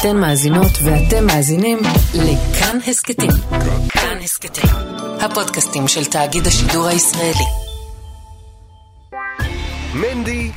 [0.00, 1.78] אתן מאזינות ואתם מאזינים
[2.14, 3.30] לכאן הסכתים.
[3.88, 4.70] כאן הסכתים,
[5.20, 7.44] הפודקאסטים של תאגיד השידור הישראלי.
[9.94, 10.50] מנדי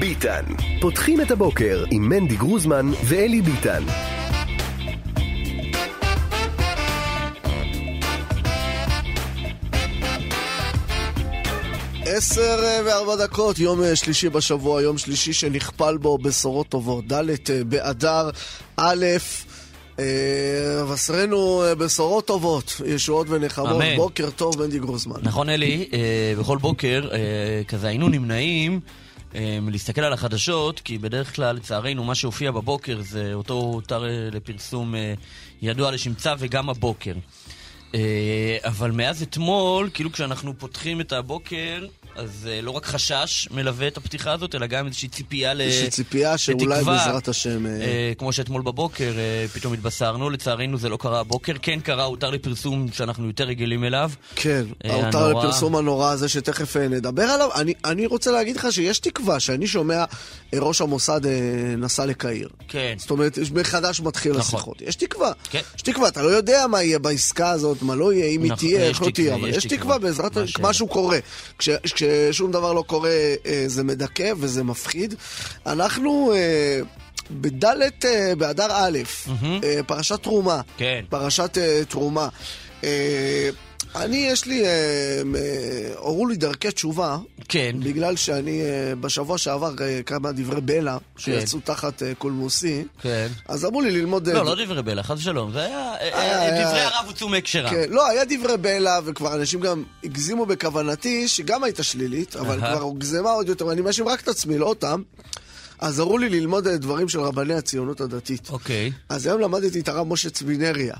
[0.00, 0.44] ביטן.
[0.80, 3.82] פותחים את הבוקר עם מנדי גרוזמן ואלי ביטן.
[12.16, 17.12] עשר אה, וארבע דקות, יום אה, שלישי בשבוע, יום שלישי שנכפל בו בשורות טובות.
[17.12, 18.30] ד' אה, באדר
[18.76, 19.06] א',
[20.82, 23.70] אבשרנו בשורות טובות, ישועות ונחמות.
[23.70, 23.96] אמן.
[23.96, 25.16] בוקר טוב, מנדי גרוזמן.
[25.22, 25.88] נכון, אלי,
[26.38, 27.08] בכל בוקר
[27.68, 28.80] כזה היינו נמנעים
[29.34, 34.94] מלהסתכל על החדשות, כי בדרך כלל, לצערנו, מה שהופיע בבוקר זה אותו הותר לפרסום
[35.62, 37.12] ידוע לשמצה וגם הבוקר.
[38.64, 43.96] אבל מאז אתמול, כאילו כשאנחנו פותחים את הבוקר, אז אה, לא רק חשש מלווה את
[43.96, 45.60] הפתיחה הזאת, אלא גם איזושהי ציפייה ל...
[45.60, 46.98] יש לי ציפייה שאולי לתקווה.
[46.98, 47.66] בעזרת השם...
[47.66, 49.12] אה, אה, כמו שאתמול בבוקר
[49.52, 54.10] פתאום התבשרנו, לצערנו זה לא קרה הבוקר, כן קרה, הותר לפרסום שאנחנו יותר רגילים אליו.
[54.34, 55.28] כן, ההותר.
[55.28, 57.48] לפרסום הנורא הזה שתכף נדבר עליו.
[57.54, 60.04] אני, אני רוצה להגיד לך שיש תקווה שאני שומע
[60.54, 61.20] ראש המוסד
[61.78, 62.48] נסע לקהיר.
[62.68, 62.94] כן.
[62.98, 64.40] זאת אומרת, מחדש מתחיל נכון.
[64.40, 64.82] השיחות.
[64.82, 65.32] יש תקווה.
[65.50, 65.60] כן.
[65.76, 68.68] יש תקווה, אתה לא יודע מה יהיה בעסקה הזאת, מה לא יהיה, אם היא נכון,
[68.68, 69.98] תהיה, יש איך לא תהיה, אבל יש תקווה.
[69.98, 70.32] בעזרת?
[70.60, 71.18] משהו קורה.
[71.58, 71.68] כש,
[72.30, 73.10] כששום דבר לא קורה,
[73.46, 75.14] אה, זה מדכא וזה מפחיד.
[75.66, 76.32] אנחנו...
[76.34, 76.80] אה,
[77.30, 78.98] בדלת אה, באדר א',
[79.64, 80.60] אה, פרשת תרומה.
[80.76, 81.04] כן.
[81.08, 82.28] פרשת תרומה.
[83.96, 85.22] אני, יש לי, אה,
[85.96, 87.76] הורו לי דרכי תשובה, כן.
[87.80, 93.28] בגלל שאני אה, בשבוע שעבר אה, כמה דברי בלע, שיצאו תחת אה, קולמוסי, כן.
[93.48, 94.28] אז אמרו לי ללמוד...
[94.28, 95.52] לא, לא דברי בלע, חס ושלום.
[95.52, 95.92] זה היה...
[96.64, 97.70] דברי הרב הוצאו מהקשרם.
[97.70, 102.58] כן, לא, היה דברי בלע, וכבר אנשים גם הגזימו בכוונתי, שגם הייתה שלילית, אבל.
[102.58, 105.02] כבר הוגזמה עוד יותר, ואני מאשים רק את עצמי, לא אותם.
[105.78, 108.50] אז הראו לי ללמוד דברים של רבני הציונות הדתית.
[108.50, 108.92] אוקיי.
[109.08, 110.94] אז היום למדתי את הרב משה צבינריה,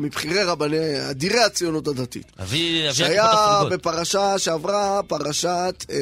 [0.00, 0.76] מבכירי רבני,
[1.10, 2.32] אדירי הציונות הדתית.
[2.42, 3.60] אבי, אבי שהיה.
[3.70, 5.96] בפרשה שעברה, פרשת אה,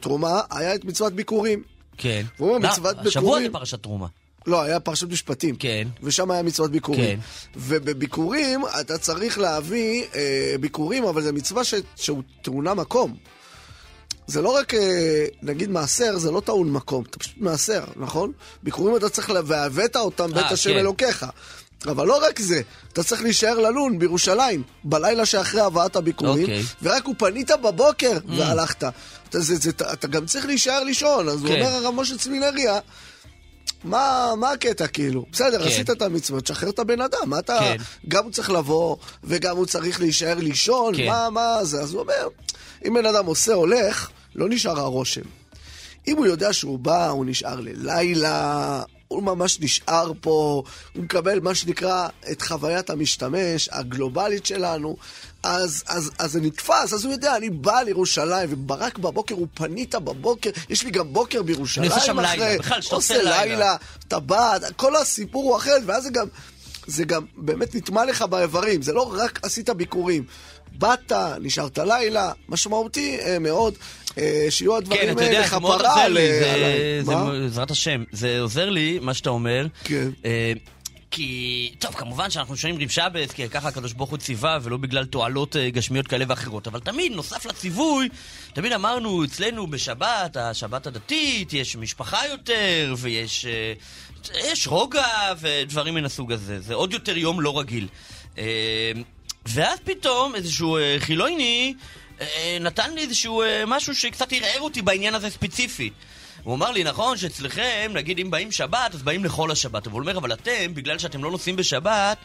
[0.00, 1.62] תרומה, היה את מצוות ביקורים.
[1.96, 2.22] כן.
[2.38, 4.06] והוא אומר, לא, מצוות השבוע ביקורים- זה פרשת תרומה.
[4.46, 5.56] לא, היה פרשת משפטים.
[5.56, 5.88] כן.
[6.02, 7.04] ושם היה מצוות ביקורים.
[7.20, 7.20] כן.
[7.56, 11.74] ובביקורים אתה צריך להביא אה, ביקורים, אבל זו מצווה ש...
[11.96, 13.16] שהוא טעונה מקום.
[14.26, 18.32] זה לא רק, אה, נגיד מעשר, זה לא טעון מקום, אתה פשוט מעשר, נכון?
[18.62, 20.76] ביקורים אתה צריך, לה- והבאת אותם בית אה, השם כן.
[20.78, 21.26] אלוקיך.
[21.86, 22.60] אבל לא רק זה,
[22.92, 26.62] אתה צריך להישאר ללון בירושלים, בלילה שאחרי הבאת הביקורים, אוקיי.
[26.82, 28.84] ורק הוא פנית בבוקר והלכת.
[29.28, 31.54] אתה, זה, זה, אתה גם צריך להישאר לישון, אז הוא כן.
[31.54, 32.78] אומר הרב משה צמינריה,
[33.84, 35.26] מה, מה הקטע כאילו?
[35.32, 35.68] בסדר, כן.
[35.68, 37.58] עשית את המצוות, שחרר את הבן אדם, מה אתה...
[37.60, 37.76] כן.
[38.08, 41.06] גם הוא צריך לבוא, וגם הוא צריך להישאר לישון, כן.
[41.06, 41.80] מה, מה זה?
[41.80, 42.28] אז הוא אומר,
[42.86, 45.20] אם בן אדם עושה, הולך, לא נשאר הרושם.
[46.08, 50.62] אם הוא יודע שהוא בא, הוא נשאר ללילה, הוא ממש נשאר פה,
[50.94, 54.96] הוא מקבל מה שנקרא את חוויית המשתמש הגלובלית שלנו,
[55.42, 59.94] אז, אז, אז זה נתפס, אז הוא יודע, אני בא לירושלים, ורק בבוקר הוא פנית
[59.94, 63.44] בבוקר, יש לי גם בוקר בירושלים אחרי, לילה, בכלל, שאתה עושה עושה לילה.
[63.44, 63.76] לילה,
[64.08, 66.26] אתה בא, כל הסיפור הוא אחר, ואז זה גם,
[66.86, 70.24] זה גם באמת נטמע לך באיברים, זה לא רק עשית ביקורים.
[70.78, 73.74] באת, נשארת לילה, משמעותי אה, מאוד,
[74.18, 76.08] אה, שיהיו כן, הדברים אתה יודע, האלה זה מאוד עוזר.
[76.08, 77.14] לי, זה-?
[77.14, 78.04] בעזרת השם.
[78.12, 79.66] זה עוזר לי, מה שאתה אומר.
[79.84, 80.08] כן.
[80.24, 80.52] אה,
[81.10, 85.04] כי, טוב, כמובן שאנחנו שומעים ריב שבס, כי ככה הקדוש ברוך הוא ציווה, ולא בגלל
[85.04, 86.66] תועלות אה, גשמיות כאלה ואחרות.
[86.66, 88.08] אבל תמיד, נוסף לציווי,
[88.54, 93.72] תמיד אמרנו, אצלנו בשבת, השבת הדתית, יש משפחה יותר, ויש אה,
[94.34, 96.60] יש רוגע ודברים מן הסוג הזה.
[96.60, 97.88] זה עוד יותר יום לא רגיל.
[98.38, 98.92] אה,
[99.46, 101.84] ואז פתאום איזשהו אה, חילוני אה,
[102.60, 105.92] נתן לי איזשהו אה, משהו שקצת ערער אותי בעניין הזה ספציפית.
[106.42, 109.86] הוא אמר לי, נכון שאצלכם, נגיד אם באים שבת, אז באים לכל השבת.
[109.86, 112.16] אבל הוא אומר, אבל אתם, בגלל שאתם לא נוסעים בשבת,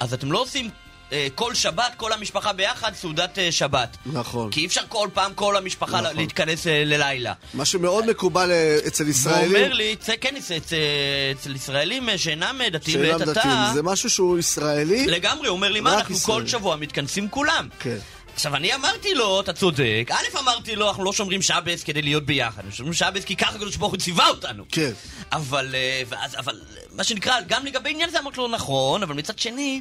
[0.00, 0.70] אז אתם לא עושים
[1.12, 3.96] אה, כל שבת, כל המשפחה ביחד, סעודת אה, שבת.
[4.06, 4.50] נכון.
[4.50, 6.16] כי אי אפשר כל פעם, כל המשפחה נכון.
[6.16, 7.32] להתכנס אה, ללילה.
[7.54, 10.76] מה שמאוד מקובל אה, אצל ישראלים, אומר לי, "צא- כן, אצל, אצל,
[11.40, 15.70] אצל ישראלים אה, שאינם אה, דתיים שאינם דתיים, זה משהו שהוא ישראלי, לגמרי, הוא אומר
[15.70, 17.68] לי, מה, אנחנו ישראל." כל שבוע מתכנסים כולם.
[17.80, 17.98] כן.
[18.34, 22.26] עכשיו, אני אמרתי לו, אתה צודק, א', אמרתי לו, אנחנו לא שומרים שבס כדי להיות
[22.26, 24.64] ביחד, אנחנו שומרים שבס כי ככה הקדוש ברוך הוא ציווה אותנו.
[24.72, 24.92] כן.
[25.32, 29.38] אבל, אה, ואז, אבל, מה שנקרא, גם לגבי עניין זה אמרתי לו, נכון, אבל מצד
[29.38, 29.80] שני,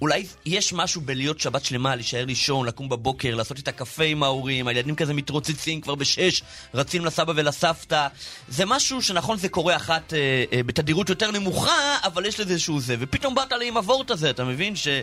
[0.00, 4.68] אולי יש משהו בלהיות שבת שלמה, להישאר לישון, לקום בבוקר, לעשות את הקפה עם ההורים,
[4.68, 6.42] הילדים כזה מתרוצצים כבר בשש,
[6.74, 8.06] רצים לסבא ולסבתא.
[8.48, 12.80] זה משהו שנכון, זה קורה אחת אה, אה, בתדירות יותר נמוכה, אבל יש לזה איזשהו
[12.80, 12.96] זה.
[12.98, 14.76] ופתאום באת לי עם הוורט הזה, אתה מבין?
[14.76, 15.02] שהוא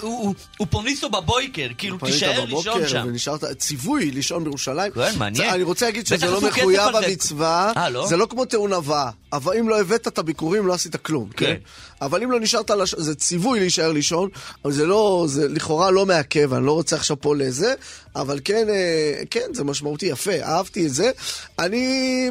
[0.00, 3.04] הוא, הוא פוניסו בבויקר, כאילו, תישאר לישון שם.
[3.06, 4.92] ונשארת, ציווי לישון בירושלים.
[4.92, 5.54] כן, מעניין.
[5.54, 6.80] אני רוצה להגיד שזה לא מחויב.
[6.80, 8.06] המצווה, אה, לא?
[8.06, 9.10] זה לא כמו הבאה.
[9.32, 11.56] אבל אם לא הבאת את הביקורים, לא עשית עשית כלום, כן.
[12.02, 12.94] אבל אם לא נשארת, לש...
[12.94, 14.28] זה ציווי להישאר לישון,
[14.64, 17.74] אבל זה לא, זה לכאורה לא מעכב, אני לא רוצה עכשיו פה לזה,
[18.16, 21.10] אבל כן, אה, כן, זה משמעותי, יפה, אהבתי את זה.
[21.58, 22.30] אני...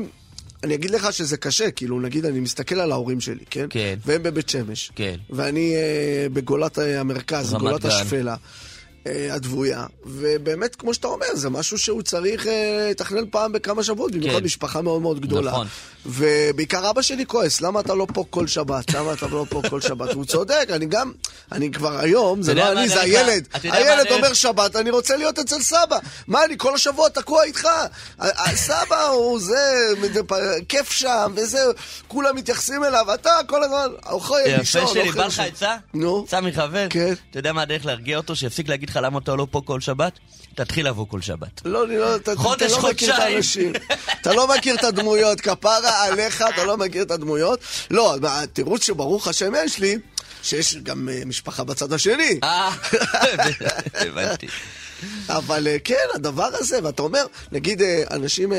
[0.64, 3.66] אני אגיד לך שזה קשה, כאילו, נגיד, אני מסתכל על ההורים שלי, כן?
[3.70, 3.96] כן.
[4.06, 4.92] והם בבית שמש.
[4.96, 5.16] כן.
[5.30, 7.86] ואני אה, בגולת המרכז, גולת.
[7.86, 8.36] השפלה.
[9.08, 14.12] אה, הדבויה, ובאמת, כמו שאתה אומר, זה משהו שהוא צריך אה, לתכנן פעם בכמה שבועות,
[14.12, 14.44] במיוחד כן.
[14.44, 15.52] משפחה מאוד מאוד גדולה.
[15.52, 15.68] נכון.
[16.06, 18.94] ובעיקר אבא שלי כועס, למה אתה לא פה כל שבת?
[18.94, 20.14] למה אתה לא פה כל שבת?
[20.14, 21.12] הוא צודק, אני גם,
[21.52, 23.48] אני כבר היום, זה לא אני, זה הילד.
[23.64, 25.98] הילד אומר שבת, אני רוצה להיות אצל סבא.
[26.28, 27.68] מה, אני כל השבוע תקוע איתך?
[28.56, 29.88] סבא הוא זה,
[30.70, 31.60] כיף שם, וזה,
[32.08, 35.46] כולם מתייחסים אליו, אתה כל הזמן אוכל לישון, יפה שלי, אוכל בא לך לישון.
[35.46, 35.76] עצה?
[35.94, 36.24] נו.
[36.28, 36.88] עצה מחבר?
[36.90, 37.14] כן.
[37.32, 38.36] אתה יודע מה הדרך להרגיע אותו?
[38.36, 40.20] שיפסיק להגיד לך למה אתה לא פה כל שבת?
[40.56, 41.62] תתחיל לבוא כל שבת.
[41.66, 43.20] לא, אני לא, אתה, חודש, אתה לא מכיר את.
[43.20, 43.74] האנשים.
[44.22, 47.60] אתה לא מכיר את הדמויות, כפרה עליך, אתה לא מכיר את הדמויות.
[47.92, 49.98] לא, התירוץ שברוך השם יש לי,
[50.44, 52.40] שיש גם אה, משפחה בצד השני.
[52.44, 52.72] אה,
[53.94, 54.48] הבנתי.
[55.30, 58.54] אבל אה, כן, הדבר הזה, ואתה אומר, נגיד אה, אנשים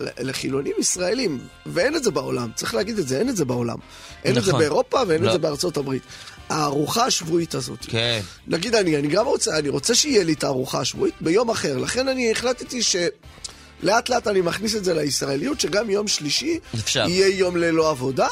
[0.00, 3.78] לחילונים ישראלים, ואין את זה בעולם, צריך להגיד את זה, אין את זה בעולם.
[4.24, 4.60] אין את זה נכון.
[4.60, 5.26] באירופה ואין לא.
[5.28, 6.02] את זה בארצות הברית.
[6.48, 7.78] הארוחה השבועית הזאת.
[7.88, 8.20] כן.
[8.46, 11.78] נגיד אני, אני גם רוצה, אני רוצה שיהיה לי את הארוחה השבועית ביום אחר.
[11.78, 12.96] לכן אני החלטתי ש...
[13.82, 17.04] לאט לאט אני מכניס את זה לישראליות, שגם יום שלישי אפשר.
[17.08, 18.28] יהיה יום ללא עבודה,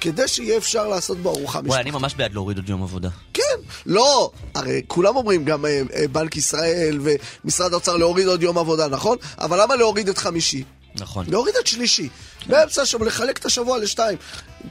[0.00, 1.86] כדי שיהיה אפשר לעשות בו ארוחה וואי, משפחתית.
[1.86, 3.08] אני ממש בעד להוריד עוד יום עבודה.
[3.34, 3.42] כן,
[3.86, 7.00] לא, הרי כולם אומרים, גם אה, אה, בנק ישראל
[7.44, 9.16] ומשרד האוצר להוריד עוד יום עבודה, נכון?
[9.38, 10.64] אבל למה להוריד את חמישי?
[10.94, 11.26] נכון.
[11.28, 12.08] להוריד את שלישי.
[12.46, 14.18] באמצע השבוע, לחלק את השבוע לשתיים.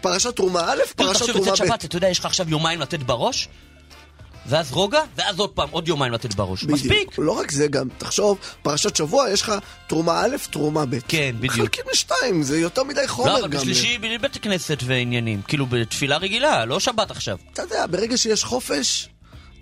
[0.02, 1.56] פרשת תרומה א', פרשת תחשוב תרומה ב'.
[1.56, 3.48] שבת, אתה יודע, יש לך עכשיו יומיים לתת בראש,
[4.48, 6.64] ואז רוגע, ואז עוד פעם, עוד יומיים לתת בראש.
[6.64, 7.18] מספיק.
[7.18, 9.54] לא רק זה, גם, תחשוב, פרשת שבוע יש לך
[9.88, 11.00] תרומה א', תרומה ב'.
[11.08, 11.54] כן, בדיוק.
[11.54, 13.46] מחלקים לשתיים, זה יותר מדי חומר לא, גם.
[13.46, 15.42] אבל בשלישי בית כנסת ועניינים.
[15.48, 17.38] כאילו, בתפילה רגילה, לא שבת עכשיו.
[17.54, 19.10] אתה יודע, ברגע שיש חופש,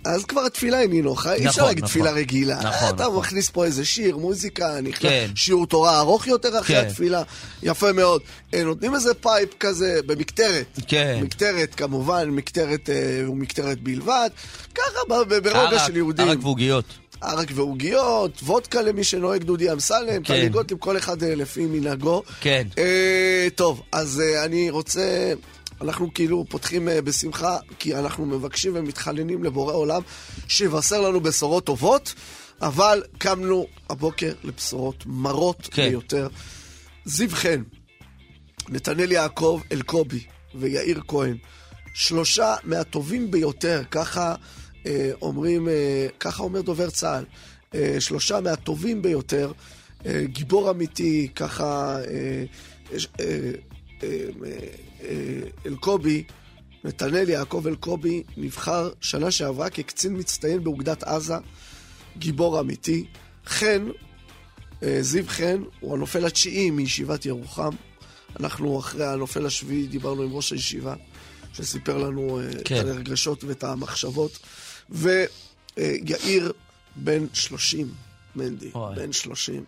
[0.06, 1.92] אז כבר התפילה היא נינוחה, אי אפשר נכון, להגיד נכון.
[1.92, 2.58] תפילה רגילה.
[2.62, 3.16] נכון, אתה נכון.
[3.16, 5.30] מכניס פה איזה שיר, מוזיקה, נכנס, כן.
[5.34, 6.86] שיעור תורה ארוך יותר אחרי כן.
[6.86, 7.22] התפילה,
[7.62, 8.22] יפה מאוד.
[8.54, 10.66] אה, נותנים איזה pipe כזה, במקטרת.
[10.86, 11.20] כן.
[11.22, 14.30] מקטרת, כמובן, מקטרת אה, ומקטרת בלבד.
[14.74, 16.28] ככה ברוגע של יהודים.
[16.28, 16.84] ערק ועוגיות.
[17.20, 20.34] ערק ועוגיות, וודקה למי שנוהג דודי אמסלם, כן.
[20.34, 22.22] טלי גוטליב, כל אחד אה, לפי מנהגו.
[22.40, 22.66] כן.
[22.78, 25.32] אה, טוב, אז אה, אני רוצה...
[25.80, 30.02] אנחנו כאילו פותחים אה, בשמחה, כי אנחנו מבקשים ומתחננים לבורא עולם
[30.48, 32.14] שיבשר לנו בשורות טובות,
[32.62, 35.88] אבל קמנו הבוקר לבשורות מרות כן.
[35.88, 36.28] ביותר.
[37.04, 37.62] זיו חן,
[38.68, 40.24] נתנאל יעקב אלקובי
[40.54, 41.36] ויאיר כהן,
[41.94, 44.34] שלושה מהטובים ביותר, ככה
[44.86, 47.24] אה, אומרים, אה, ככה אומר דובר צה"ל,
[47.74, 49.52] אה, שלושה מהטובים ביותר,
[50.06, 52.44] אה, גיבור אמיתי, ככה אה,
[52.92, 53.50] אה, אה,
[54.02, 54.58] אה,
[55.66, 56.24] אלקובי,
[56.84, 61.34] נתנאל יעקב אלקובי, נבחר שנה שעברה כקצין מצטיין באוגדת עזה,
[62.18, 63.06] גיבור אמיתי.
[63.46, 63.88] חן,
[64.82, 67.70] אה, זיו חן, הוא הנופל התשיעי מישיבת ירוחם.
[68.40, 70.94] אנחנו אחרי הנופל השביעי דיברנו עם ראש הישיבה,
[71.52, 72.80] שסיפר לנו אה, כן.
[72.80, 74.38] את הרגשות ואת המחשבות.
[74.90, 76.52] ויאיר
[76.96, 77.88] בן 30,
[78.36, 78.96] מנדי, וואי.
[78.96, 79.64] בן 30.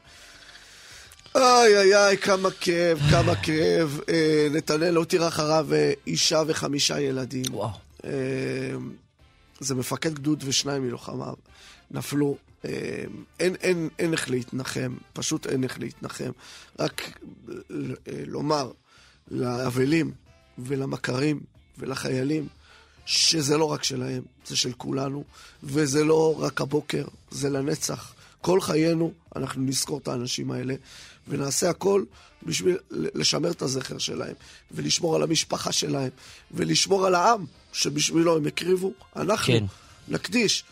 [1.42, 4.00] איי איי איי, כמה כאב, כמה כאב.
[4.08, 7.54] אה, נתנאל הותיר אחריו אה, אישה וחמישה ילדים.
[7.54, 7.70] וואו.
[8.04, 8.10] אה,
[9.60, 11.34] זה מפקד גדוד ושניים מלוחמיו
[11.90, 12.36] נפלו.
[12.64, 13.04] אה,
[13.40, 16.30] אין, אין, אין איך להתנחם, פשוט אין איך להתנחם.
[16.78, 17.20] רק
[17.50, 17.54] אה,
[18.26, 18.70] לומר
[19.30, 20.12] לאבלים
[20.58, 21.40] ולמכרים
[21.78, 22.48] ולחיילים
[23.06, 25.24] שזה לא רק שלהם, זה של כולנו,
[25.62, 28.14] וזה לא רק הבוקר, זה לנצח.
[28.40, 30.74] כל חיינו אנחנו נזכור את האנשים האלה,
[31.28, 32.04] ונעשה הכל
[32.42, 34.34] בשביל לשמר את הזכר שלהם,
[34.70, 36.10] ולשמור על המשפחה שלהם,
[36.50, 38.92] ולשמור על העם שבשבילו הם הקריבו.
[39.16, 39.64] אנחנו כן.
[40.08, 40.64] נקדיש.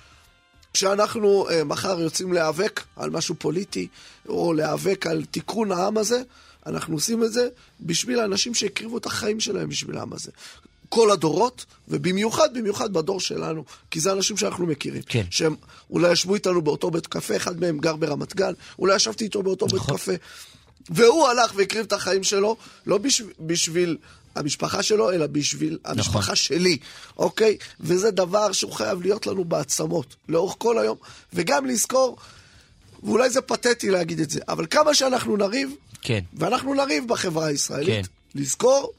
[0.73, 3.89] כשאנחנו uh, מחר יוצאים להיאבק על משהו פוליטי,
[4.29, 6.23] או להיאבק על תיקון העם הזה,
[6.67, 7.49] אנחנו עושים את זה
[7.81, 10.31] בשביל האנשים שהקריבו את החיים שלהם בשביל העם הזה.
[10.89, 15.03] כל הדורות, ובמיוחד, במיוחד בדור שלנו, כי זה אנשים שאנחנו מכירים.
[15.03, 15.25] כן.
[15.31, 15.55] שהם
[15.91, 19.67] אולי ישבו איתנו באותו בית קפה, אחד מהם גר ברמת גן, אולי ישבתי איתו באותו
[19.67, 19.97] בית נכון.
[19.97, 20.13] קפה.
[20.91, 23.97] והוא הלך והקריב את החיים שלו, לא בשביל, בשביל
[24.35, 26.35] המשפחה שלו, אלא בשביל המשפחה נכון.
[26.35, 26.79] שלי,
[27.19, 27.57] אוקיי?
[27.81, 30.97] וזה דבר שהוא חייב להיות לנו בעצמות, לאורך כל היום,
[31.33, 32.17] וגם לזכור,
[33.03, 35.71] ואולי זה פתטי להגיד את זה, אבל כמה שאנחנו נריב,
[36.03, 36.21] כן.
[36.35, 38.41] ואנחנו נריב בחברה הישראלית, כן.
[38.41, 38.93] לזכור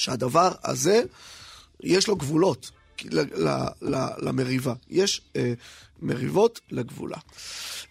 [0.00, 1.02] שהדבר הזה,
[1.80, 2.70] יש לו גבולות
[3.04, 4.74] ל- ל- ל- למריבה.
[4.90, 5.52] יש אה,
[6.02, 7.16] מריבות לגבולה.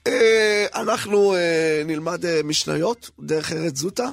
[0.07, 4.09] אה, אנחנו אה, נלמד אה, משניות דרך ארץ זוטה.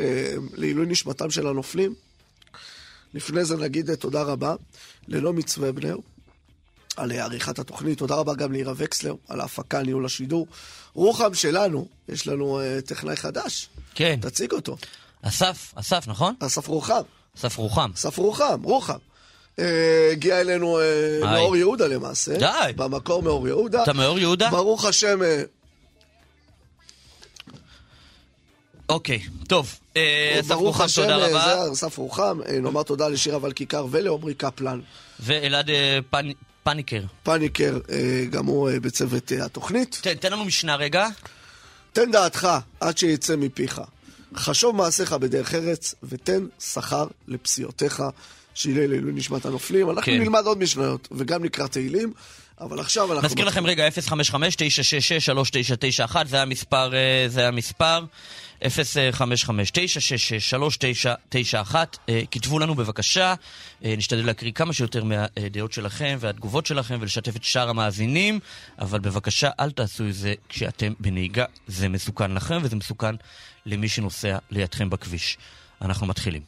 [0.00, 1.94] אה, לעילוי נשמתם של הנופלים.
[3.14, 4.54] לפני זה נגיד תודה רבה
[5.08, 5.96] ללא מצווה בנר
[6.96, 7.98] על עריכת התוכנית.
[7.98, 10.46] תודה רבה גם לעירה וקסלר על ההפקה, ניהול השידור.
[10.94, 13.68] רוחם שלנו, יש לנו uh, טכנאי חדש.
[13.94, 14.18] כן.
[14.22, 14.76] תציג אותו.
[15.22, 16.34] אסף, אסף, נכון?
[16.40, 17.02] אסף רוחם.
[17.38, 17.90] אסף רוחם.
[17.94, 18.98] אסף רוחם, רוחם.
[19.58, 20.84] אה, הגיע אלינו אה,
[21.22, 22.38] מאור יהודה למעשה.
[22.38, 22.72] די.
[22.76, 23.82] במקור מאור יהודה.
[23.82, 24.50] אתה מאור יהודה?
[24.50, 25.22] ברוך השם.
[25.22, 25.42] אה,
[28.88, 29.74] אוקיי, טוב.
[30.40, 31.64] אסף ברוך רוחם, תודה רבה.
[31.66, 32.38] זה אסף רוחם.
[32.62, 34.80] נאמר תודה לשירה ולכיכר ולעומרי קפלן.
[35.20, 35.70] ואלעד
[36.10, 37.02] פנ- פניקר.
[37.22, 37.78] פניקר,
[38.30, 40.00] גם הוא בצוות התוכנית.
[40.20, 41.06] תן לנו משנה רגע.
[41.92, 42.48] תן דעתך
[42.80, 43.80] עד שיצא מפיך.
[44.36, 48.02] חשוב מעשיך בדרך ארץ, ותן שכר לפסיעותיך,
[48.54, 49.90] שיהיה לעילוי נשמת הנופלים.
[49.90, 50.20] אנחנו כן.
[50.20, 52.12] נלמד עוד משניות, וגם נקרא תהילים,
[52.60, 53.28] אבל עכשיו אנחנו...
[53.28, 58.04] נזכיר לכם רגע, 055-966-3991, זה המספר, אה, זה המספר.
[58.62, 58.66] 055-966-3991,
[62.08, 63.34] אה, כתבו לנו בבקשה,
[63.84, 68.40] אה, נשתדל להקריא כמה שיותר מהדעות שלכם והתגובות שלכם ולשתף את שאר המאזינים,
[68.78, 73.14] אבל בבקשה אל תעשו את זה כשאתם בנהיגה, זה מסוכן לכם וזה מסוכן
[73.68, 75.38] למי שנוסע לידכם בכביש.
[75.82, 76.42] אנחנו מתחילים.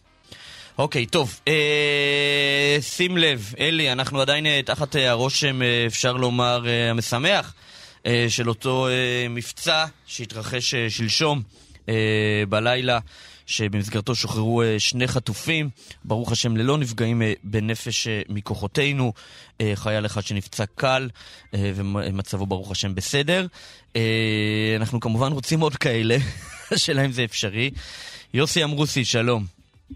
[0.79, 1.41] אוקיי, טוב.
[1.49, 7.55] אה, שים לב, אלי, אנחנו עדיין אה, תחת אה, הרושם, אה, אפשר לומר, אה, המשמח,
[8.07, 11.43] אה, של אותו אה, מבצע שהתרחש אה, שלשום
[11.89, 11.95] אה,
[12.49, 12.99] בלילה.
[13.51, 15.71] שבמסגרתו שוחררו אה, שני חטופים,
[16.05, 19.13] ברוך השם ללא נפגעים אה, בנפש אה, מכוחותינו,
[19.61, 21.09] אה, חייל אחד שנפצע קל
[21.55, 23.47] אה, ומצבו ברוך השם בסדר.
[23.97, 26.17] אה, אנחנו כמובן רוצים עוד כאלה,
[26.75, 27.71] השאלה אם זה אפשרי.
[28.35, 29.45] יוסי אמרוסי, שלום.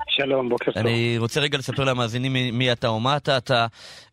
[0.09, 0.77] שלום, בוקר טוב.
[0.87, 3.37] אני רוצה רגע לספר למאזינים מי- מי אתה או מה אתה.
[3.37, 3.67] אתה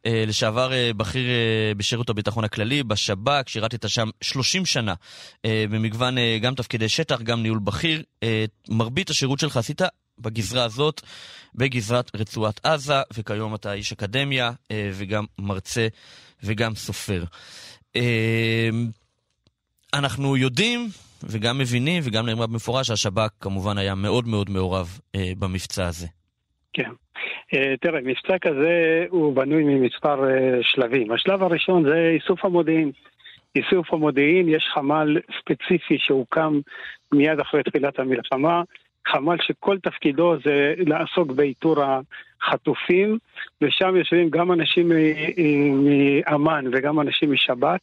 [0.06, 4.94] אה, לשעבר אה, בכיר אה, בשירות הביטחון הכללי, בשב"כ, שירתת שם 30 שנה
[5.46, 8.04] אה, במגוון אה, גם תפקידי שטח, גם ניהול בכיר.
[8.24, 9.82] אה, מרבית השירות שלך עשית
[10.20, 11.02] בגזרה הזאת,
[11.56, 15.88] בגזרת רצועת עזה, וכיום אתה איש אקדמיה אה, וגם מרצה
[16.44, 17.24] וגם סופר.
[17.96, 18.70] אה,
[19.94, 20.90] אנחנו יודעים
[21.30, 26.08] וגם מבינים וגם נאמר במפורש שהשב"כ כמובן היה מאוד מאוד מעורב אה, במבצע הזה.
[26.74, 26.92] כן.
[27.54, 31.12] אה, תראה, מבצע כזה הוא בנוי ממספר אה, שלבים.
[31.12, 32.92] השלב הראשון זה איסוף המודיעין.
[33.56, 36.60] איסוף המודיעין, יש חמ"ל ספציפי שהוקם
[37.12, 38.62] מיד אחרי תחילת המלחמה,
[39.08, 43.18] חמ"ל שכל תפקידו זה לעסוק באיתור החטופים,
[43.62, 44.92] ושם יושבים גם אנשים
[45.74, 47.80] מאמ"ן וגם אנשים משב"כ,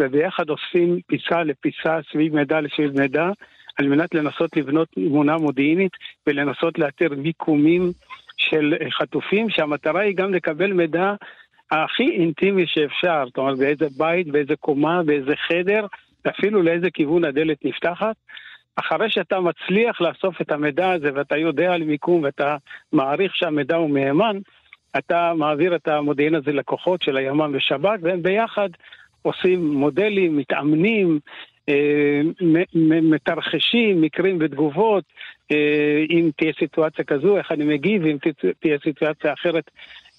[0.00, 3.30] וביחד אוספים פיסה לפיסה, סביב מידע לסביב מידע,
[3.78, 5.92] על מנת לנסות לבנות תמונה מודיעינית
[6.26, 7.92] ולנסות לאתר מיקומים
[8.36, 11.14] של חטופים, שהמטרה היא גם לקבל מידע
[11.70, 15.86] הכי אינטימי שאפשר, זאת אומרת באיזה בית, באיזה קומה, באיזה חדר,
[16.28, 18.16] אפילו לאיזה כיוון הדלת נפתחת.
[18.80, 22.56] אחרי שאתה מצליח לאסוף את המידע הזה ואתה יודע על מיקום ואתה
[22.92, 24.38] מעריך שהמידע הוא מהימן,
[24.98, 28.68] אתה מעביר את המודיעין הזה לכוחות של הימ"מ ושב"כ, והם ביחד
[29.22, 31.18] עושים מודלים, מתאמנים,
[31.68, 32.20] אה,
[33.02, 35.04] מתרחשים מקרים ותגובות,
[35.52, 38.16] אה, אם תהיה סיטואציה כזו, איך אני מגיב, אם
[38.60, 39.70] תהיה סיטואציה אחרת,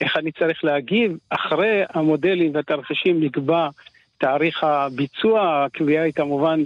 [0.01, 1.17] איך אני צריך להגיב.
[1.29, 3.69] אחרי המודלים והתרחישים נקבע
[4.17, 6.63] תאריך הביצוע, הקביעה היא כמובן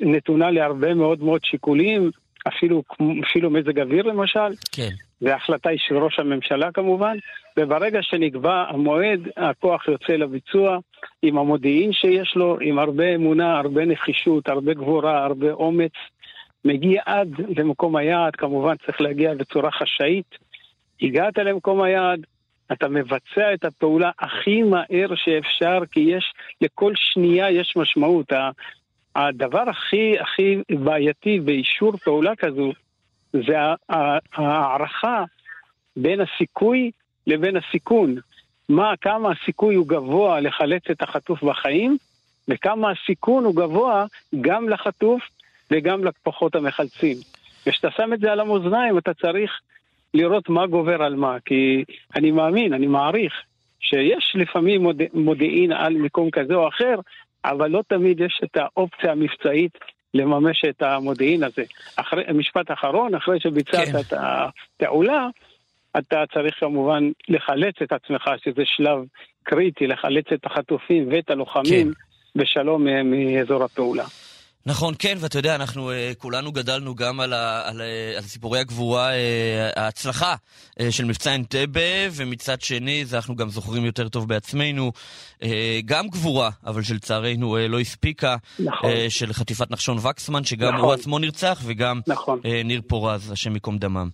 [0.00, 2.10] נתונה להרבה מאוד מאוד שיקולים,
[2.48, 2.82] אפילו,
[3.30, 4.54] אפילו מזג אוויר למשל.
[4.72, 4.90] כן.
[5.22, 7.16] וההחלטה היא של ראש הממשלה כמובן,
[7.56, 10.78] וברגע שנקבע המועד, הכוח יוצא לביצוע
[11.22, 15.92] עם המודיעין שיש לו, עם הרבה אמונה, הרבה נחישות, הרבה גבורה, הרבה אומץ,
[16.64, 20.38] מגיע עד למקום היעד, כמובן צריך להגיע בצורה חשאית.
[21.02, 22.20] הגעת למקום היעד,
[22.72, 28.32] אתה מבצע את הפעולה הכי מהר שאפשר, כי יש, לכל שנייה יש משמעות.
[29.16, 32.72] הדבר הכי הכי בעייתי באישור פעולה כזו,
[33.32, 33.56] זה
[34.34, 35.24] ההערכה
[35.96, 36.90] בין הסיכוי
[37.26, 38.14] לבין הסיכון.
[38.68, 41.96] מה, כמה הסיכוי הוא גבוה לחלץ את החטוף בחיים,
[42.48, 44.06] וכמה הסיכון הוא גבוה
[44.40, 45.22] גם לחטוף
[45.70, 47.16] וגם לכוחות המחלצים.
[47.66, 49.60] וכשאתה שם את זה על המאזניים, אתה צריך
[50.14, 51.36] לראות מה גובר על מה.
[51.44, 51.84] כי
[52.16, 53.32] אני מאמין, אני מעריך,
[53.80, 55.02] שיש לפעמים מוד...
[55.14, 56.94] מודיעין על מקום כזה או אחר,
[57.44, 59.78] אבל לא תמיד יש את האופציה המבצעית
[60.14, 61.62] לממש את המודיעין הזה.
[61.96, 63.98] אחרי, משפט אחרון, אחרי שביצעת כן.
[63.98, 65.28] את הפעולה,
[65.98, 68.98] אתה צריך כמובן לחלץ את עצמך, שזה שלב
[69.42, 72.40] קריטי, לחלץ את החטופים ואת הלוחמים כן.
[72.40, 74.04] בשלום מאזור הפעולה.
[74.66, 78.58] נכון, כן, ואתה יודע, אנחנו uh, כולנו גדלנו גם על, ה, על, uh, על סיפורי
[78.58, 81.80] הגבורה, uh, ההצלחה uh, של מבצע אנטבה,
[82.12, 84.92] ומצד שני, זה אנחנו גם זוכרים יותר טוב בעצמנו,
[85.40, 85.44] uh,
[85.84, 88.90] גם גבורה, אבל שלצערנו uh, לא הספיקה, נכון.
[88.90, 90.84] uh, של חטיפת נחשון וקסמן, שגם נכון.
[90.84, 92.38] הוא עצמו נרצח, וגם נכון.
[92.38, 94.10] uh, ניר פורז, השם ייקום דמם.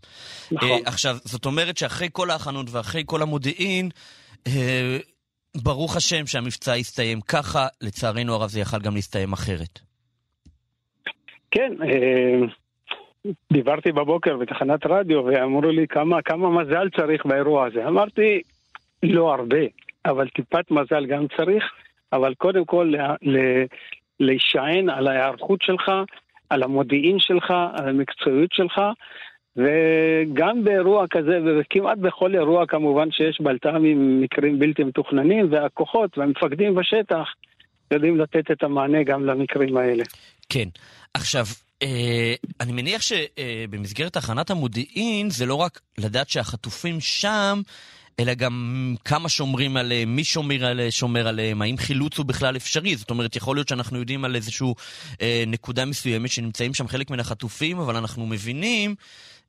[0.52, 0.68] נכון.
[0.68, 3.90] Uh, עכשיו, זאת אומרת שאחרי כל ההכנות ואחרי כל המודיעין,
[4.44, 4.50] uh,
[5.56, 9.87] ברוך השם שהמבצע הסתיים ככה, לצערנו הרב זה יכל גם להסתיים אחרת.
[11.50, 12.40] כן, אה,
[13.52, 17.86] דיברתי בבוקר בתחנת רדיו ואמרו לי כמה, כמה מזל צריך באירוע הזה.
[17.88, 18.40] אמרתי,
[19.02, 19.60] לא הרבה,
[20.06, 21.64] אבל טיפת מזל גם צריך,
[22.12, 22.92] אבל קודם כל
[24.20, 25.92] להישען על ההיערכות שלך,
[26.50, 28.80] על המודיעין שלך, על המקצועיות שלך,
[29.56, 37.34] וגם באירוע כזה, וכמעט בכל אירוע כמובן שיש בלת"מים מקרים בלתי מתוכננים, והכוחות והמפקדים בשטח
[37.92, 40.04] יודעים לתת את המענה גם למקרים האלה.
[40.48, 40.68] כן.
[41.14, 41.44] עכשיו,
[41.82, 47.60] אה, אני מניח שבמסגרת הכנת המודיעין זה לא רק לדעת שהחטופים שם,
[48.20, 52.96] אלא גם כמה שומרים עליהם, מי שומר, עליהם, שומר עליהם, האם חילוץ הוא בכלל אפשרי.
[52.96, 54.74] זאת אומרת, יכול להיות שאנחנו יודעים על איזושהי
[55.22, 58.94] אה, נקודה מסוימת שנמצאים שם חלק מן החטופים, אבל אנחנו מבינים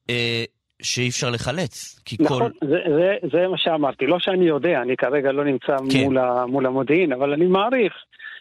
[0.10, 0.44] אה,
[0.82, 2.02] שאי אפשר לחלץ.
[2.06, 2.68] כי נכון, כל...
[2.68, 4.06] זה, זה, זה מה שאמרתי.
[4.06, 5.76] לא שאני יודע, אני כרגע לא נמצא.
[5.92, 6.04] כן.
[6.04, 7.94] מול, ה, מול המודיעין, אבל אני מעריך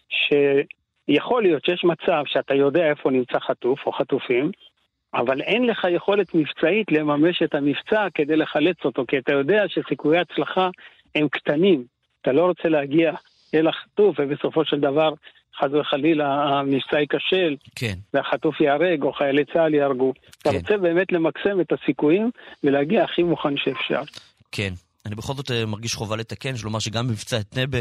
[0.08, 4.50] שיכול להיות שיש מצב שאתה יודע איפה נמצא חטוף או חטופים,
[5.14, 10.20] אבל אין לך יכולת מבצעית לממש את המבצע כדי לחלץ אותו, כי אתה יודע שסיכויי
[10.20, 10.70] הצלחה
[11.14, 11.84] הם קטנים.
[12.22, 13.12] אתה לא רוצה להגיע
[13.54, 15.12] אל החטוף, ובסופו של דבר,
[15.58, 17.94] חס וחלילה, המבצע ייכשל, כן.
[18.14, 20.12] והחטוף ייהרג, או חיילי צה"ל ייהרגו.
[20.42, 20.56] אתה כן.
[20.56, 22.30] רוצה באמת למקסם את הסיכויים
[22.64, 24.02] ולהגיע הכי מוכן שאפשר.
[24.52, 24.72] כן.
[25.08, 27.78] אני בכל זאת אה, מרגיש חובה לתקן, יש לומר שגם במבצע אתנבה,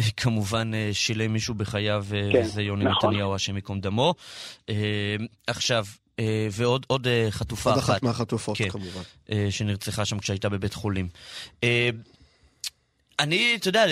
[0.00, 3.10] אה, כמובן אה, שילם מישהו בחייו, כן, וזה יוני נכון.
[3.10, 4.14] נתניהו, השם ייקום דמו.
[5.46, 5.86] עכשיו,
[6.52, 8.68] ועוד עוד חטופה עוד אחת, אחת מהחטופות, כן.
[8.68, 9.00] כמובן.
[9.50, 11.08] שנרצחה שם כשהייתה בבית חולים.
[13.18, 13.84] אני, אתה יודע,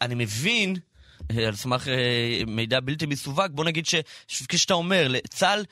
[0.00, 0.76] אני- מבין,
[1.46, 1.88] על סמך
[2.46, 3.86] מידע בלתי מסווג, בוא נגיד
[4.28, 5.64] שכפי שאתה אומר, צה"ל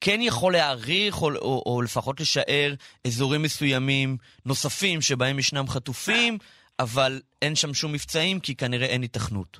[0.00, 2.72] כן יכול להעריך, או, או, או לפחות לשער,
[3.06, 6.38] אזורים מסוימים נוספים שבהם ישנם חטופים,
[6.80, 9.58] אבל אין שם שום מבצעים, כי כנראה אין היתכנות.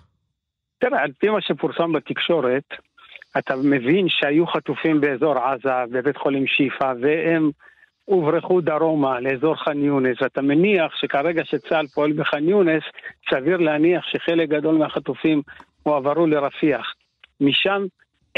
[0.79, 2.65] תראה, על פי מה שפורסם בתקשורת,
[3.39, 7.51] אתה מבין שהיו חטופים באזור עזה, בבית חולים שיפא, והם
[8.05, 10.17] הוברחו דרומה לאזור ח'אן יונס.
[10.27, 12.83] אתה מניח שכרגע שצה"ל פועל בח'אן יונס,
[13.31, 15.43] סביר להניח שחלק גדול מהחטופים
[15.83, 16.95] הועברו לרפיח.
[17.41, 17.87] משם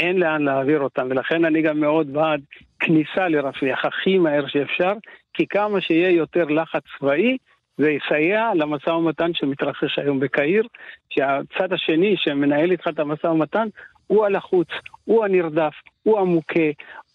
[0.01, 2.41] אין לאן להעביר אותם, ולכן אני גם מאוד בעד
[2.79, 4.93] כניסה לרפיח הכי מהר שאפשר,
[5.33, 7.37] כי כמה שיהיה יותר לחץ צבאי,
[7.77, 10.63] זה יסייע למשא ומתן שמתרחש היום בקהיר,
[11.09, 13.67] שהצד השני שמנהל איתך את המשא ומתן
[14.07, 14.67] הוא הלחוץ,
[15.05, 16.69] הוא הנרדף, הוא המוכה,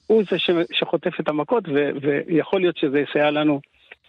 [0.06, 0.36] הוא זה
[0.72, 3.60] שחוטף את המכות, ו- ויכול להיות שזה יסייע לנו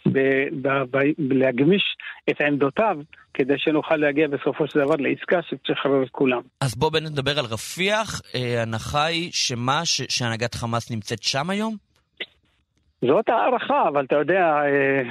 [0.06, 1.84] ב- ב- ב- להגמיש
[2.30, 2.98] את עמדותיו,
[3.34, 6.42] כדי שנוכל להגיע בסופו של דבר לעסקה שתשחרר את כולם.
[6.62, 8.22] אז בוא באמת נדבר על רפיח.
[8.36, 11.76] אה, ההנחה היא שמה, ש- שהנהגת חמאס נמצאת שם היום?
[13.02, 15.02] זאת הערכה, אבל אתה יודע, אה,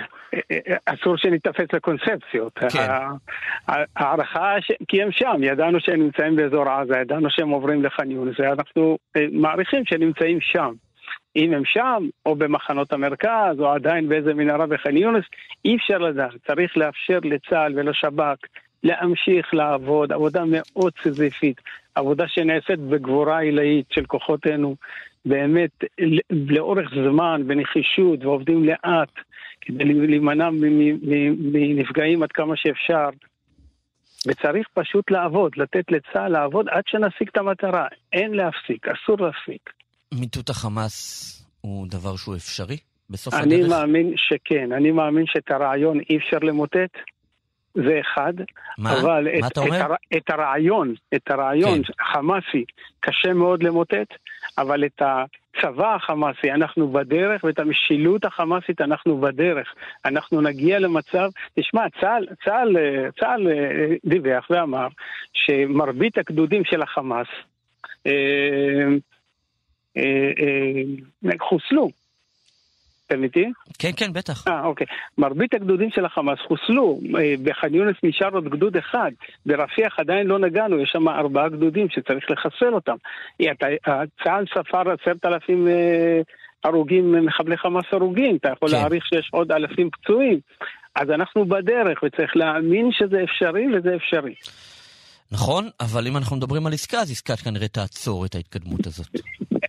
[0.52, 2.52] אה, אסור שניתפס לקונספציות.
[2.58, 2.88] כן.
[3.96, 4.72] הערכה, ש...
[4.88, 9.26] כי הם שם, ידענו שהם נמצאים באזור עזה, ידענו שהם עוברים לח'אן יונס, ואנחנו אה,
[9.32, 10.72] מעריכים שהם נמצאים שם.
[11.36, 15.24] אם הם שם, או במחנות המרכז, או עדיין באיזה מנהרה בח'אן יונס,
[15.64, 16.32] אי אפשר לדעת.
[16.46, 18.36] צריך לאפשר לצה"ל ולשב"כ
[18.82, 21.60] להמשיך לעבוד, עבודה מאוד סיזיפית,
[21.94, 24.76] עבודה שנעשית בגבורה עילאית של כוחותינו,
[25.24, 25.70] באמת
[26.30, 29.12] לאורך זמן, בנחישות, ועובדים לאט,
[29.60, 30.50] כדי להימנע
[31.52, 33.08] מנפגעים עד כמה שאפשר.
[34.26, 37.86] וצריך פשוט לעבוד, לתת לצה"ל לעבוד עד שנשיג את המטרה.
[38.12, 39.70] אין להפסיק, אסור להפסיק.
[40.14, 42.76] מיטוט החמאס הוא דבר שהוא אפשרי
[43.10, 43.70] בסוף אני הדרך?
[43.70, 46.92] מאמין שכן, אני מאמין שאת הרעיון אי אפשר למוטט,
[47.74, 48.32] זה אחד.
[48.78, 49.00] מה?
[49.00, 49.76] אבל מה את, אתה אומר?
[49.76, 51.92] את, הר, את הרעיון, את הרעיון כן.
[52.12, 52.64] חמאסי,
[53.00, 54.14] קשה מאוד למוטט,
[54.58, 59.74] אבל את הצבא החמאסי אנחנו בדרך, ואת המשילות החמאסית אנחנו בדרך.
[60.04, 62.76] אנחנו נגיע למצב, תשמע, צה"ל, צה"ל,
[63.20, 64.88] צה"ל אה, דיווח ואמר
[65.32, 67.28] שמרבית הגדודים של החמאס
[68.06, 68.12] אה,
[71.40, 71.90] חוסלו.
[73.06, 73.44] אתם איתי?
[73.78, 74.48] כן, כן, בטח.
[74.48, 74.86] אה, אוקיי.
[75.18, 79.10] מרבית הגדודים של החמאס חוסלו, אה, בח'אן יונס נשאר עוד גדוד אחד,
[79.46, 82.96] ברפיח עדיין לא נגענו, יש שם ארבעה גדודים שצריך לחסל אותם.
[83.40, 86.20] אה, צה"ל ספר עשרת אלפים אה,
[86.64, 88.76] הרוגים, מחבלי חמאס הרוגים, אתה יכול כן.
[88.76, 90.40] להעריך שיש עוד אלפים פצועים.
[90.94, 94.34] אז אנחנו בדרך, וצריך להאמין שזה אפשרי, וזה אפשרי.
[95.32, 99.08] נכון, אבל אם אנחנו מדברים על עסקה, אז עסקה כנראה תעצור את ההתקדמות הזאת.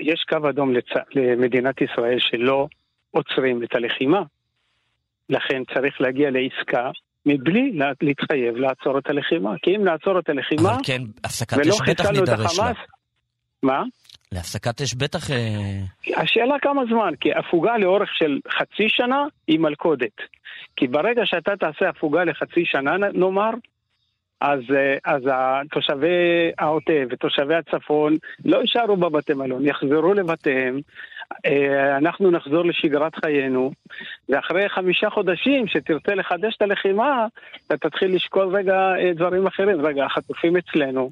[0.00, 0.88] יש קו אדום לצ...
[1.14, 2.68] למדינת ישראל שלא
[3.10, 4.22] עוצרים את הלחימה.
[5.30, 6.90] לכן צריך להגיע לעסקה
[7.26, 9.54] מבלי לה- להתחייב לעצור את הלחימה.
[9.62, 12.64] כי אם נעצור את הלחימה אבל כן, הפסקת אש בטח נידרש לה.
[12.64, 12.86] החמאס,
[13.62, 13.82] מה?
[14.32, 15.30] להפסקת אש בטח...
[15.30, 15.80] אה,
[16.16, 20.16] השאלה כמה זמן, כי הפוגה לאורך של חצי שנה היא מלכודת.
[20.76, 23.50] כי ברגע שאתה תעשה הפוגה לחצי שנה נאמר,
[24.44, 25.22] אז, אה, אז
[25.70, 30.80] תושבי העוטף ותושבי הצפון לא יישארו בבתי מלון, יחזרו לבתיהם,
[31.46, 33.72] אה, אנחנו נחזור לשגרת חיינו,
[34.28, 37.26] ואחרי חמישה חודשים שתרצה לחדש את הלחימה,
[37.66, 39.86] אתה תתחיל לשקול רגע אה, דברים אחרים.
[39.86, 41.10] רגע, החטופים אצלנו,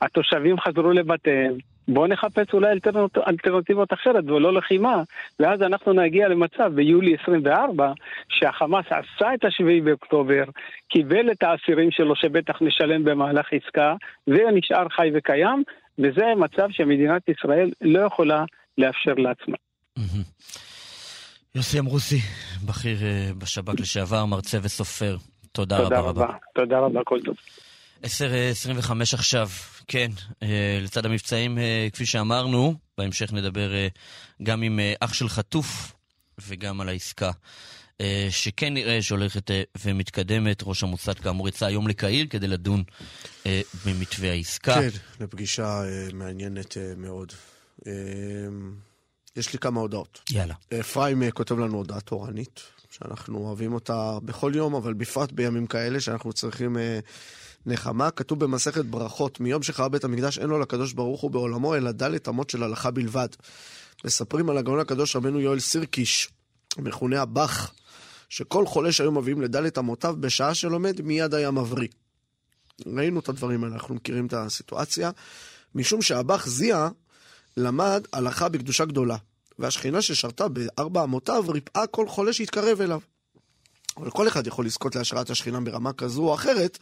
[0.00, 1.54] התושבים חזרו לבתיהם,
[1.88, 5.02] בואו נחפש אולי אלטרנט, אלטרנטיבות אחרת ולא לחימה,
[5.40, 7.92] ואז אנחנו נגיע למצב ביולי 24
[8.28, 10.44] שהחמאס עשה את השביעי באוקטובר,
[10.88, 13.94] קיבל את האסירים שלו שבטח נשלם במהלך עסקה,
[14.26, 15.62] ונשאר חי וקיים,
[15.98, 18.44] וזה מצב שמדינת ישראל לא יכולה
[18.78, 19.56] לאפשר לעצמה.
[21.54, 22.18] יוסי אמרוסי,
[22.66, 25.16] בכיר אה, בשב"כ לשעבר, מרצה וסופר.
[25.52, 26.24] תודה תודה רבה רבה.
[26.24, 26.34] רבה.
[26.54, 27.36] תודה רבה, כל טוב.
[28.04, 29.48] 10.25 עכשיו,
[29.88, 30.10] כן,
[30.42, 33.88] אה, לצד המבצעים, אה, כפי שאמרנו, בהמשך נדבר אה,
[34.42, 35.92] גם עם אה, אח של חטוף
[36.48, 37.30] וגם על העסקה.
[38.00, 40.62] אה, שכן נראה שהולכת אה, ומתקדמת.
[40.62, 42.82] ראש המוסד כאמור יצא היום לקהיר כדי לדון
[43.46, 44.74] אה, במתווה העסקה.
[44.74, 44.88] כן,
[45.20, 47.32] לפגישה אה, מעניינת אה, מאוד.
[47.86, 47.92] אה,
[49.36, 50.20] יש לי כמה הודעות.
[50.30, 50.54] יאללה.
[50.80, 52.60] אפרים אה, כותב לנו הודעה תורנית,
[52.90, 57.00] שאנחנו אוהבים אותה בכל יום, אבל בפרט בימים כאלה שאנחנו צריכים אה,
[57.66, 58.10] נחמה.
[58.10, 62.28] כתוב במסכת ברכות, מיום שחרב בית המקדש אין לו לקדוש ברוך הוא בעולמו, אלא דלת
[62.28, 63.28] אמות של הלכה בלבד.
[64.04, 66.28] מספרים על הגאון הקדוש רבנו יואל סירקיש,
[66.76, 67.72] המכונה הבח,
[68.28, 71.88] שכל חולה שהיו מביאים לדלת אמותיו, בשעה שלומד מיד היה מבריא.
[72.86, 75.10] ראינו את הדברים האלה, אנחנו מכירים את הסיטואציה.
[75.74, 76.88] משום שהבח זיע
[77.56, 79.16] למד הלכה בקדושה גדולה,
[79.58, 83.00] והשכינה ששרתה בארבע אמותיו ריפאה כל חולה שהתקרב אליו.
[83.96, 86.78] אבל כל אחד יכול לזכות להשראת השכינה ברמה כזו או אחרת,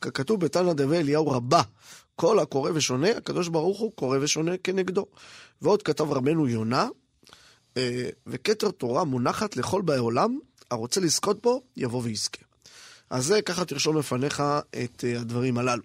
[0.00, 1.62] ככתוב בתנא דבי אליהו רבה,
[2.16, 5.06] כל הקורא ושונה, הקדוש ברוך הוא קורא ושונה כנגדו.
[5.62, 6.88] ועוד כתב רבנו יונה,
[7.76, 10.38] אה, וכתר תורה מונחת לכל באי עולם,
[10.70, 12.42] הרוצה לזכות בו, יבוא ויזכה.
[13.10, 14.42] אז זה, ככה תרשום לפניך
[14.84, 15.82] את אה, הדברים הללו.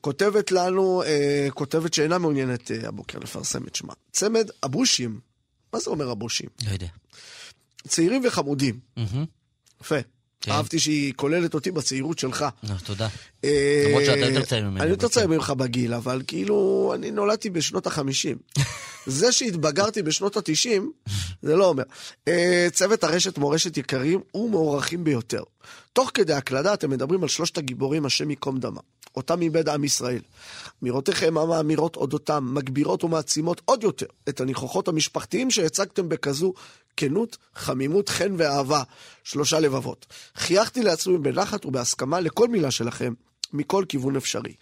[0.00, 3.92] כותבת לנו, אה, כותבת שאינה מעוניינת הבוקר לפרסם את שמה.
[4.12, 5.20] צמד אבושים,
[5.72, 6.48] מה זה אומר אבושים?
[6.66, 6.86] לא יודע.
[7.88, 8.80] צעירים וחמודים.
[9.80, 9.96] יפה.
[10.44, 10.52] כן.
[10.52, 12.44] אהבתי שהיא כוללת אותי בצעירות שלך.
[12.62, 13.08] נו, תודה.
[13.44, 15.26] אה, למרות שאתה יותר צעיר ממני, אני יותר צעיר.
[15.26, 18.36] ממך בגיל, אבל כאילו, אני נולדתי בשנות החמישים.
[19.06, 20.92] זה שהתבגרתי בשנות התשעים,
[21.42, 21.82] זה לא אומר.
[22.28, 25.42] אה, צוות הרשת מורשת יקרים ומוערכים ביותר.
[25.92, 28.76] תוך כדי הקלדה אתם מדברים על שלושת הגיבורים, השם ייקום דמם.
[29.16, 30.20] אותם איבד עם ישראל.
[30.82, 36.52] אמירותיכם המאמירות אודותם, מגבירות ומעצימות עוד יותר את הניחוחות המשפחתיים שהצגתם בכזו
[36.96, 38.82] כנות, חמימות, חן ואהבה.
[39.24, 40.06] שלושה לבבות.
[40.36, 43.12] חייכתי לעצמי בנחת ובהסכמה לכל מילה שלכם,
[43.52, 44.54] מכל כיוון אפשרי.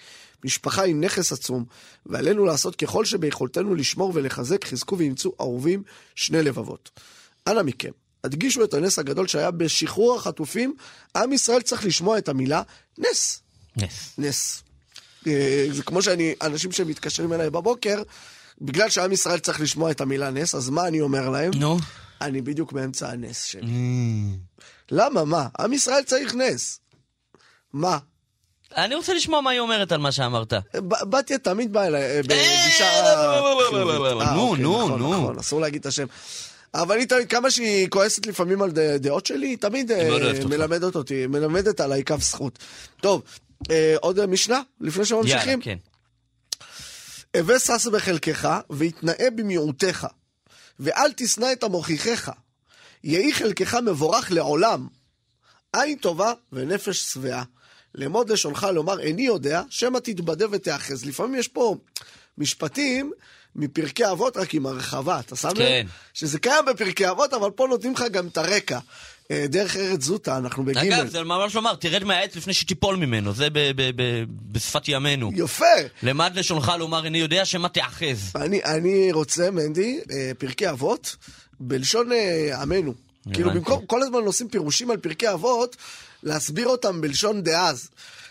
[0.45, 1.65] משפחה היא נכס עצום,
[2.07, 5.83] ועלינו לעשות ככל שביכולתנו לשמור ולחזק, חזקו ואימצו אהובים
[6.15, 6.91] שני לבבות.
[7.47, 7.91] אנא מכם,
[8.25, 10.75] הדגישו את הנס הגדול שהיה בשחרור החטופים,
[11.17, 12.63] עם ישראל צריך לשמוע את המילה
[12.99, 13.43] נס.
[13.77, 14.15] נס.
[14.19, 14.63] נס.
[15.27, 18.03] אה, זה כמו שאני, אנשים שמתקשרים אליי בבוקר,
[18.61, 21.51] בגלל שעם ישראל צריך לשמוע את המילה נס, אז מה אני אומר להם?
[21.55, 21.79] נו.
[22.25, 23.63] אני בדיוק באמצע הנס שלי.
[23.63, 24.61] Mm.
[24.91, 25.25] למה?
[25.25, 25.49] מה?
[25.59, 26.81] עם ישראל צריך נס.
[27.73, 27.99] מה?
[28.77, 30.53] אני רוצה לשמוע מה היא אומרת על מה שאמרת.
[31.11, 32.85] בתיה תמיד באה אליי אה, בגישה...
[32.85, 33.39] אה.
[33.39, 35.13] אה, נו, אוקיי, נו, נכון, נו.
[35.13, 36.07] נכון, אסור להגיד את השם.
[36.75, 40.09] אבל היא תמיד, כמה שהיא כועסת לפעמים על דעות שלי, היא תמיד אה.
[40.49, 42.59] מלמדת אותי, מלמדת עליי כף זכות.
[43.01, 43.23] טוב,
[43.71, 44.61] אה, עוד אה, משנה?
[44.81, 45.61] לפני יאללה, שממשיכים?
[45.61, 45.77] כן.
[47.37, 50.07] הווה שש בחלקך, והתנאה במיעוטך,
[50.83, 52.31] ואל תשנא את המוכיחך.
[53.05, 54.87] יהי חלקך מבורך לעולם.
[55.73, 57.43] עין טובה ונפש שבעה.
[57.95, 61.05] לאמוד לשונך לומר איני יודע, שמא תתבדה ותיאחז.
[61.05, 61.77] לפעמים יש פה
[62.39, 63.13] משפטים
[63.57, 65.57] מפרקי אבות, רק עם הרחבה, אתה שם לב?
[65.57, 65.87] כן.
[66.15, 68.79] שזה קיים בפרקי אבות, אבל פה נותנים לך גם את הרקע.
[69.31, 70.95] אה, דרך ארץ זוטה, אנחנו בגימל.
[70.95, 73.49] אגב, זה ממש לומר, תרד מהעץ לפני שתיפול ממנו, זה
[74.53, 75.31] בשפת ימינו.
[75.35, 75.65] יפה.
[76.03, 78.33] למד לשונך לומר, איני יודע שמא תיאחז.
[78.37, 81.17] אני, אני רוצה, מנדי, אה, פרקי אבות,
[81.61, 82.95] בלשון אה, עמנו.
[83.33, 85.77] כאילו, במקום כל הזמן עושים פירושים על פרקי אבות,
[86.23, 87.89] להסביר אותם בלשון דאז.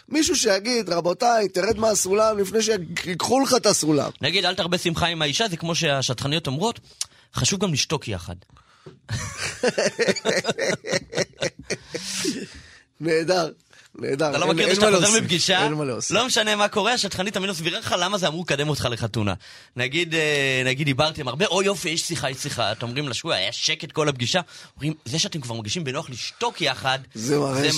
[0.09, 4.09] מישהו שיגיד, רבותיי, תרד מהסולם לפני שיקחו לך את הסולם.
[4.21, 6.79] נגיד, אל תרבה שמחה עם האישה, זה כמו שהשטחניות אומרות,
[7.35, 8.35] חשוב גם לשתוק יחד.
[12.99, 13.49] נהדר.
[13.95, 14.29] נהדר.
[14.29, 16.11] אתה לא מכיר את זה שאתה חוזר מפגישה, אין מה להוסיף.
[16.11, 19.33] לא משנה מה קורה, השטחנית תמיד מסבירה לך למה זה אמור לקדם אותך לחתונה.
[19.75, 22.71] נגיד, אה, נגיד דיברתם הרבה, אוי יופי, יש שיחה, יש שיחה.
[22.71, 24.41] אתם אומרים לשבוע, היה שקט כל הפגישה.
[24.75, 27.69] אומרים, זה שאתם כבר מרגישים בנוח לשתוק יחד, זה מראה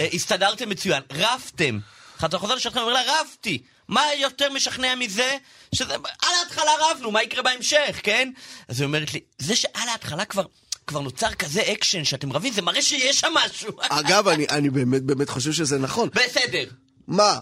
[0.00, 1.78] אה, הסתדרתם מצוין, רבתם.
[2.24, 3.62] אתה חוזר לשדכנית ואומר לה, רבתי.
[3.88, 5.36] מה יותר משכנע מזה?
[5.74, 8.30] שזה, על ההתחלה רבנו, מה יקרה בהמשך, כן?
[8.68, 10.44] אז היא אומרת לי, זה שעל ההתחלה כבר...
[10.86, 13.72] כבר נוצר כזה אקשן שאתם רבים, זה מראה שיש שם משהו.
[14.00, 16.08] אגב, אני, אני באמת באמת חושב שזה נכון.
[16.14, 16.64] בסדר.
[17.06, 17.38] מה?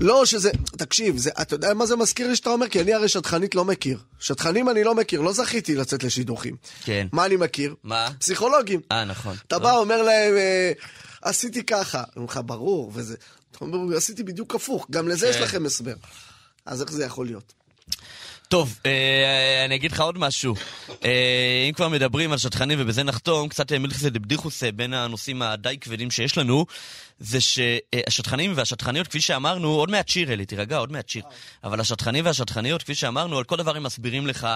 [0.00, 2.68] לא שזה, תקשיב, זה, אתה יודע מה זה מזכיר לי שאתה אומר?
[2.68, 3.98] כי אני הרי שדכנית לא מכיר.
[4.20, 6.56] שדכנים אני לא מכיר, לא זכיתי לצאת לשידוכים.
[6.84, 7.06] כן.
[7.12, 7.74] מה אני מכיר?
[7.82, 8.08] מה?
[8.18, 8.80] פסיכולוגים.
[8.92, 9.36] אה, נכון.
[9.46, 10.72] אתה בא, אומר להם, אה,
[11.22, 12.02] עשיתי ככה.
[12.16, 13.16] אומרים לך, ברור, וזה...
[13.66, 15.42] אתה אומר, עשיתי בדיוק הפוך, גם לזה יש כן.
[15.42, 15.94] לכם הסבר.
[16.66, 17.52] אז איך זה יכול להיות?
[18.48, 20.54] טוב, אה, אני אגיד לך עוד משהו.
[21.04, 25.76] אה, אם כבר מדברים על שטחנים ובזה נחתום, קצת אה, מלכסה דבדיחוסה בין הנושאים הדי
[25.80, 26.66] כבדים שיש לנו,
[27.20, 31.22] זה שהשטחנים והשטחניות, כפי שאמרנו, עוד מעט שיר אלי, תירגע, עוד מעט שיר.
[31.64, 34.48] אבל השטחנים והשטחניות, כפי שאמרנו, על כל דבר הם מסבירים לך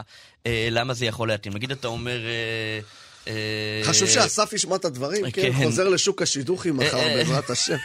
[0.47, 1.55] אה, למה זה יכול להתאים.
[1.55, 2.21] נגיד אתה אומר...
[2.27, 2.81] אה,
[3.29, 5.65] אה, חשוב שאסף ישמע את הדברים, כן, כן.
[5.65, 7.17] חוזר לשוק השידוכים מחר, אה, אה.
[7.17, 7.77] בעזרת השם.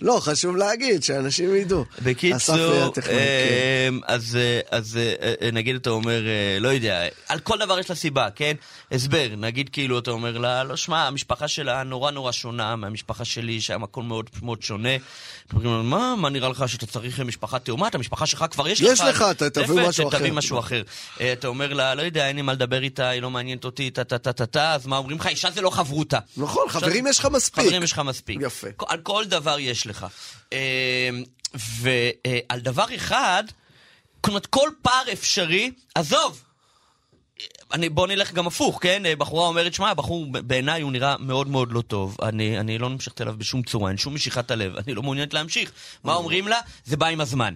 [0.00, 1.84] לא, חשוב להגיד, שאנשים ידעו.
[2.02, 2.56] בקיצור.
[2.96, 7.78] אמ, אז, אה, אז אה, אה, נגיד אתה אומר, אה, לא יודע, על כל דבר
[7.78, 8.52] יש לה סיבה, כן?
[8.92, 13.60] הסבר, נגיד כאילו אתה אומר לה, לא שמע, המשפחה שלה נורא נורא שונה מהמשפחה שלי,
[13.60, 14.88] שם הכל מאוד מאוד שונה.
[15.52, 17.88] מה, מה נראה לך שאתה צריך משפחה תאומה?
[17.88, 18.92] את המשפחה שלך כבר יש לך.
[18.92, 20.32] יש לך, תביא משהו תביא אחר.
[20.34, 20.82] משהו אחר.
[21.20, 23.90] אה, אתה אומר לה, לא יודע, אין לי מה לדבר איתה, היא לא מעניינת אותי,
[23.90, 25.26] טה טה טה טה טה, אז מה אומרים לך?
[25.26, 26.18] אישה זה לא חברותה.
[26.36, 27.64] נכון, חברים יש לך מספיק.
[27.64, 28.38] חברים יש לך מספיק.
[28.40, 28.66] יפה.
[28.88, 30.06] על כל דבר יש לך.
[30.52, 31.10] אה,
[31.54, 33.44] ועל דבר אחד,
[34.20, 36.42] כלומר, כל פער אפשרי, עזוב,
[37.72, 39.02] אני, בוא נלך גם הפוך, כן?
[39.18, 42.16] בחורה אומרת, שמע, הבחור בעיניי הוא נראה מאוד מאוד לא טוב.
[42.22, 45.72] אני, אני לא נמשכת אליו בשום צורה, אין שום משיכת הלב, אני לא מעוניינת להמשיך.
[46.04, 46.60] מה אומרים לה?
[46.84, 47.54] זה בא עם הזמן.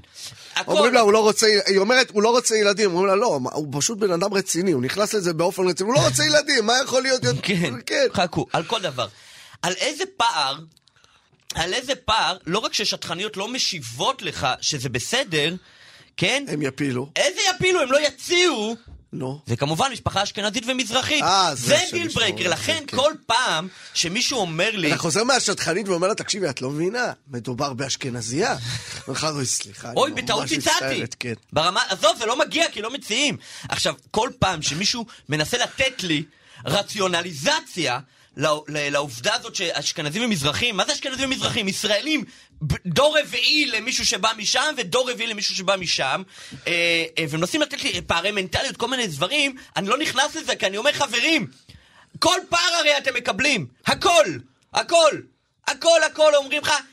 [0.55, 2.91] הכל- אומרים לה, הוא לא רוצה, היא אומרת, הוא לא רוצה ילדים.
[2.91, 6.05] אומרים לה, לא, הוא פשוט בן אדם רציני, הוא נכנס לזה באופן רציני, הוא לא
[6.05, 7.23] רוצה ילדים, מה יכול להיות?
[7.43, 8.07] כן, כן.
[8.15, 9.09] חכו, על כל דבר.
[9.63, 10.59] על איזה פער,
[11.55, 15.55] על איזה פער, לא רק ששטחניות לא משיבות לך שזה בסדר,
[16.17, 16.45] כן?
[16.49, 17.11] הם יפילו.
[17.17, 18.77] איזה יפילו, הם לא יציעו.
[19.13, 19.41] נו.
[19.47, 21.23] זה כמובן משפחה אשכנזית ומזרחית.
[21.23, 22.97] אה, זה זה דיל זה, לכן כן.
[22.97, 24.89] כל פעם שמישהו אומר לי...
[24.89, 28.57] אתה חוזר מהשטחנית ואומר לה, תקשיבי, את לא מבינה, מדובר באשכנזייה.
[29.09, 31.03] אומר לך, אוי, סליחה, אני אוי, בטעות הצעתי.
[31.21, 31.33] כן.
[31.53, 33.37] ברמה, עזוב, זה לא מגיע, כי לא מציעים.
[33.69, 36.23] עכשיו, כל פעם שמישהו מנסה לתת לי
[36.67, 37.99] רציונליזציה
[38.37, 41.69] לעובדה הזאת שאשכנזים ומזרחים, מה זה אשכנזים ומזרחים?
[41.69, 42.25] ישראלים,
[42.87, 46.23] דור רביעי למישהו שבא משם ודור רביעי למישהו שבא משם,
[46.67, 46.73] אה,
[47.19, 50.77] אה, ומנסים לתת לי פערי מנטליות, כל מיני דברים, אני לא נכנס לזה, כי אני
[50.77, 51.47] אומר, חברים,
[52.19, 54.25] כל פער הרי אתם מקבלים, הכל,
[54.75, 55.11] הכל,
[55.69, 56.87] הכל, הכל, אומרים לך, "היא- היא-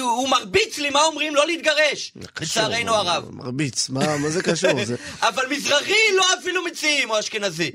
[0.00, 1.34] הוא מרביץ לי, מה אומרים?
[1.34, 3.24] לא להתגרש, לצערנו הרב.
[3.30, 4.70] מרביץ, מה זה קשור?
[5.28, 7.70] אבל מזרחי לא אפילו מציעים, או אשכנזי.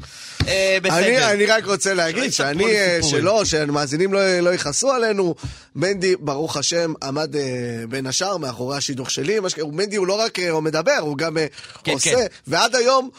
[0.47, 1.32] אה, בסדר.
[1.32, 2.99] אני רק רוצה להגיד שלא שאני, אה.
[3.04, 5.36] שלא, שהמאזינים לא, לא יכעסו עלינו,
[5.75, 7.41] מנדי, ברוך השם, עמד אה,
[7.89, 9.39] בין השאר מאחורי השידוך שלי.
[9.71, 11.38] מנדי הוא לא רק מדבר, הוא גם
[11.84, 12.25] כן, עושה, כן.
[12.47, 13.10] ועד היום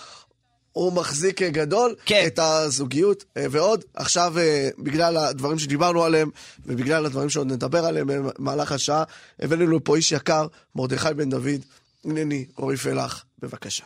[0.72, 2.24] הוא מחזיק אה, גדול כן.
[2.26, 3.24] את הזוגיות.
[3.36, 6.30] אה, ועוד, עכשיו, אה, בגלל הדברים שדיברנו עליהם,
[6.66, 8.06] ובגלל הדברים שעוד נדבר עליהם
[8.38, 9.04] במהלך השעה,
[9.40, 11.60] הבאנו לנו פה איש יקר, מרדכי בן דוד.
[12.04, 13.84] הנני, אורי פלח, בבקשה.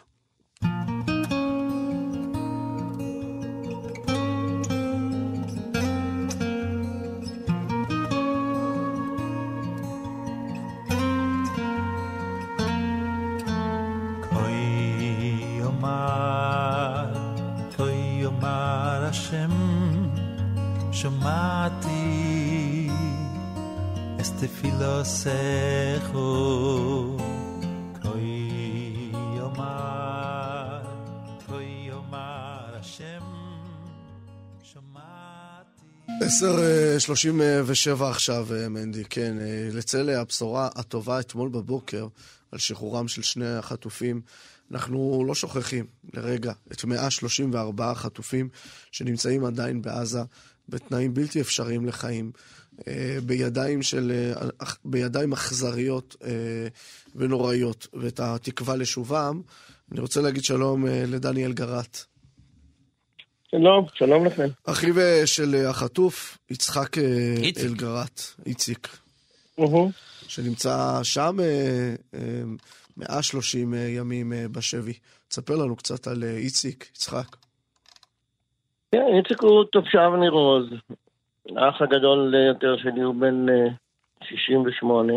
[21.05, 22.89] Shomati,
[24.19, 26.29] este filosejo.
[28.03, 29.13] Koi
[29.49, 30.83] Omar,
[31.47, 33.27] Koi Omar Hashem,
[34.63, 35.85] Shomati.
[36.21, 39.39] עשר אה, שלושים ושבע עכשיו, אה, מנדי, כן.
[39.41, 42.07] אה, לצל הבשורה הטובה אתמול בבוקר
[42.53, 44.21] על שחרורם של שני החטופים.
[44.71, 48.49] אנחנו לא שוכחים לרגע את 134 החטופים
[48.93, 50.21] שנמצאים עדיין בעזה
[50.69, 52.33] בתנאים בלתי אפשריים לחיים,
[52.89, 56.31] אה, בידיים, של, אה, בידיים אכזריות אה,
[57.15, 59.43] ונוראיות, ואת התקווה לשובם.
[59.93, 62.05] אני רוצה להגיד שלום לדניאל גרט.
[63.51, 64.49] שלום, שלום לכם.
[64.65, 64.95] אחיו
[65.27, 66.99] של החטוף, יצחק
[67.43, 67.65] איציק.
[67.65, 68.89] אלגרט, איציק.
[70.29, 72.43] שנמצא שם אה, אה,
[72.97, 74.93] 130 אה, ימים בשבי.
[75.29, 77.37] תספר לנו קצת על איציק, יצחק.
[78.95, 80.67] כן, איציק הוא תושב ניר עוז.
[81.57, 83.67] האח הגדול יותר שלי הוא בן אה,
[84.23, 85.13] 68.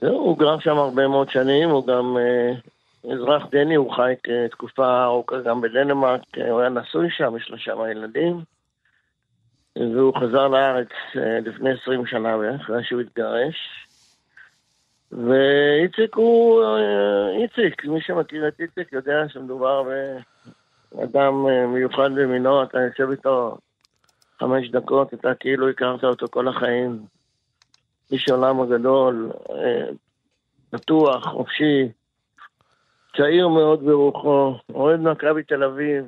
[0.00, 2.52] זהו, הוא גר שם הרבה מאוד שנים, הוא גם אה,
[3.12, 7.50] אזרח דני, הוא חי אה, תקופה ארוכה גם בדנמרק, אה, הוא היה נשוי שם, יש
[7.50, 8.40] לו שם ילדים.
[9.76, 13.56] והוא חזר לארץ אה, לפני 20 שנה אחרי שהוא התגרש.
[15.12, 20.35] ואיציק הוא, אה, איציק, מי שמכיר את איציק יודע שמדובר באדם
[20.98, 21.30] אה,
[21.66, 23.56] מיוחד במינו, אתה יושב איתו
[24.40, 26.98] חמש דקות, אתה כאילו הכרת אותו כל החיים.
[28.12, 29.86] איש העולם הגדול, אה,
[30.70, 31.88] פתוח, חופשי,
[33.16, 36.04] צעיר מאוד ברוחו, אוהד מכבי תל אביב,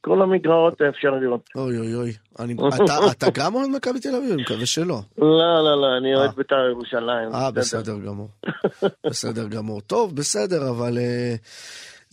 [0.00, 1.40] כל המגרעות האפשריות.
[1.56, 2.12] אוי אוי אוי.
[2.38, 4.32] אני- אתה- אתה גם אוהד מכבי תל אביב?
[4.32, 4.98] אני מקווה שלא.
[5.18, 5.28] לא,
[5.64, 6.34] לא, לא, אני אוהד אה.
[6.36, 7.34] בית"ר ירושלים.
[7.34, 8.28] אה, בסדר גמור.
[9.10, 9.80] בסדר גמור.
[9.80, 10.98] טוב, בסדר, אבל...
[10.98, 11.34] אה,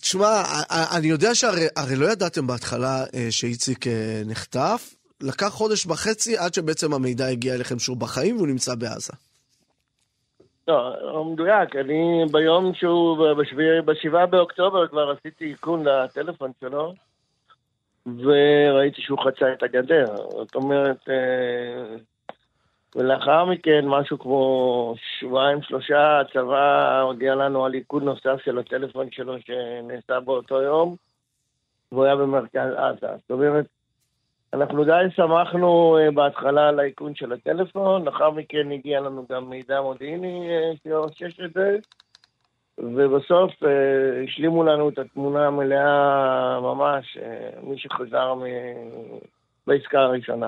[0.01, 0.43] תשמע,
[0.97, 4.93] אני יודע שהרי הרי לא ידעתם בהתחלה אה, שאיציק אה, נחטף.
[5.21, 9.13] לקח חודש וחצי עד שבעצם המידע הגיע אליכם שהוא בחיים והוא נמצא בעזה.
[10.67, 13.17] לא, מדויק, אני ביום שהוא,
[13.85, 16.93] בשבעה באוקטובר כבר עשיתי איכון לטלפון שלו,
[18.05, 20.05] וראיתי שהוא חצה את הגדר.
[20.31, 21.95] זאת אומרת, אה,
[22.95, 29.33] ולאחר מכן, משהו כמו שבועיים, שלושה, הצבא הודיע לנו על איכון נוסף של הטלפון שלו
[29.39, 30.95] שנעשה באותו יום,
[31.91, 33.07] והוא היה במרכז עזה.
[33.17, 33.65] זאת אומרת,
[34.53, 39.81] אנחנו די שמחנו אה, בהתחלה על האיכון של הטלפון, לאחר מכן הגיע לנו גם מידע
[39.81, 41.77] מודיעיני אה, שאושש את זה,
[42.77, 47.17] ובסוף אה, השלימו לנו את התמונה המלאה ממש,
[47.63, 49.19] מי שחזר מ-
[49.67, 50.47] בעסקה הראשונה.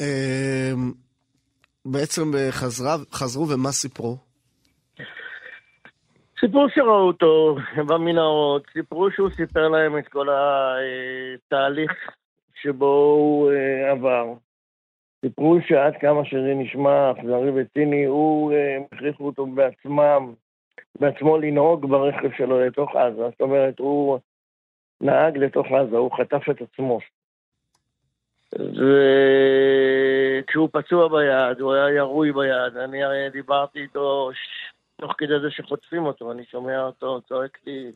[0.00, 0.72] אה,
[1.84, 2.52] בעצם אה,
[3.12, 4.16] חזרו ומה סיפרו?
[6.40, 11.92] סיפרו שראו אותו במנהרות, סיפרו שהוא סיפר להם את כל התהליך
[12.62, 14.34] שבו הוא אה, עבר.
[15.24, 20.32] סיפרו שעד כמה שזה נשמע אכזרי וציני, הוא, אה, הם הכריחו אותו בעצמם,
[21.00, 23.22] בעצמו לנהוג ברכב שלו לתוך עזה.
[23.30, 24.18] זאת אומרת, הוא
[25.00, 26.98] נהג לתוך עזה, הוא חטף את עצמו.
[28.54, 35.50] וכשהוא פצוע ביד, הוא היה ירוי ביד, אני הרי דיברתי איתו ש- תוך כדי זה
[35.50, 37.92] שחוטפים אותו, אני שומע אותו צועק לי,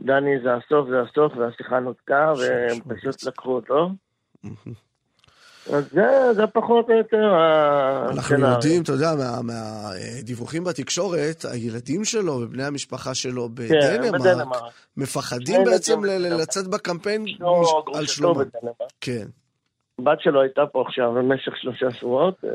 [0.00, 3.90] דני זה הסוף, זה הסוף, והשיחה נותקה, והם פשוט לקחו אותו.
[5.70, 6.02] אז זה,
[6.36, 7.34] זה פחות או יותר
[8.04, 8.52] אנחנו הסצנריו.
[8.54, 13.52] יודעים, אתה יודע, מה- מהדיווחים בתקשורת, הילדים שלו ובני המשפחה שלו כן,
[14.02, 14.62] בדנמרק בדנמרק.
[14.96, 16.00] מפחדים בעצם.
[16.04, 17.38] לצאת בקמפיין מש-
[17.94, 18.44] על שלומם.
[19.00, 19.26] כן.
[19.98, 22.50] הבת שלו הייתה פה עכשיו במשך שלושה שבועות, אה,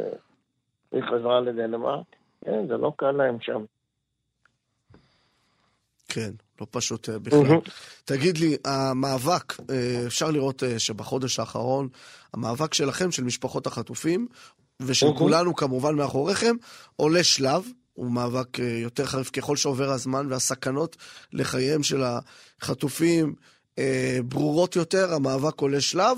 [0.92, 2.06] היא חזרה לדנמרק.
[2.46, 3.62] כן, זה לא קל להם שם.
[6.08, 7.44] כן, לא פשוט אה, בכלל.
[7.44, 7.60] מהמם.
[8.06, 11.88] תגיד לי, המאבק, אה, אפשר לראות אה, שבחודש האחרון,
[12.34, 14.28] המאבק שלכם, של משפחות החטופים,
[14.82, 15.18] ושל מהמם.
[15.18, 16.56] כולנו כמובן מאחוריכם,
[16.96, 17.66] עולה שלב.
[17.94, 20.98] הוא מאבק יותר חריף ככל שעובר הזמן, והסכנות
[21.34, 22.04] לחייהם של
[22.62, 23.34] החטופים
[24.26, 26.18] ברורות יותר, המאבק עולה שלב,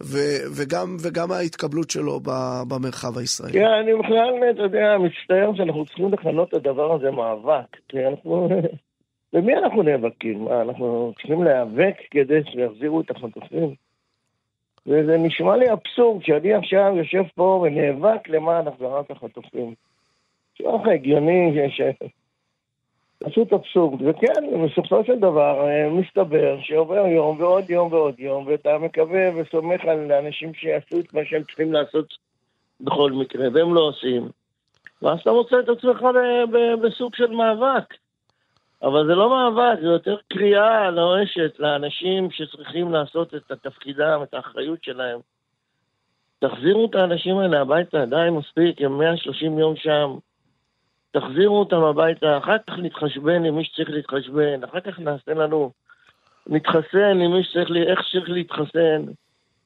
[0.00, 3.52] ו- וגם, וגם ההתקבלות שלו ב- במרחב הישראלי.
[3.52, 7.76] כן, אני בכלל, אתה יודע, מצטער שאנחנו צריכים לכנות את הדבר הזה מאבק.
[7.88, 8.48] כי אנחנו...
[9.34, 10.44] במי אנחנו נאבקים?
[10.44, 13.74] מה, אנחנו צריכים להיאבק כדי שיחזירו את החטופים?
[14.86, 19.74] וזה נשמע לי אבסורד שאני עכשיו יושב פה ונאבק למען החזרת החטופים.
[20.54, 21.80] נשמע לך הגיוני ש...
[23.18, 24.02] פשוט אבסורד.
[24.02, 29.84] וכן, בסופו של דבר אה, מסתבר שעובר יום ועוד יום ועוד יום, ואתה מקווה וסומך
[29.84, 32.06] על אנשים שיעשו את מה שהם צריכים לעשות
[32.80, 34.28] בכל מקרה, והם לא עושים.
[35.02, 36.02] ואז אתה מוצא את עצמך
[36.82, 37.94] בסוג של מאבק.
[38.84, 44.84] אבל זה לא מאבק, זה יותר קריאה נואשת לאנשים שצריכים לעשות את תפקידם, את האחריות
[44.84, 45.20] שלהם.
[46.38, 50.16] תחזירו את האנשים האלה הביתה, די, מספיק, הם 130 יום שם.
[51.10, 55.72] תחזירו אותם הביתה, אחר כך נתחשבן עם מי שצריך להתחשבן, אחר כך נעשה לנו,
[56.46, 59.04] נתחסן עם מי שצריך, ל- איך שצריך להתחסן.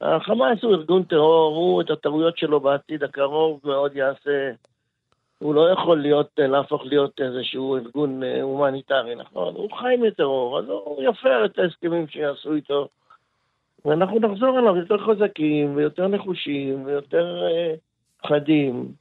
[0.01, 4.51] החמאס הוא ארגון טרור, הוא את הטעויות שלו בעתיד הקרוב מאוד יעשה.
[5.39, 9.55] הוא לא יכול להיות, להפוך להיות איזשהו ארגון אה, הומניטרי, נכון?
[9.55, 12.89] הוא חי מטרור, אז הוא יפר את ההסכמים שיעשו איתו.
[13.85, 17.75] ואנחנו נחזור אליו יותר חזקים ויותר נחושים ויותר אה,
[18.29, 18.93] חדים.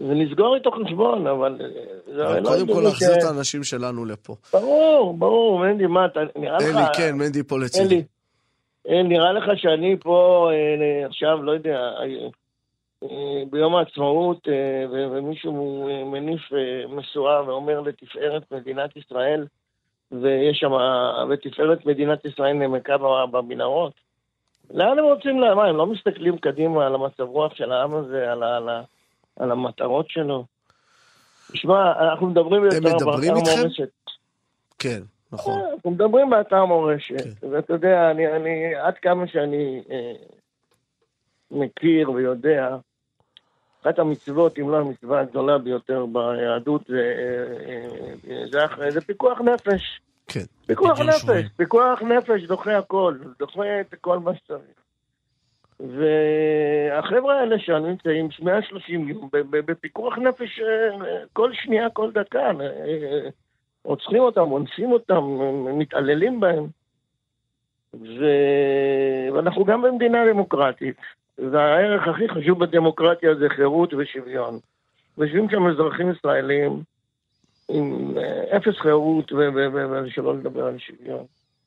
[0.00, 1.58] ונסגור איתו חשבון, אבל...
[1.60, 4.34] אה, אבל לא קודם כל להחזיר את האנשים שלנו לפה.
[4.52, 6.76] ברור, ברור, מנדי, מה, אתה נראה לך...
[6.76, 7.94] אלי, כן, מנדי פה לצידי.
[7.94, 8.04] אלי,
[8.88, 12.28] אה, נראה לך שאני פה אה, עכשיו, לא יודע, אה, אה,
[13.50, 19.46] ביום העצמאות, אה, ומישהו אה, מניף אה, משואה ואומר לתפארת מדינת ישראל,
[20.12, 20.72] ויש שם,
[21.30, 22.96] ותפארת מדינת ישראל נמקה
[23.30, 23.92] במנהרות.
[24.70, 28.42] לאן הם רוצים, מה, הם לא מסתכלים קדימה על המצב רוח של העם הזה, על,
[28.42, 28.82] ה- על, ה-
[29.36, 30.44] על המטרות שלו?
[31.52, 33.60] תשמע, אנחנו מדברים יותר מדברים באתר איתכם?
[33.62, 33.88] מורשת.
[34.78, 35.00] כן,
[35.32, 35.60] נכון.
[35.60, 37.50] אה, אנחנו מדברים באתר מורשת, כן.
[37.50, 40.12] ואתה יודע, אני, אני, עד כמה שאני אה,
[41.50, 42.76] מכיר ויודע,
[43.82, 47.84] אחת המצוות, אם לא המצווה הגדולה ביותר ביהדות, זה, אה,
[48.30, 50.00] אה, זה, אחרי- זה פיקוח נפש.
[50.26, 50.40] כן.
[50.66, 51.46] פיקוח נפש, שבויים.
[51.56, 54.78] פיקוח נפש דוחה הכל, דוחה את כל מה שצריך.
[55.80, 60.96] והחבר'ה האלה שנמצאים 130 יום בפיקוח נפש אה,
[61.32, 62.50] כל שנייה, כל דקה,
[63.84, 65.22] רוצחים אותם, אונסים אותם,
[65.78, 66.66] מתעללים בהם.
[67.94, 68.24] ו...
[69.34, 70.96] ואנחנו גם במדינה דמוקרטית,
[71.38, 74.58] והערך הכי חשוב בדמוקרטיה זה חירות ושוויון.
[75.18, 76.82] ויושבים שם אזרחים ישראלים
[77.68, 81.24] עם אה, אפס חירות, ושלא לדבר על שוויון.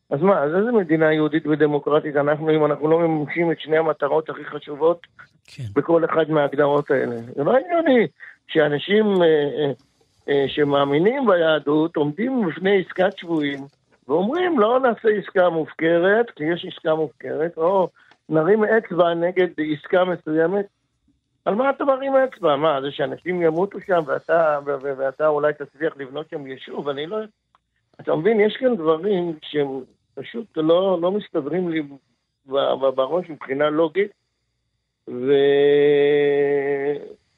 [0.10, 4.30] אז מה, אז איזה מדינה יהודית ודמוקרטית אנחנו, אם אנחנו לא מממשים את שני המטרות
[4.30, 5.08] הכי חשובות
[5.48, 5.64] כן.
[5.74, 7.16] בכל אחד מההגדרות האלה?
[7.36, 8.08] זה לא הגיוני
[8.48, 9.72] שאנשים אה,
[10.30, 13.60] אה, שמאמינים ביהדות עומדים בפני עסקת שבויים
[14.08, 17.90] ואומרים לא נעשה עסקה מופקרת, כי יש עסקה מופקרת, או
[18.32, 20.66] נרים אצבע נגד עסקה מסוימת.
[21.46, 22.56] על מה אתה מרים אצבע?
[22.56, 26.90] מה, זה שאנשים ימותו שם ואתה, ו- ו- ואתה אולי תצליח לבנות שם יישוב?
[26.90, 27.18] אני לא...
[28.02, 29.68] אתה מבין, יש כאן דברים שהם
[30.16, 34.12] פשוט לא, לא מסתדרים לי ב- ב- בראש מבחינה לוגית,
[35.08, 35.34] ו...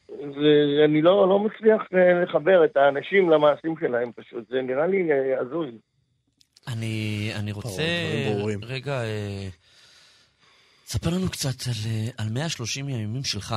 [0.10, 5.40] ואני לא, לא מצליח אה, לחבר את האנשים למעשים שלהם פשוט, זה נראה לי אה,
[5.40, 5.72] הזוי.
[6.68, 7.82] אני, אני רוצה.
[8.68, 9.48] רגע, אה,
[10.94, 13.56] ספר לנו קצת על, אה, על 130 הימים שלך.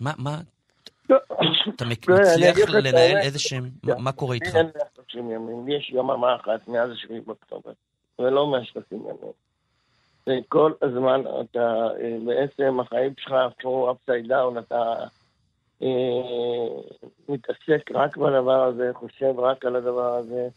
[0.00, 0.40] מה, מה,
[1.10, 1.16] לא,
[1.76, 3.16] אתה אני מצליח לנהל.
[3.16, 4.56] איזה שהם, מה- קורה איתך?
[4.56, 7.72] אין 130 ימים, יש יממה אחת מאז השביעי באוקטובר,
[8.18, 9.32] ולא 130 ימים.
[10.26, 11.60] וכל הזמן אתה,
[12.00, 14.82] אה, בעצם החיים שלך הפכו upside down, אתה
[15.82, 15.88] אה,
[17.28, 20.48] מתעסק רק בדבר הזה, חושב רק על הדבר הזה,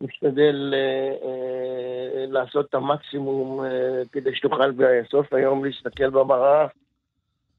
[0.00, 6.66] משתדל אה, אה, לעשות את המקסימום אה, כדי שתוכל בסוף היום להסתכל במראה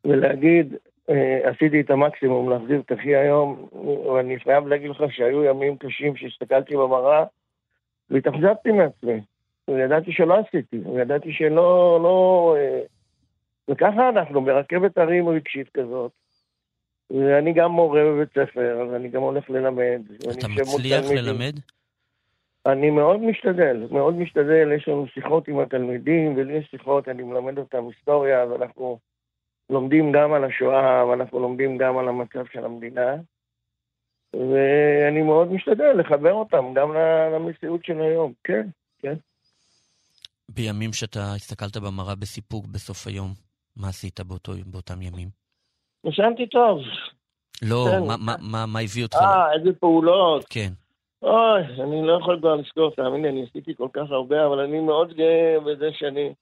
[0.05, 0.75] ולהגיד,
[1.09, 3.67] אה, עשיתי את המקסימום להחזיר את אחי היום,
[4.13, 7.23] ואני חייב להגיד לך שהיו ימים קשים שהסתכלתי במראה
[8.09, 9.21] והתאכזבתי מעצמי.
[9.67, 12.55] וידעתי שלא עשיתי, וידעתי שלא, לא...
[12.57, 12.81] אה,
[13.67, 16.11] וככה אנחנו ברכבת הרים רגשית כזאת.
[17.09, 20.01] ואני גם מורה בבית ספר, אז אני גם הולך ללמד.
[20.09, 21.05] ואני אתה מצליח.
[21.11, 21.59] ללמד?
[22.65, 27.57] אני מאוד משתדל, מאוד משתדל, יש לנו שיחות עם התלמידים, ולי יש שיחות, אני מלמד
[27.57, 28.99] אותם היסטוריה, ואנחנו
[29.69, 33.15] לומדים גם על השואה, ואנחנו לומדים גם על המצב של המדינה.
[34.33, 36.93] ואני מאוד משתדל לחבר אותם גם
[37.35, 38.67] למציאות של היום, כן,
[38.99, 39.13] כן.
[40.49, 43.33] בימים שאתה הסתכלת במראה בסיפוק בסוף היום,
[43.77, 45.27] מה עשית באותו, באותם ימים?
[46.05, 46.79] ישנתי טוב.
[47.61, 48.07] לא, כן.
[48.07, 49.17] מה, מה, מה, מה הביא אותך?
[49.17, 50.45] אה, איזה פעולות.
[50.49, 50.69] כן.
[51.25, 54.79] אוי, אני לא יכול כבר לזכור, תאמין לי, אני עשיתי כל כך הרבה, אבל אני
[54.79, 56.33] מאוד גאה בזה שאני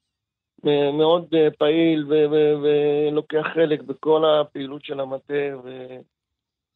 [0.68, 6.00] אה, מאוד אה, פעיל ולוקח חלק בכל הפעילות של המטה, ו-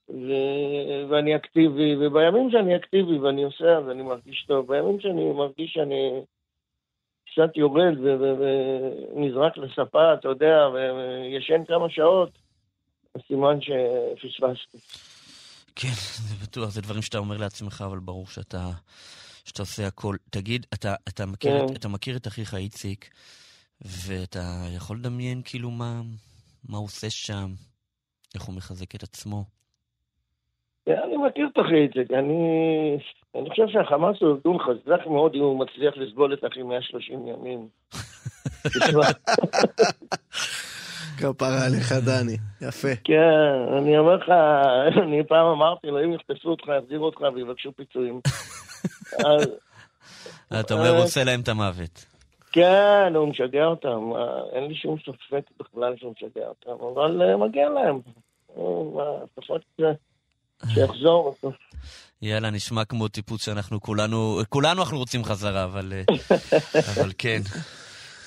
[0.09, 4.67] ו- ואני אקטיבי, ובימים שאני אקטיבי ואני עושה, אז אני מרגיש טוב.
[4.67, 6.21] בימים שאני מרגיש שאני
[7.31, 12.29] קצת יורד ונזרק לספה, אתה יודע, וישן כמה שעות,
[13.27, 14.77] סימן שפספסתי.
[15.79, 15.93] כן,
[16.27, 18.69] זה בטוח, זה דברים שאתה אומר לעצמך, אבל ברור שאתה,
[19.45, 20.15] שאתה עושה הכל.
[20.29, 21.65] תגיד, אתה, אתה, מכיר, כן.
[21.65, 23.09] את, אתה מכיר את אחיך איציק,
[23.81, 26.01] ואתה יכול לדמיין כאילו מה,
[26.69, 27.47] מה הוא עושה שם,
[28.35, 29.43] איך הוא מחזק את עצמו?
[30.87, 32.37] אני מכיר את אחי איציק, אני,
[33.35, 37.67] אני חושב שהחמאס הוא ארגון חזק מאוד אם הוא מצליח לסבול את אחי 130 ימים.
[41.17, 42.37] כפרה עליך, דני.
[42.61, 42.95] יפה.
[43.03, 44.29] כן, אני אומר לך,
[45.03, 48.19] אני פעם אמרתי לו, אם יחטפו אותך, יחזירו אותך ויבקשו פיצויים.
[50.59, 52.05] אתה אומר, הוא עושה להם את המוות.
[52.51, 54.21] כן, הוא משגע אותם, אה,
[54.53, 57.99] אין לי שום ספק בכלל שהוא משגע אותם, אבל אה, מגיע להם.
[58.57, 58.63] אה,
[59.37, 59.83] לפחות ש-
[60.73, 61.55] שיחזור בסוף.
[62.21, 66.15] יאללה, נשמע כמו טיפוס שאנחנו כולנו, כולנו אנחנו רוצים חזרה, אבל, אה,
[66.95, 67.41] אבל כן.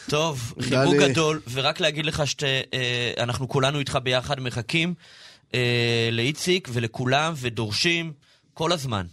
[0.08, 0.94] טוב, חיבוק.
[0.94, 4.94] גדול, ורק להגיד לך שאנחנו כולנו איתך ביחד מחכים
[5.54, 8.12] אה, לאיציק ולכולם ודורשים
[8.54, 9.06] כל הזמן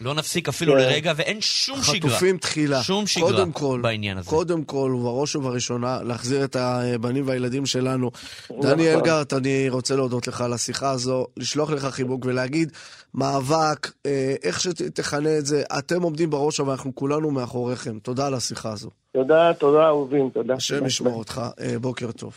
[0.00, 0.78] לא נפסיק אפילו כן.
[0.78, 2.10] לרגע, ואין שום שגרה.
[2.10, 2.82] חטופים תחילה.
[2.82, 4.30] שום שגרה קודם כל, בעניין הזה.
[4.30, 8.10] קודם כל, ובראש ובראשונה, להחזיר את הבנים והילדים שלנו.
[8.60, 12.72] דני אלגרט, אני רוצה להודות לך על השיחה הזו, לשלוח לך חיבוק ולהגיד,
[13.14, 17.98] מאבק, אה, איך שתכנה את זה, אתם עומדים בראש, אבל אנחנו כולנו מאחוריכם.
[17.98, 18.90] תודה על השיחה הזו.
[19.12, 20.54] תודה, תודה אהובים, תודה.
[20.54, 21.42] השם ישמור אותך.
[21.60, 22.32] אה, בוקר טוב.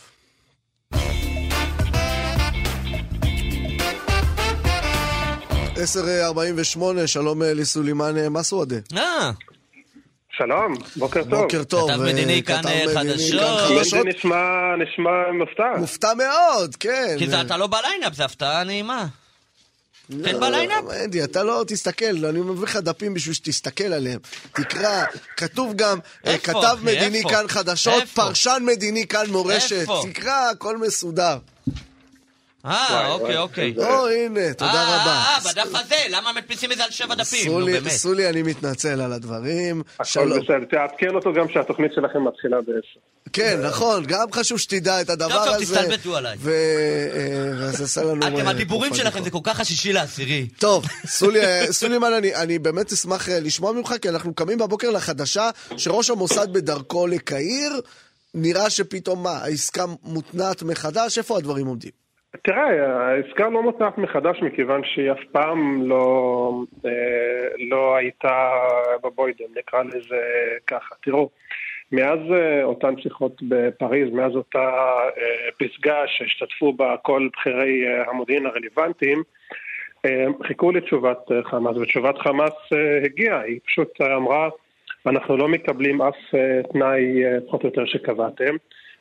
[5.76, 8.76] עשר אה, ארבעים ושמונה, שלום אה, לסולימאן אה, מסעודה.
[8.96, 9.30] אה,
[10.36, 11.34] שלום, בוקר טוב.
[11.34, 11.90] בוקר טוב.
[11.90, 14.04] כתב אה, מדיני כאן, כתב אה, מדיני חדשות.
[14.04, 14.36] זה נשמע,
[14.78, 15.80] נשמע מופתע.
[15.80, 17.16] מופתע מאוד, כן.
[17.18, 19.06] כי זה אתה לא ב lineup, זה הפתעה נעימה.
[20.24, 20.84] כן ב lineup?
[20.84, 24.18] לא, מנדי, אתה לא תסתכל, אני מביא לך דפים בשביל שתסתכל עליהם.
[24.52, 25.04] תקרא,
[25.36, 26.78] כתוב גם, אה, כתב?
[26.82, 27.22] מדיני?
[27.30, 28.04] כאן חדשות?
[28.14, 29.86] פרשן מדיני כאן מורשת.
[30.10, 31.38] תקרא, הכל מסודר.
[32.64, 33.74] אה, אוקיי, אוקיי.
[33.76, 35.12] זה- או, הנה, תודה אה, רבה.
[35.12, 37.52] אה, בדף הזה, למה מדפיסים את זה על שבע דפים?
[37.52, 37.90] נו, סולי, באמת.
[37.92, 39.82] סולי, אני מתנצל על הדברים.
[40.00, 40.28] הכל.
[40.40, 43.00] בסדר, תעדכן אותו גם שהתוכנית שלכם מתחילה בעשר.
[43.32, 45.76] כן, נכון, גם חשוב שתדע את הדבר טוב, טוב, הזה.
[45.76, 46.36] תסתלבטו עליי.
[46.40, 48.26] ו- אה, וזה עושה לנו...
[48.26, 49.24] אתם, אה, הדיבורים שלכם.
[49.24, 50.46] זה כל כך השישי לעשירי.
[50.58, 51.40] טוב, סולי,
[51.70, 56.52] סולימן, אני, אני באמת אשמח אה, לשמוע ממך, כי אנחנו קמים בבוקר לחדשה שראש המוסד
[56.52, 57.80] בדרכו לקהיר,
[58.34, 62.03] נראה שפתאום מה, העסקה מותנעת מחדש, איפה הדברים עומדים?
[62.42, 66.50] תראה, העסקה לא מותנעת מחדש מכיוון שהיא אף פעם לא,
[66.86, 68.50] אה, לא הייתה
[69.04, 70.22] בבוידם, נקרא לזה
[70.66, 70.94] ככה.
[71.02, 71.30] תראו,
[71.92, 74.70] מאז אה, אותן שיחות בפריז, מאז אותה
[75.18, 79.22] אה, פסגה שהשתתפו בה כל בכירי המודיעין הרלוונטיים,
[80.46, 82.52] חיכו לתשובת חמאס, ותשובת חמאס
[83.04, 84.48] הגיעה, היא פשוט אמרה,
[85.06, 86.16] אנחנו לא מקבלים אף
[86.72, 88.56] תנאי פחות או יותר שקבעתם,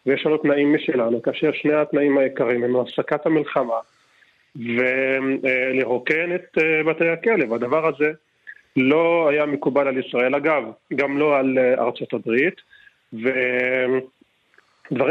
[0.05, 3.79] ויש לנו תנאים משלנו, כאשר שני התנאים העיקריים הם הפסקת המלחמה
[4.55, 8.11] ולרוקן את אה, בתי הכלא, והדבר הזה
[8.75, 10.63] לא היה מקובל על ישראל, אגב,
[10.95, 12.61] גם לא על אה, ארצות הברית,
[13.13, 13.99] ודברים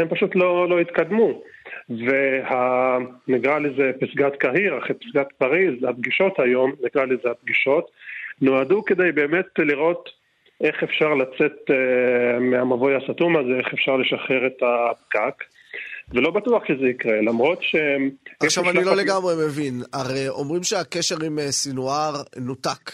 [0.09, 1.41] פשוט לא, לא התקדמו.
[1.89, 7.91] ונקרא לזה פסגת קהיר, אחרי פסגת פריז, הפגישות היום, נקרא לזה הפגישות,
[8.41, 10.09] נועדו כדי באמת לראות
[10.63, 11.73] איך אפשר לצאת uh,
[12.39, 15.43] מהמבוי הסתום הזה, איך אפשר לשחרר את הפקק,
[16.13, 17.75] ולא בטוח שזה יקרה, למרות ש...
[18.43, 22.91] עכשיו, אני לא משלחת- לגמרי מבין, הרי אומרים שהקשר עם אה, סינואר נותק.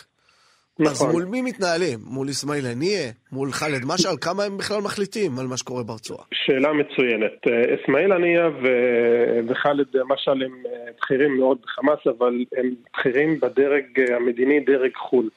[0.79, 1.11] אז נכון.
[1.11, 1.99] מול מי מתנהלים?
[2.05, 3.11] מול אסמאעיל הנייה?
[3.31, 4.15] מול ח'אלד משעל?
[4.21, 6.23] כמה הם בכלל מחליטים על מה שקורה ברצועה?
[6.33, 7.31] שאלה מצוינת.
[7.47, 13.83] אה, אסמאעיל הנייה ו- וח'אלד משעל הם אה, בכירים מאוד בחמאס, אבל הם בכירים בדרג
[13.99, 15.29] אה, המדיני, דרג חו"ל.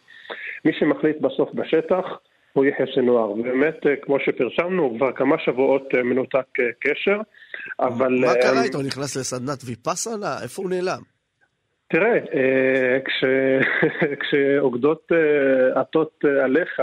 [0.64, 2.04] מי שמחליט בסוף בשטח
[2.52, 3.30] הוא יחיא סנואר.
[3.30, 7.20] ובאמת, אה, כמו שפרסמנו, הוא כבר כמה שבועות אה, מנותק אה, קשר,
[7.80, 8.18] אבל...
[8.20, 8.82] מה קרה איתו?
[8.82, 10.36] נכנס לסדנת ויפאסנה?
[10.42, 11.02] איפה הוא נעלם?
[11.88, 13.24] תראה, אה, כש,
[14.20, 15.12] כשאוגדות
[15.74, 16.82] עטות עליך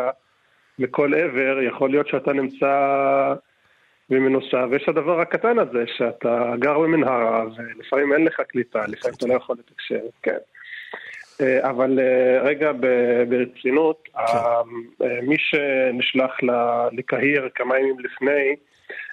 [0.80, 2.76] מכל עבר, יכול להיות שאתה נמצא
[4.10, 9.34] במנוסה, ויש הדבר הקטן הזה, שאתה גר במנהרה, ולפעמים אין לך קליטה, לפעמים אתה לא
[9.34, 10.38] יכול לתקשר, כן.
[11.42, 12.72] אה, אבל אה, רגע
[13.30, 14.22] ברצינות, ה-
[15.02, 16.32] אה, מי שנשלח
[16.92, 18.56] לקהיר כמה ימים לפני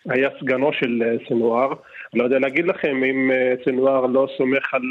[0.09, 1.73] היה סגנו של סנואר.
[2.15, 3.31] לא יודע להגיד לכם אם
[3.65, 4.83] סנואר לא סומך על,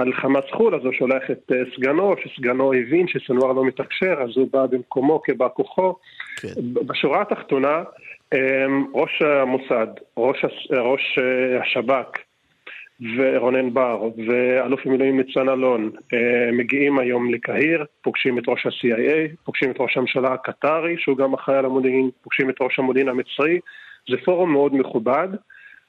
[0.00, 4.48] על חמאס חו"ל, אז הוא שולח את סגנו, שסגנו הבין שסנואר לא מתקשר, אז הוא
[4.52, 5.94] בא במקומו כבא כוחו.
[6.40, 6.48] כן.
[6.86, 7.82] בשורה התחתונה,
[8.94, 11.18] ראש המוסד, ראש, ראש
[11.60, 12.18] השב"כ,
[13.00, 19.70] ורונן בר ואלוף במילואים ניצן אלון אה, מגיעים היום לקהיר, פוגשים את ראש ה-CIA, פוגשים
[19.70, 23.60] את ראש הממשלה הקטרי, שהוא גם אחראי על המודיעין, פוגשים את ראש המודיעין המצרי.
[24.10, 25.28] זה פורום מאוד מכובד,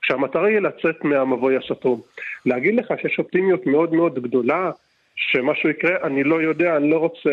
[0.01, 2.01] שהמטרה היא לצאת מהמבוי הסתום.
[2.45, 4.71] להגיד לך שיש אופטימיות מאוד מאוד גדולה
[5.15, 7.29] שמשהו יקרה, אני לא יודע, אני לא רוצה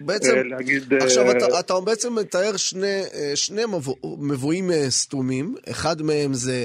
[0.00, 0.92] בעצם, אה, להגיד...
[0.92, 3.02] אה, עכשיו אתה, אתה בעצם מתאר שני,
[3.34, 6.64] שני מבוא, מבואים סתומים, אחד מהם זה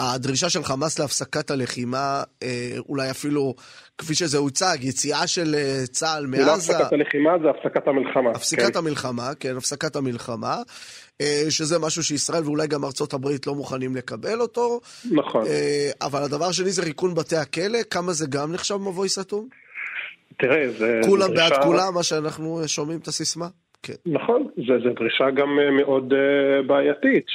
[0.00, 2.48] הדרישה של חמאס להפסקת הלחימה, אה,
[2.88, 3.54] אולי אפילו,
[3.98, 8.30] כפי שזה הוצג, יציאה של אה, צה"ל זה לא מעזה, הפסקת הלחימה, זה הפסקת המלחמה.
[8.30, 8.78] הפסקת כן.
[8.78, 10.56] המלחמה, כן, הפסקת המלחמה,
[11.20, 14.80] אה, שזה משהו שישראל ואולי גם ארצות הברית לא מוכנים לקבל אותו,
[15.10, 15.44] נכון.
[16.02, 19.48] אבל הדבר השני זה ריקון בתי הכלא, כמה זה גם נחשב מבוי סטום?
[20.38, 21.00] תראה, זה...
[21.08, 23.46] כולם זה בעד דרישה- כולם, מה שאנחנו שומעים את הסיסמה?
[23.82, 23.94] כן.
[24.06, 26.12] נכון, זו דרישה גם מאוד
[26.66, 27.26] בעייתית,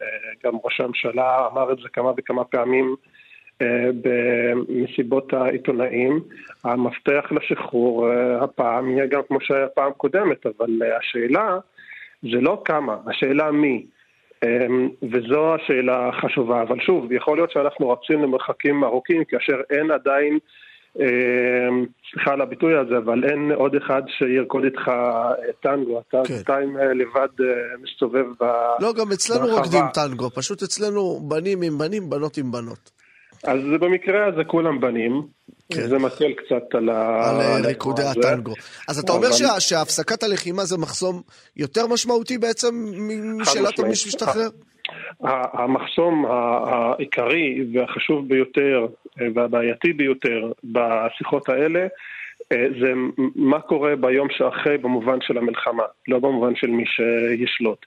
[0.00, 2.96] שגם ראש הממשלה אמר את זה כמה וכמה פעמים
[3.62, 6.20] אה, במסיבות העיתונאים.
[6.64, 11.58] המפתח לשחרור אה, הפעם יהיה גם כמו שהיה פעם קודמת, אבל אה, השאלה
[12.22, 13.86] זה לא כמה, השאלה מי.
[14.44, 14.66] אה,
[15.02, 20.38] וזו השאלה החשובה, אבל שוב, יכול להיות שאנחנו רצים למרחקים ארוכים כאשר אין עדיין
[22.12, 25.32] סליחה על הביטוי הזה, אבל אין עוד אחד שירקוד איתך אה,
[25.62, 26.34] טנגו, אתה כן.
[26.34, 27.46] בינתיים אה, לבד אה,
[27.82, 28.44] מסתובב ב...
[28.80, 29.56] לא, גם אצלנו.
[29.56, 32.90] רוקדים טנגו, פשוט אצלנו בנים עם בנים, בנות עם בנות.
[33.44, 35.22] אז במקרה הזה כולם בנים,
[35.72, 35.88] כן.
[35.88, 37.30] זה מקל קצת על ה...
[37.56, 38.02] על ריקודי.
[38.02, 38.52] הטנגו.
[38.88, 41.22] אז אתה אומר שה- שהפסקת הלחימה זה מחסום
[41.56, 42.84] יותר משמעותי בעצם
[43.40, 43.80] משאלת.
[43.80, 44.48] מי שמשתחרר?
[45.52, 46.26] המחסום
[46.66, 48.86] העיקרי והחשוב ביותר
[49.34, 51.86] והבעייתי ביותר בשיחות האלה
[52.52, 52.92] אה, זה
[53.36, 57.86] מה קורה ביום שאחרי במובן של המלחמה, לא במובן של מי שישלוט.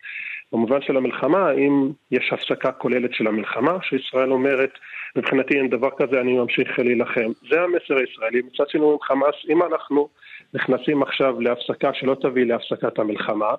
[0.51, 4.69] במובן של המלחמה, אם יש הפסקה כוללת של המלחמה, שישראל אומרת,
[5.15, 7.31] מבחינתי אין דבר כזה, אני ממשיך להילחם.
[7.49, 8.41] זה המסר הישראלי.
[8.41, 10.09] מצד שני, אומרים חמאס, אם אנחנו
[10.53, 13.51] נכנסים עכשיו להפסקה שלא תביא להפסקת המלחמה,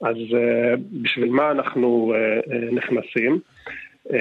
[0.00, 3.40] אז uh, בשביל מה אנחנו uh, uh, נכנסים?
[4.08, 4.14] Uh,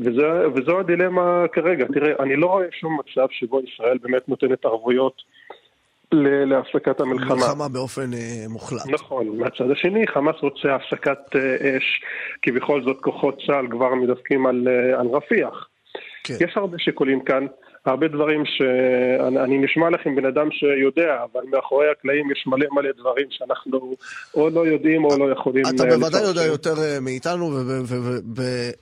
[0.00, 1.86] וזה, וזו הדילמה כרגע.
[1.94, 5.22] תראה, אני לא רואה שום מצב שבו ישראל באמת נותנת ערבויות
[6.12, 7.34] להפסקת המלחמה.
[7.34, 8.86] מלחמה באופן אה, מוחלט.
[8.88, 9.38] נכון.
[9.38, 12.02] מהצד השני, חמאס רוצה הפסקת אה, אש,
[12.42, 15.68] כי בכל זאת כוחות צה"ל כבר מדווחים על, אה, על רפיח.
[16.24, 16.34] כן.
[16.40, 17.46] יש הרבה שיקולים כאן,
[17.90, 22.90] הרבה דברים שאני אני נשמע לכם בן אדם שיודע, אבל מאחורי הקלעים יש מלא מלא
[22.98, 23.96] דברים שאנחנו
[24.34, 25.64] או לא יודעים או לא יכולים...
[25.74, 26.22] אתה אה, בוודאי.
[26.22, 27.50] יודע יותר אה, מאיתנו,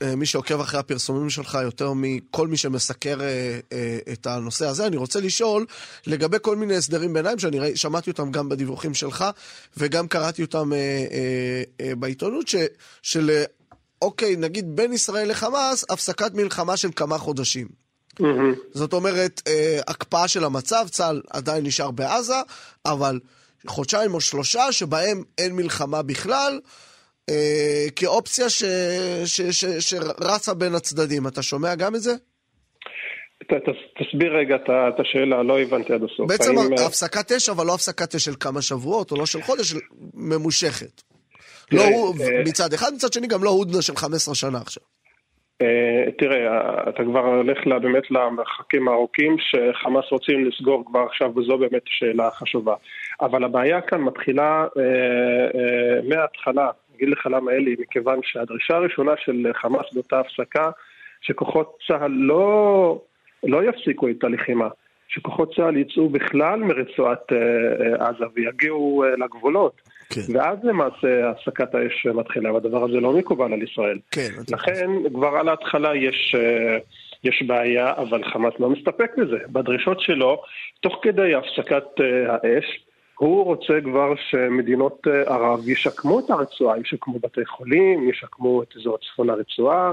[0.02, 4.86] ומי שעוקב אחרי הפרסומים שלך יותר מכל מי שמסקר אה, אה, את הנושא הזה.
[4.86, 5.66] אני רוצה לשאול
[6.06, 9.24] לגבי כל מיני הסדרים ביניים, שאני שמעתי אותם גם בדיווחים שלך,
[9.76, 12.46] וגם קראתי אותם אה, אה, אה, בעיתונות,
[13.02, 13.44] של, אה,
[14.02, 17.83] אוקיי, נגיד בין ישראל לחמאס, הפסקת מלחמה של כמה חודשים.
[18.20, 18.54] מהמם.
[18.72, 22.34] זאת אומרת, אה, הקפאה של המצב, צה"ל עדיין נשאר בעזה,
[22.86, 23.20] אבל
[23.66, 26.60] חודשיים או שלושה שבהם אין מלחמה בכלל,
[27.28, 28.64] אה, כאופציה ש,
[29.24, 31.26] ש, ש, שרצה בין הצדדים.
[31.26, 32.14] אתה שומע גם את זה?
[33.42, 36.28] ת- ת- תסביר רגע את השאלה, לא הבנתי עד הסוף.
[36.28, 39.42] בעצם האם, אה, הפסקת אש, אבל לא הפסקת אש של כמה שבועות, או לא של
[39.42, 39.74] חודש,
[40.14, 41.02] ממושכת.
[41.70, 44.82] תראה, לא הוא, אה, מצד אחד, מצד שני גם לא הודנה של 15 שנה עכשיו.
[45.64, 51.38] אה, תראה, אה, אתה כבר הולך לה- באמת למרחקים הארוכים שחמאס רוצים לסגור כבר עכשיו,
[51.38, 52.74] וזו באמת שאלה חשובה.
[53.20, 54.82] אבל הבעיה כאן מתחילה אה,
[55.54, 60.70] אה, מההתחלה, אגיד לך למה אלי, מכיוון שהדרישה הראשונה של חמאס באותה הפסקה,
[61.20, 62.98] שכוחות צה"ל לא,
[63.44, 64.68] לא יפסיקו את הלחימה,
[65.08, 67.38] שכוחות צה"ל יצאו בכלל מרצועת אה,
[68.02, 69.93] אה, עזה ויגיעו אה, לגבולות.
[70.10, 70.20] כן.
[70.34, 73.98] ואז למעשה הפסקת האש מתחילה, והדבר הזה לא מקובל על ישראל.
[74.10, 74.28] כן.
[74.52, 76.78] לכן כבר על ההתחלה יש, אה,
[77.24, 79.38] יש בעיה, אבל חמאס לא מסתפק בזה.
[79.48, 80.42] בדרישות שלו,
[80.80, 82.84] תוך כדי הפסקת אה, האש,
[83.18, 88.98] הוא רוצה כבר שמדינות אה, ערב ישקמו את הרצועה, ישקמו בתי חולים, ישקמו את אזור
[88.98, 89.92] צפון הרצועה.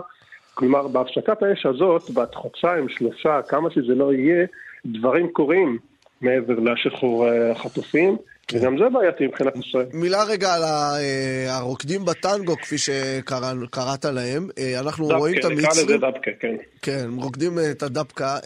[0.53, 4.45] כלומר, בהפסקת האש הזאת, בת חודשיים, שלושה, כמה שזה לא יהיה,
[4.86, 5.78] דברים קורים
[6.22, 8.18] מעבר לשחרור החטופים,
[8.54, 9.86] וגם זה בעייתי מבחינת ישראל.
[9.94, 14.48] מילה רגע על אה, הרוקדים בטנגו, כפי שקראת להם.
[14.58, 16.00] אה, אנחנו רואים את דבקה, נקרא לזה המצרים...
[16.00, 16.56] דבקה, כן.
[16.82, 18.38] כן, רוקדים אה, את הדבקה.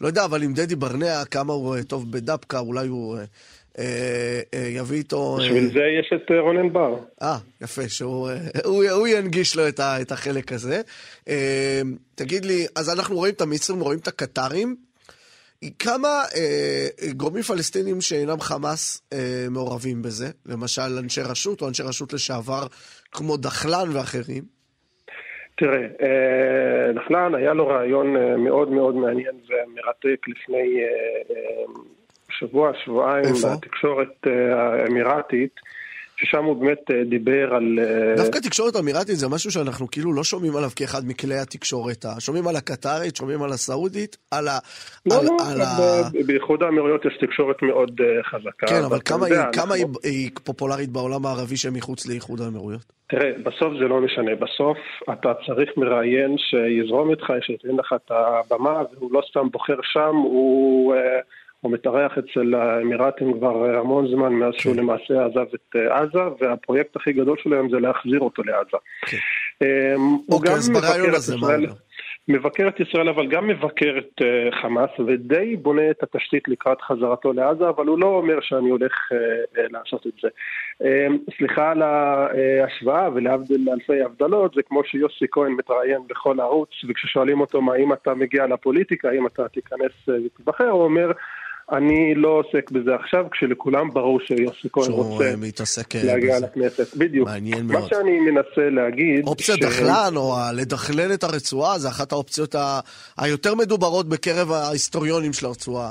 [0.00, 3.16] לא יודע, אבל עם דדי ברנע, כמה הוא טוב בדבקה, אולי הוא
[4.54, 5.36] יביא איתו...
[5.40, 6.96] בשביל זה יש את רונן בר.
[7.22, 8.30] אה, יפה, שהוא
[8.64, 10.80] הוא, הוא ינגיש לו את, החלק הזה.
[12.14, 14.91] תגיד לי, אז אנחנו רואים את המצרים, רואים את הקטרים.
[15.78, 20.26] כמה אה, גורמים פלסטינים שאינם חמאס אה, מעורבים בזה?
[20.46, 22.66] למשל אנשי רשות או אנשי רשות לשעבר
[23.12, 24.42] כמו דחלן ואחרים?
[25.56, 31.64] תראה, אה, נחלן היה לו רעיון אה, מאוד מאוד מעניין ומרתק לפני אה, אה,
[32.30, 33.48] שבוע, שבועיים איפה?
[33.56, 35.54] בתקשורת אה, האמירתית,
[36.22, 37.78] ששם הוא באמת אה, דיבר על...
[37.78, 42.04] אה, דווקא תקשורת אמירתית זה משהו שאנחנו כאילו לא שומעים עליו כאחד מכלי התקשורת.
[42.04, 44.58] ה- שומעים על הקטרית, שומעים על הסעודית, על ה...
[45.06, 45.64] לא, על, לא, על ה...
[46.12, 48.66] ב- באיחוד האמירויות יש תקשורת מאוד אה, חזקה.
[48.66, 52.82] כן, אבל כמה, היא, יודע, כמה אנחנו- היא, היא פופולרית בעולם הערבי שמחוץ לאיחוד האמירויות?
[53.08, 54.34] תראה, בסוף זה לא משנה.
[54.34, 54.78] בסוף
[55.12, 60.94] אתה צריך מראיין שיזרום איתך, שייתן לך את הבמה, והוא לא סתם בוחר שם, הוא,
[61.62, 66.96] הוא מתארח אצל האמירתים כבר המון זמן מאז שהוא למעשה עזב את אה, עזה, והפרויקט
[66.96, 68.76] הכי גדול שלו היום זה להחזיר אותו לעזה.
[69.62, 71.72] אה, הוא אוקיי, אז את הזה, מה אומר?
[72.28, 77.32] מבקר את ישראל, אבל גם מבקר את uh, חמאס, ודי בונה את התשתית לקראת חזרתו
[77.32, 80.28] לעזה, אבל הוא לא אומר שאני הולך uh, uh, לעשות את זה.
[80.82, 87.40] Uh, סליחה על ההשוואה, ולהבדיל אלפי הבדלות, זה כמו שיוסי כהן מתראיין בכל ערוץ, וכששואלים
[87.40, 91.12] אותו מה אם אתה מגיע לפוליטיקה, אם אתה תיכנס ותיבחר, הוא אומר,
[91.72, 96.46] אני לא עוסק בזה עכשיו, כשלכולם ברור שיוסי כהן רוצה אה, מתעסק אה, להגיע בזה.
[96.46, 96.96] לכנסת.
[96.96, 97.28] בדיוק.
[97.28, 97.88] מעניין מה מאוד.
[97.88, 99.26] שאני מנסה להגיד...
[99.26, 102.80] אופציית ש- דחלן, או לדחלן את הרצועה, זה אחת האופציות ה-
[103.18, 105.90] היותר מדוברות בקרב ההיסטוריונים של הרצועה.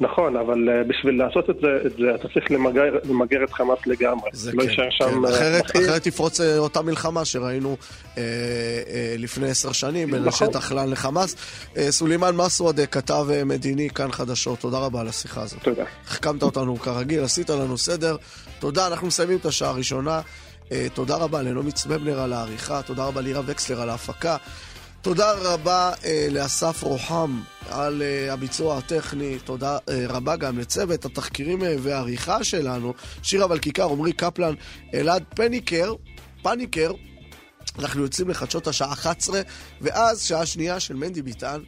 [0.00, 3.78] נכון, אבל אה, בשביל לעשות את זה, את זה אתה צריך למגר, למגר את חמאס
[3.86, 4.30] לגמרי.
[4.32, 5.24] זה לא כן, כן.
[5.24, 5.64] אחרת.
[5.76, 7.76] אחרת תפרוץ אותה מלחמה שראינו
[8.18, 10.48] אה, אה, לפני עשר שנים בין נכון.
[10.48, 11.36] השטח לחמאס.
[11.76, 15.62] אה, סולימאן מסווד, אה, כתב מדיני, כאן חדשות, תודה רבה על השיחה הזאת.
[15.62, 15.84] תודה.
[16.06, 18.16] החכמת אותנו כרגיל, עשית לנו סדר.
[18.58, 20.20] תודה, אנחנו מסיימים את השעה הראשונה.
[20.72, 24.36] אה, תודה רבה לנעמי צבבנר על העריכה, תודה רבה לירה וקסלר על ההפקה.
[25.02, 27.40] תודה רבה אה, לאסף רוחם
[27.70, 33.84] על אה, הביצוע הטכני, תודה אה, רבה גם לצוות התחקירים אה, והעריכה שלנו, שירה ולכיכר,
[33.90, 34.54] עמרי קפלן,
[34.94, 35.94] אלעד פניקר,
[36.42, 36.92] פניקר,
[37.78, 39.40] אנחנו יוצאים לחדשות השעה 11,
[39.80, 41.60] ואז שעה שנייה של מנדי ביטן.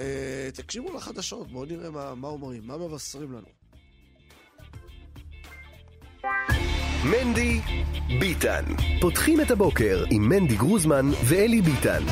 [0.00, 3.48] אה, תקשיבו לחדשות, בואו נראה מה, מה אומרים, מה מבשרים לנו.
[7.04, 7.60] מנדי
[8.20, 8.64] ביטן.
[9.00, 12.02] פותחים את הבוקר עם מנדי גרוזמן ואלי ביטן.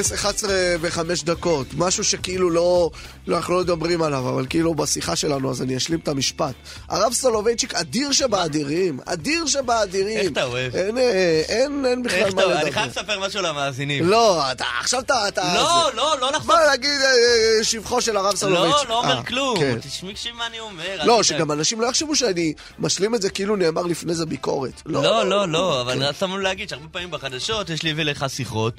[0.00, 2.90] עשר, 11 וחמש דקות, משהו שכאילו לא,
[3.26, 6.54] לא, אנחנו לא מדברים עליו, אבל כאילו בשיחה שלנו, אז אני אשלים את המשפט.
[6.88, 10.18] הרב סולובייצ'יק, אדיר שבאדירים, אדיר שבאדירים.
[10.18, 10.76] איך אתה אוהב?
[10.76, 12.46] אין, אה, אין, אין בכלל מה אתה...
[12.46, 12.60] לדבר.
[12.60, 14.08] אני חייב לספר משהו למאזינים.
[14.08, 15.28] לא, אתה, עכשיו אתה...
[15.28, 15.96] אתה לא, זה.
[15.96, 16.56] לא, לא לחזור.
[16.56, 17.06] בוא נגיד אה,
[17.58, 18.88] אה, שבחו של הרב סולובייצ'יק.
[18.88, 19.58] לא, לא אומר אה, כלום.
[19.58, 19.78] כן.
[19.80, 20.96] תשמעי מה אני אומר.
[20.96, 21.22] לא, תדאג.
[21.22, 24.82] שגם אנשים לא יחשבו שאני משלים את זה כאילו נאמר לפני זה ביקורת.
[24.86, 26.02] לא, לא, לא, אבל כן.
[26.02, 28.74] רק שמנו להגיד שהרבה פעמים בחדשות יש לי ולך שיחות.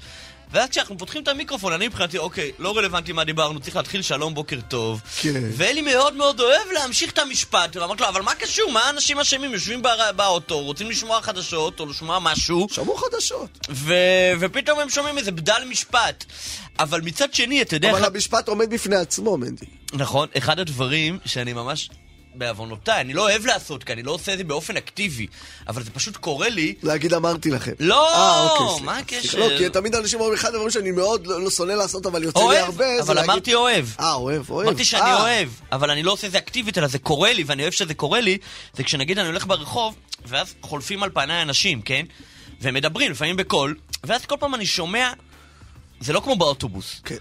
[0.54, 4.34] ואז כשאנחנו פותחים את המיקרופון, אני מבחינתי, אוקיי, לא רלוונטי מה דיברנו, צריך להתחיל שלום,
[4.34, 5.02] בוקר טוב.
[5.22, 5.42] כן.
[5.52, 8.72] ואלי מאוד מאוד אוהב להמשיך את המשפט, ואמרתי לו, אבל מה קשור?
[8.72, 9.54] מה האנשים אשמים?
[9.54, 13.68] יושבים בא- באוטו, רוצים לשמוע חדשות, או לשמוע משהו, שמעו חדשות.
[13.70, 13.94] ו...
[14.40, 16.26] ופתאום הם שומעים איזה בדל משפט.
[16.80, 17.90] אבל מצד שני, אתה יודע...
[17.92, 19.66] אבל אחד- המשפט עומד בפני עצמו, מנדי.
[19.94, 21.90] נכון, אחד הדברים שאני ממש,
[22.36, 25.28] בעוונותיי, אני לא אוהב לעשות, כי אני לא עושה את זה באופן אקטיבי,
[25.68, 26.74] אבל זה פשוט קורה לי.
[26.84, 27.72] להגיד אמרתי לכם.
[27.80, 28.98] לא, אה, אוקיי, מה.
[28.98, 29.40] הקשר?
[29.40, 32.40] לא, כי תמיד אנשים אומרים, אחד הדברים שאני מאוד לא לא שונא לעשות, אבל יוצא
[32.40, 33.20] לי אוהב, הרבה, זה אבל.
[33.20, 33.86] אמרתי אוהב.
[34.00, 34.68] אה, אוהב, אוהב.
[34.68, 37.44] אמרתי שאני אה, אוהב, אבל אני לא עושה את זה אקטיבית, אלא זה קורה לי,
[37.44, 38.38] ואני אוהב שזה קורה לי,
[38.74, 42.06] זה כשנגיד אני הולך ברחוב, ואז חולפים על פניי אנשים, כן?
[42.62, 45.12] ומדברים, לפעמים בקול, ואז כל פעם אני שומע,
[46.00, 47.02] זה לא כמו באוטובוס.
[47.06, 47.16] כן.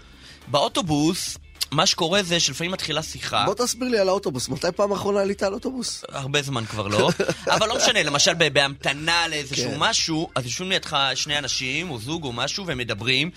[0.47, 1.37] באוטובוס,
[1.71, 3.43] מה שקורה זה שלפעמים מתחילה שיחה.
[3.45, 6.03] בוא תסביר לי על האוטובוס, מתי פעם אחרונה עלית על אוטובוס?
[6.09, 7.09] הרבה זמן כבר לא,
[7.55, 9.77] אבל לא משנה, למשל בהמתנה לאיזשהו כן.
[9.79, 13.31] משהו, אז יושבים לידך שני אנשים, או זוג או משהו, והם מדברים,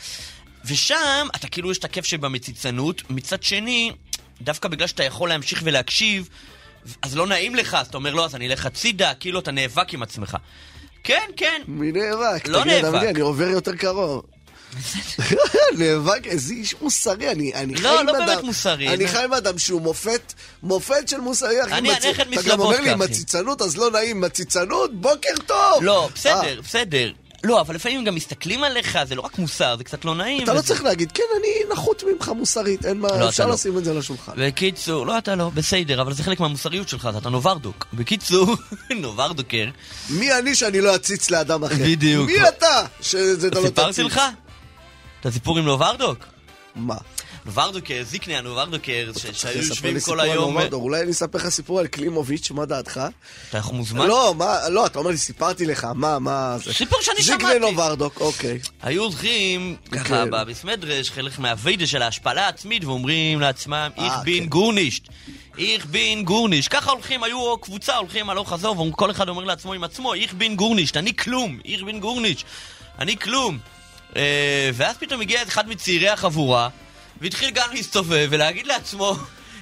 [0.64, 3.93] ושם אתה כאילו יש את הכיף שבמציצנות, מצד שני,
[4.41, 6.29] דווקא בגלל שאתה יכול להמשיך ולהקשיב,
[7.03, 9.95] אז לא נעים לך, אז אתה אומר לא, אז אני אלך הצידה, כאילו אתה נאבק
[9.95, 10.37] עם עצמך.
[11.05, 11.62] כן, כן.
[11.68, 12.49] מי נאבק?
[12.49, 13.03] לא נאבק.
[13.09, 14.22] אני עובר יותר קרוב.
[15.79, 19.12] נאבק, איזה איש מוסרי, אני, אני לא, חי עם לא אדם, באמת מוסרי, אני זה-
[19.12, 22.95] חי עם אדם שהוא מופת, מופת של מוסרי, אני הנכד אתה גם אומר לי.
[22.95, 25.83] מציצנות, אז לא נעים, מציצנות, בוקר טוב!
[25.83, 27.11] לא, אה, בסדר, בסדר.
[27.45, 30.43] לא, אבל לפעמים גם מסתכלים עליך, זה לא רק מוסר, זה קצת לא נעים.
[30.45, 33.55] אתה לא וזה- צריך להגיד, כן, אני נחות ממך מוסרית, אין מה, לא, אפשר לא.
[33.55, 34.33] לשים את זה על השולחן.
[34.37, 37.87] בקיצור, לא אתה לא, בסדר, אבל זה חלק מהמוסריות שלך, אתה נוברדוק.
[37.93, 38.55] בקיצור,
[39.01, 39.64] נוברדוקר,
[40.11, 41.75] מי אני שאני לא אציץ לאדם אחר?
[41.85, 42.27] בדיוק.
[42.27, 43.68] מי אתה שזה אתה לא תציץ?
[43.68, 44.20] סיפרתי לך?
[45.25, 46.18] את הסיפור עם נוברדוק?
[46.77, 46.97] מה?
[47.45, 50.55] נוברדוקר, זיקניה נוברדוקר, ש- שהיו יושבים כל היום...
[50.55, 50.83] נוברדור.
[50.83, 53.01] אולי אני אספר לך סיפור על קלימוביץ', מה דעתך?
[53.51, 54.07] אתה מוזמן?
[54.07, 56.75] לא, מה, לא, אתה אומר לי, סיפרתי לך, מה, מה זה?
[56.75, 57.59] סיפור שאני שמעתי.
[57.59, 58.59] נוברדוק, אוקיי.
[58.83, 60.31] היו הולכים ככה כן.
[60.31, 64.49] בביסמדרש, חלק מהווידה של ההשפלה העצמית, ואומרים לעצמם, איך אה, בין כן.
[64.49, 65.09] גורנישט.
[65.59, 66.72] איך בין גורנישט.
[66.75, 70.57] ככה הולכים, היו קבוצה, הולכים הלוך חזור, וכל אחד אומר לעצמו עם עצמו, איך בין
[70.57, 72.47] גורנישט, אני כלום, איך בין גורנישט,
[72.99, 73.59] אני כלום.
[74.17, 76.69] אה, ואז פתאום הגיע אחד מצעירי החבורה,
[77.21, 79.17] והתחיל גם להסתובב ולהגיד לעצמו,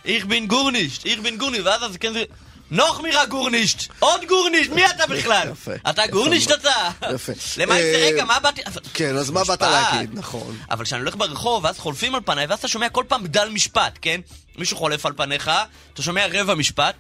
[0.05, 2.25] איך בין גורנישט, איך בין גורנישט, ואז הזקן זה...
[2.71, 5.49] נוח מירה גורנישט, עוד גורנישט, מי אתה בכלל?
[5.53, 6.53] יפה, אתה גורנישט.
[6.53, 6.91] אתה?
[7.15, 7.33] יפה.
[7.57, 8.63] למעשה, אה, רגע, מה באתי...
[8.95, 9.61] כן, אז מה באת.
[9.61, 10.57] להגיד, נכון.
[10.71, 13.99] אבל כשאני הולך ברחוב, ואז חולפים על פניי, ואז אתה שומע כל פעם בדל משפט,
[14.03, 14.21] כן?
[14.59, 15.51] מישהו חולף על פניך,
[15.95, 16.95] אתה שומע רבע משפט.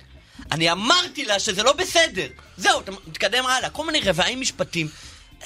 [0.52, 2.26] אני אמרתי לה שזה לא בסדר.
[2.56, 3.70] זהו, אתה מתקדם הלאה.
[3.70, 4.88] כל מיני רבעים משפטים.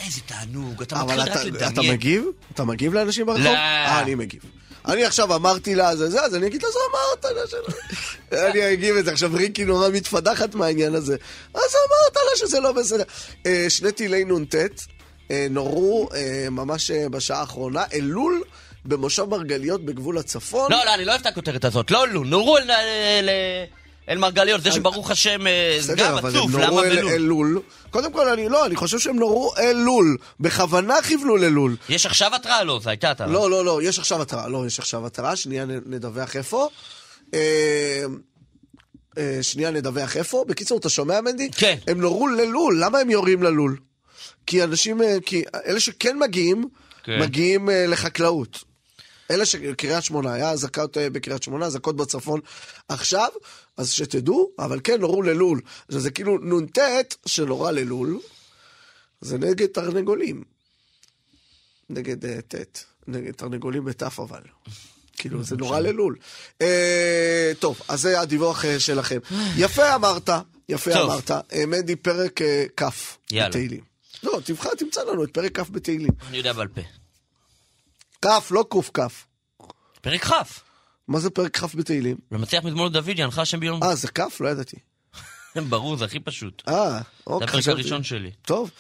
[0.05, 1.73] איזה תענוג, אתה מתחיל רק לדמיין.
[1.73, 2.25] אתה מגיב?
[2.55, 3.45] אתה מגיב לאנשים ברחוב?
[3.45, 3.51] לא.
[3.51, 4.41] אה, אני מגיב.
[4.89, 7.77] אני עכשיו אמרתי לה זה זה, אז אני אגיד לה, זה אמרת לה שלא.
[8.51, 9.13] אני אגיב את זה.
[9.13, 11.17] עכשיו ריקי נורא מתפדחת מהעניין הזה.
[11.55, 13.05] אז אמרת לה שזה לא בסדר.
[13.47, 14.55] אה, שני טילי נ"ט
[15.31, 17.85] אה, נורו אה, ממש בשעה האחרונה.
[17.93, 18.43] אלול
[18.85, 20.73] במושב מרגליות בגבול הצפון.
[20.73, 21.91] לא, לא, אני לא אוהב את הכותרת הזאת.
[21.91, 22.71] לא, לא, נורו ל...
[24.09, 26.97] אל מרגליות, זה שברוך השם אה, זה בסדר, גם אבל עצוב, הם למה נורו אל
[26.97, 27.13] בלול?
[27.13, 27.63] אלול.
[27.91, 30.17] קודם כל, אני לא, אני חושב שהם נורו אל לול.
[30.41, 31.77] בכוונה כיוונו ללול.
[31.89, 32.65] יש עכשיו התראה?
[32.65, 33.29] לא, זו הייתה התראה.
[33.29, 34.49] לא, לא, לא, יש עכשיו התראה.
[34.49, 36.69] לא, יש עכשיו התראה, שנייה נדווח איפה.
[37.35, 38.05] אה,
[39.19, 40.45] אה, שנייה נדווח איפה.
[40.49, 41.51] בקיצור, אתה שומע, מנדי?
[41.57, 41.79] כן.
[41.87, 42.81] הם נורו ללול.
[42.85, 43.77] למה הם יורים ללול?
[44.47, 46.69] כי אנשים, כי אלה שכן מגיעים,
[47.05, 47.21] כן.
[47.21, 48.65] מגיעים לחקלאות.
[49.31, 52.41] אלה שקריית שמונה, היה אזעקות בקריית שמונה, אזעקות בצפון
[52.89, 53.29] עכשיו,
[53.77, 55.61] אז שתדעו, אבל כן, נורו ללול.
[55.89, 56.79] זה כאילו נ"ט
[57.27, 58.21] שנורה ללול,
[59.21, 60.45] זה נגד תרנגולים.
[61.91, 64.43] נגד אה, ט', נגד תרנגולים בת' אבל.
[65.17, 66.17] כאילו, זה נורא ללול.
[66.63, 69.19] אה, טוב, אז זה הדיווח אה, שלכם.
[69.57, 70.31] יפה אמרת,
[70.69, 71.11] יפה טוב.
[71.11, 71.31] אמרת.
[71.31, 72.83] אה, מנדי, פרק אה, כ'.
[73.49, 73.85] בתהילים.
[74.23, 76.11] לא, תבחר, תמצא לנו את פרק כ' בתהילים.
[76.29, 76.81] אני יודע בעל פה.
[78.23, 79.01] כ', לא קכ'.
[80.01, 80.66] פרק כ'.
[81.09, 82.17] מה זה פרק כ' בתהילים?
[82.33, 83.83] למצליח מזמור דוד, ינחה השם ביום...
[83.83, 84.41] אה, זה כ'?
[84.41, 84.77] לא ידעתי.
[85.69, 86.63] ברור, זה הכי פשוט.
[86.69, 87.47] אה, זה אוקיי.
[87.47, 88.31] הפרק חשבתי- הראשון שלי.
[88.43, 88.71] טוב.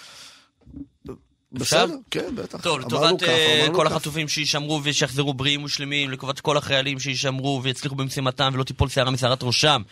[1.53, 2.61] בסדר, כן, בטח.
[2.61, 3.87] טוב, לטובת אה, כל.
[3.87, 9.43] החטופים שישמרו ושיחזרו בריאים ושלמים, לטובת כל החיילים שישמרו ויצליחו במשימתם ולא תיפול שערה משערת
[9.43, 9.83] ראשם,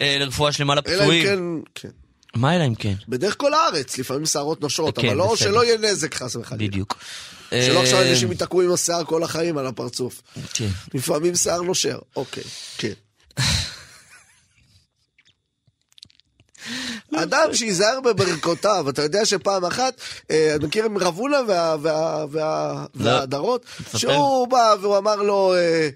[0.00, 1.24] אה, לרפואה שלמה אלא אם לפצועים.
[1.26, 1.38] כן,
[1.74, 1.88] כן.
[2.40, 2.94] מה אלא אם כן?
[3.08, 5.36] בדרך כל הארץ, לפעמים שערות נושרות, כן, אבל לא.
[5.36, 6.70] שלא יהיה נזק חס וחלילה.
[6.70, 6.98] בדיוק.
[7.50, 10.22] שלא עכשיו אה, אנשים ייתקעו עם השיער כל החיים על הפרצוף.
[10.54, 10.68] כן.
[10.94, 11.98] לפעמים שיער נושר.
[12.16, 12.42] אוקיי,
[12.78, 12.92] כן.
[17.16, 19.94] אדם שייזהר בברכותיו, אתה יודע שפעם אחת,
[20.30, 23.98] אה, אני מכיר עם רבונה וה- וה- וה- וההדרות, תספר.
[23.98, 25.88] שהוא בא והוא אמר לו, אה,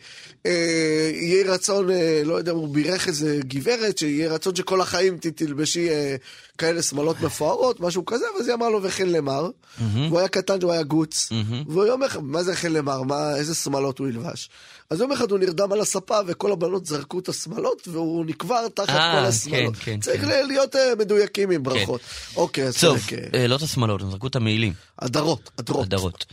[0.46, 5.90] אה, יהי רצון, אה, לא יודע, הוא בירך איזה גברת, שיהיה רצון שכל החיים תלבשי
[5.90, 6.16] אה,
[6.60, 9.48] כאלה שמלות מפוארות, משהו כזה, ואז היא אמרה לו, וכן למר.
[9.78, 11.32] והוא היה קטן, הוא היה גוץ.
[11.68, 13.02] והוא יום אחד, מה זה וכן למר?
[13.02, 14.50] מה, איזה שמלות הוא ילבש?
[14.90, 18.88] אז יום אחד הוא נרדם על הספה, וכל הבנות זרקו את השמלות, והוא נקבר תחת
[18.88, 19.76] אה, כל השמלות.
[19.76, 20.46] כן, כן, צריך כן.
[20.46, 22.00] להיות אה, מדויקים עם ברכות.
[22.36, 22.98] אוקיי, אז טוב,
[23.34, 24.72] אה, לא את השמאלות, הם זרקו את המעילים.
[24.98, 25.86] הדרות, הדרות.
[25.86, 26.24] הדרות.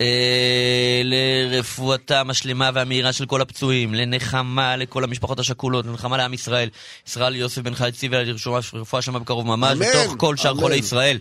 [0.00, 6.68] אה, לרפואתם השלמה והמהירה של כל הפצועים, לנחמה לכל המשפחות השכולות, לנחמה לעם ישראל.
[7.06, 10.54] ישראל יוסף בן חי ציווה לרשומה רפואה שלמה בקרוב ממש, אמן, בתוך כל שאר.
[10.54, 11.18] חולי ישראל.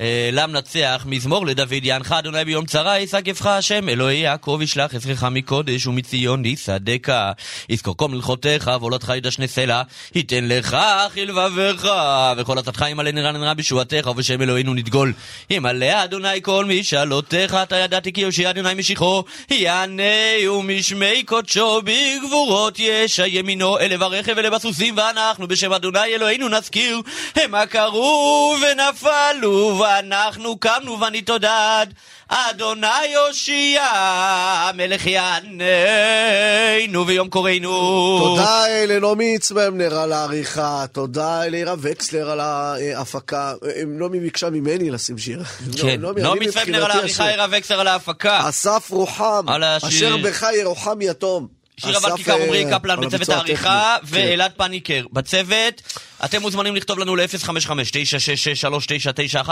[0.00, 5.86] אה, למנצח, מזמור לדוד, יענך אדוני ביום צרה, ישגבך השם, אלוהי יעקב ישלח עזרך מקודש
[5.86, 7.32] ומציון יסעדך.
[7.68, 9.82] יזכור כל מלכותיך, ועולתך ידשנה סלע,
[10.14, 10.76] ייתן לך
[11.14, 11.92] חלבבך,
[12.36, 15.12] וכל עצתך ימלא נראה נראה בישועתך, ובשם אלוהינו נדגול.
[15.50, 23.26] ימלא אדוני כל משאלותיך, אתה ידעתי כי יושיע אדוני משיחו, יענהו משמי קודשו, בגבורות ישע
[23.26, 27.00] ימינו, אלה ברכב אלה בסוסים, ואנחנו בשם אדוני אלוהינו נזכיר,
[27.36, 31.86] המה קראו ונפלו, ואנחנו קמנו ונתעודד.
[32.32, 38.18] אדוני הושיע, המלך יעננו ויום קוראנו.
[38.18, 43.54] תודה לנעמי יצממנר על העריכה, תודה לעירה וקסלר על ההפקה.
[43.86, 45.42] נעמי ביקשה ממני לשים שיר.
[45.82, 47.26] כן, נעמי, נעמי צפנר על העריכה, השיר.
[47.26, 48.48] עירה וקסר על ההפקה.
[48.48, 49.46] אסף רוחם,
[49.82, 51.59] אשר בך ירוחם יתום.
[51.80, 53.96] שיר אבל אסף, כיכר עמרי אה, קפלן בצוות העריכה.
[54.00, 54.06] כן.
[54.08, 55.82] ואלעד פניקר בצוות.
[56.24, 59.48] אתם מוזמנים לכתוב לנו ל-055-966-3991,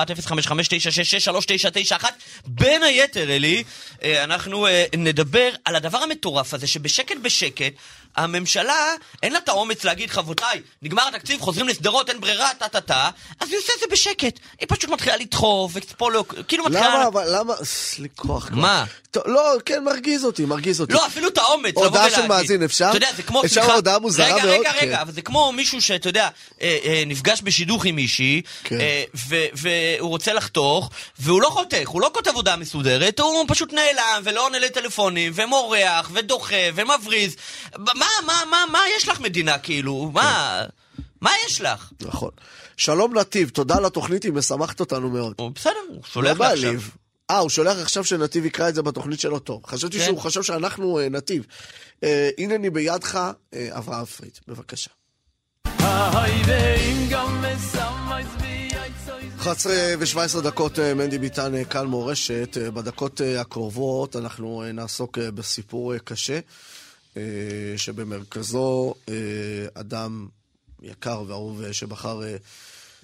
[1.97, 2.05] 055-966-3991.
[2.47, 3.65] בין היתר, אלי,
[4.03, 7.73] אה, אנחנו אה, נדבר על הדבר המטורף הזה, שבשקט בשקט,
[8.17, 8.87] הממשלה,
[9.23, 13.59] אין לה את האומץ להגיד, חברותיי, נגמר התקציב, חוזרים לשדרות, אין ברירה, טה-טה-טה, אז היא
[13.59, 14.41] עושה את זה בשקט.
[14.61, 16.09] היא פשוט מתחילה לדחוף, וקצפו,
[16.49, 16.95] כאילו מתחילה...
[16.95, 18.57] למה, אבל למה, יש לי כוח כבר.
[18.57, 18.85] מה?
[19.27, 20.93] לא, כן, מרגיז אותי, מרגיז אותי.
[20.93, 22.23] לא, אפילו את האומץ לבוא הודעה ולהגיד.
[22.23, 22.89] של מאזין, אפשר?
[22.89, 24.49] אתה יודע, זה כמו, אפשר הודעה מוזרה רגע, מאוד?
[24.49, 24.93] רגע, רגע, כן.
[24.95, 26.29] אבל זה כמו מישהו שאתה יודע,
[26.63, 28.81] אה, אה, נפגש בשידוך עם מישהי, כן.
[28.81, 29.05] אה,
[29.55, 34.45] והוא רוצה לחתוך, והוא לא חותך, הוא לא כותב הודעה מסודרת, הוא פשוט נעלם, ולא
[34.45, 37.37] עונה לטלפונים, ומורח, ודוחה, ומבריז.
[37.99, 40.11] מה, מה, מה, מה יש לך מדינה, כאילו?
[40.15, 40.63] מה,
[41.21, 41.93] מה יש לך?
[42.01, 42.31] נכון.
[42.77, 45.35] שלום נתיב, תודה על התוכנית, היא משמחת אותנו מאוד.
[45.55, 46.65] בסדר, הוא לא שולח לי עכשיו.
[46.65, 46.91] מעליב.
[47.31, 49.67] אה, הוא שולח עכשיו שנתיב יקרא את זה בתוכנית שלו טוב.
[49.67, 50.05] חשבתי כן.
[50.05, 51.47] שהוא חשב שאנחנו אה, נתיב.
[52.05, 53.15] אה, הנני בידך,
[53.55, 54.91] אה, אברהם פריד, בבקשה.
[59.39, 62.57] 11 ו-17 דקות, אה, מנדי ביטן, אה, כאן מורשת.
[62.61, 66.39] אה, בדקות הקרובות אנחנו נעסוק בסיפור קשה,
[67.77, 69.15] שבמרכזו אה,
[69.75, 70.29] אדם
[70.83, 72.37] יקר ואהוב אה, שבחר אה,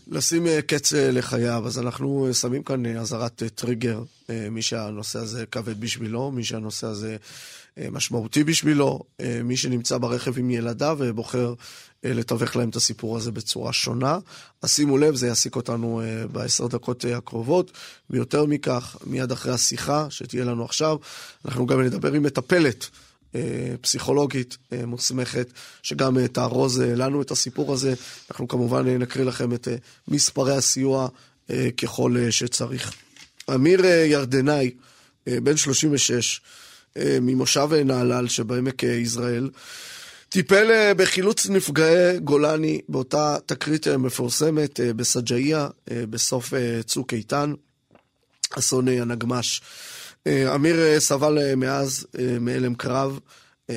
[0.08, 1.66] לשים אה, קץ אה, לחייו.
[1.66, 6.30] אז אנחנו אה, שמים כאן אה, אזהרת אה, טריגר, אה, מי שהנושא הזה כבד בשבילו,
[6.30, 7.16] מי שהנושא הזה
[7.78, 11.54] אה, משמעותי בשבילו, אה, מי שנמצא ברכב עם ילדיו ובוחר
[12.04, 14.18] אה, לתווך להם את הסיפור הזה בצורה שונה.
[14.62, 17.72] אז שימו לב, זה יעסיק אותנו אה, בעשר דקות אה, הקרובות,
[18.10, 20.96] ויותר מכך, מיד אחרי השיחה שתהיה לנו עכשיו,
[21.44, 22.90] אנחנו גם נדבר עם מטפלת.
[23.34, 23.40] אה,
[23.80, 25.48] פסיכולוגית אה, מוסמכת,
[25.82, 27.94] שגם אה, תארוז לנו את הסיפור הזה.
[28.30, 29.68] אנחנו כמובן נקריא לכם את
[30.08, 31.08] מספרי הסיוע
[31.76, 32.92] ככל שצריך.
[33.54, 34.70] אמיר ירדנאי,
[35.26, 36.40] בן 36,
[36.96, 39.50] אה, ממושב נהלל שבעמק יזרעאל,
[40.28, 46.52] טיפל בחילוץ נפגעי גולני באותה תקרית מפורסמת בסג'איה אה, בסוף
[46.84, 47.52] צוק איתן,
[48.58, 49.60] אסון הנגמ"ש.
[50.26, 52.06] אה, אמיר אה, סבל אה, מאז
[52.40, 53.18] מהלם קרב.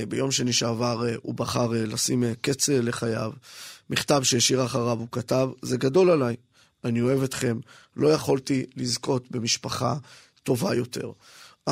[0.08, 3.32] ביום שני שעבר הוא בחר לשים קץ לחייו.
[3.90, 6.36] מכתב שהשאיר אחריו הוא כתב, זה גדול עליי,
[6.84, 7.60] אני אוהב אתכם,
[7.96, 9.96] לא יכולתי לזכות במשפחה
[10.44, 11.12] טובה יותר.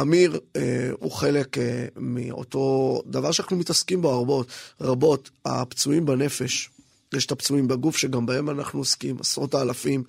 [0.01, 4.47] אמיר אה, הוא חלק אה, מאותו דבר שאנחנו מתעסקים בו רבות,
[4.81, 6.69] רבות, הפצועים בנפש.
[7.13, 10.03] יש את הפצועים בגוף שגם בהם אנחנו עוסקים, עשרות האלפים,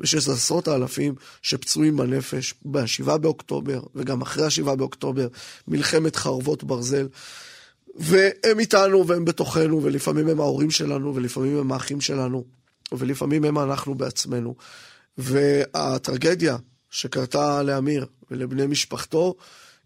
[0.00, 5.28] ויש עשרות האלפים שפצועים בנפש ב-7 באוקטובר, וגם אחרי ה-7 באוקטובר,
[5.68, 7.08] מלחמת חרבות ברזל.
[7.94, 12.44] והם איתנו והם בתוכנו, ולפעמים הם ההורים שלנו, ולפעמים הם האחים שלנו,
[12.92, 14.54] ולפעמים הם אנחנו בעצמנו.
[15.18, 16.56] והטרגדיה
[16.90, 19.34] שקרתה לאמיר ולבני משפחתו,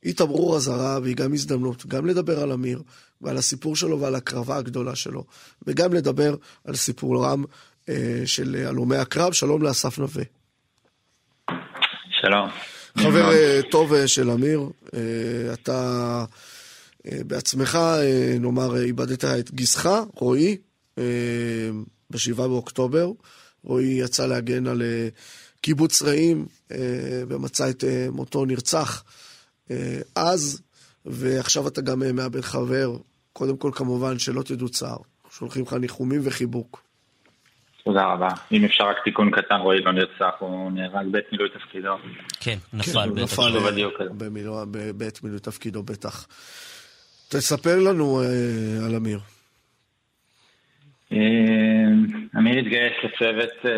[0.02, 2.82] היא תמרור אזהרה והיא גם הזדמנות, גם לדבר על אמיר
[3.20, 5.24] ועל הסיפור שלו ועל הקרבה הגדולה שלו,
[5.66, 7.44] וגם לדבר על סיפורם
[7.88, 9.32] אה, של הלומי הקרב.
[9.32, 10.24] שלום לאסף נווה.
[12.20, 12.48] שלום.
[12.98, 14.60] חבר אה, טוב אה, של אמיר,
[14.94, 15.00] אה,
[15.52, 16.24] אתה
[17.06, 20.56] אה, בעצמך, אה, נאמר, אה, איבדת את גיסך, רועי,
[20.98, 21.04] אה,
[22.10, 23.10] בשבעה באוקטובר.
[23.64, 25.08] רועי יצא להגן על אה,
[25.60, 26.78] קיבוץ רעים אה,
[27.28, 29.04] ומצא את אה, מותו נרצח
[29.70, 30.60] אה, אז,
[31.06, 32.90] ועכשיו אתה גם אה, מאבד חבר.
[33.32, 34.96] קודם כל, כמובן, שלא תדעו צער.
[35.30, 36.82] שולחים לך ניחומים וחיבוק.
[37.84, 38.28] תודה רבה.
[38.52, 41.96] אם אפשר רק תיקון קטן, רועי לא נרצח, הוא נהרג בעת מילוי תפקידו.
[42.40, 42.98] כן, כן, נפל.
[44.76, 46.26] אה, בעת מילוי תפקידו בטח.
[47.28, 49.18] תספר לנו אה, על אמיר.
[51.16, 53.72] אה, אמיר התגייס לצוות אה,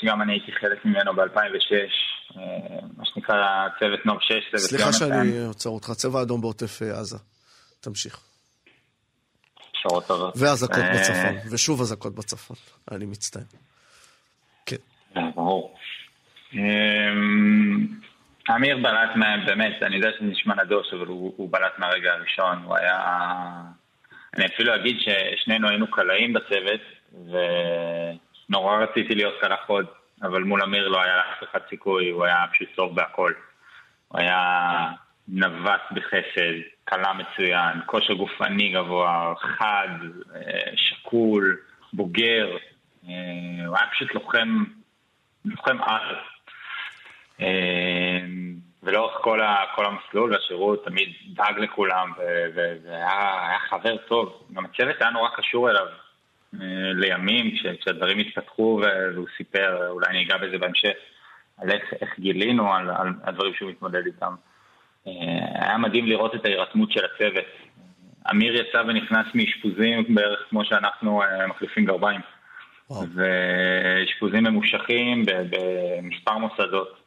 [0.00, 2.36] שגם אני הייתי חלק ממנו ב-2006,
[2.96, 4.98] מה שנקרא צוות נוב 6, צוות סליחה יונתן.
[4.98, 7.18] שאני עוצר אותך, צבע אדום בעוטף אה, עזה.
[7.80, 8.20] תמשיך.
[9.72, 10.34] שעות טובות.
[10.36, 12.56] ואזעקות אה, בצפון, ושוב אזעקות בצפון.
[12.90, 13.42] אני מצטער.
[14.66, 14.76] כן.
[15.16, 15.76] אה, ברור.
[16.54, 17.86] אמ,
[18.56, 19.10] אמיר בלט.
[19.46, 22.62] באמת, אני יודע שזה נשמע נדוש, אבל הוא בלט מהרגע הראשון.
[22.64, 23.00] הוא היה...
[24.36, 26.80] אני אפילו אגיד ששנינו היינו קלעים בצוות,
[27.12, 29.86] ונורא רציתי להיות קלח עוד,
[30.22, 33.32] אבל מול אמיר לא היה לאף אחד סיכוי, הוא היה פשוט טוב בהכל.
[34.08, 34.90] הוא היה
[35.28, 36.54] נווט בחסד,
[36.84, 39.88] קלה מצוין, כושר גופני גבוה, חד,
[40.34, 41.56] אה, שקול,
[41.92, 42.56] בוגר.
[43.08, 44.64] אה, הוא היה פשוט לוחם,
[45.44, 46.16] לוחם על.
[48.82, 52.12] ולאורך כל, ה, כל המסלול והשירות תמיד דאג לכולם
[52.54, 54.42] והיה היה חבר טוב.
[54.52, 55.86] גם הצוות היה נורא קשור אליו
[56.54, 60.92] אה, לימים כש, כשהדברים התפתחו והוא סיפר, אולי אני אגע בזה בהמשך,
[61.58, 64.34] על איך, איך גילינו על, על הדברים שהוא מתמודד איתם.
[65.06, 65.12] אה,
[65.66, 67.44] היה מדהים לראות את ההירתמות של הצוות.
[68.30, 72.20] אמיר יצא ונכנס מאשפוזים בערך כמו שאנחנו אה, מחליפים גרביים.
[73.14, 76.99] ואשפוזים ממושכים במספר מוסדות.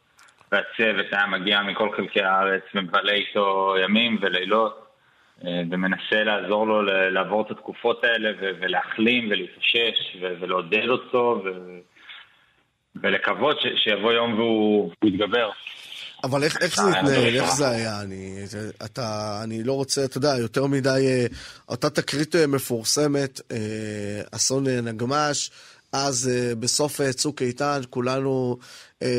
[0.52, 4.84] והצוות היה מגיע מכל חלקי הארץ ומבלה איתו ימים ולילות
[5.44, 8.30] אה, ומנסה לעזור לו לעבור את התקופות האלה
[8.60, 11.78] ולהחלים ולהתאושש ולעודד אותו ו-
[13.02, 15.50] ולקוות ש- שיבוא יום והוא יתגבר.
[16.24, 17.14] אבל איך, איך זה אה, התנהל?
[17.14, 17.46] לא איך יודע.
[17.46, 18.00] זה היה?
[18.00, 18.44] אני,
[18.84, 21.26] אתה, אני לא רוצה, אתה יודע, יותר מדי, אה,
[21.68, 23.40] אותה תקרית מפורסמת,
[24.32, 25.50] אסון נגמ"ש,
[25.92, 26.30] אז
[26.60, 28.58] בסוף צוק איתן, כולנו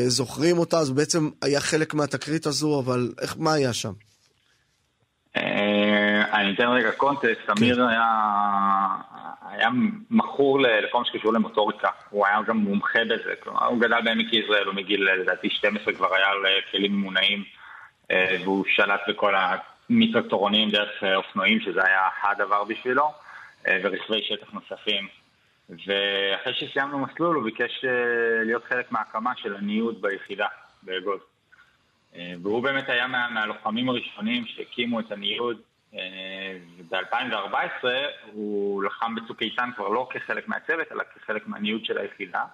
[0.06, 3.92] זוכרים אותה, אז בעצם היה חלק מהתקרית הזו, אבל איך, מה היה שם?
[5.36, 8.06] אה, אני אתן רגע קונטקסט, אמיר היה,
[9.50, 9.68] היה
[10.10, 14.66] מכור לכל מה שקשור למוטוריקה, הוא היה גם מומחה בזה, כלומר הוא גדל בעמק יזרעאל,
[14.66, 17.44] הוא מגיל לדעתי 12 כבר היה על אה, כלים ממונעים,
[18.10, 23.12] אה, והוא שלט בכל המיטרקטורונים דרך אה, אופנועים, שזה היה הדבר בשבילו,
[23.68, 25.25] אה, ורכבי שטח נוספים.
[25.70, 30.46] ואחרי שסיימנו מסלול הוא ביקש אה, להיות חלק מההקמה של הניוד ביחידה,
[30.82, 31.20] באגוז.
[32.16, 35.60] אה, והוא באמת היה מה, מהלוחמים הראשונים שהקימו את הניוד.
[36.90, 37.84] ב-2014
[38.32, 42.44] הוא לחם בצוק איתן כבר לא כחלק מהצוות, אלא כחלק מהניוד של היחידה.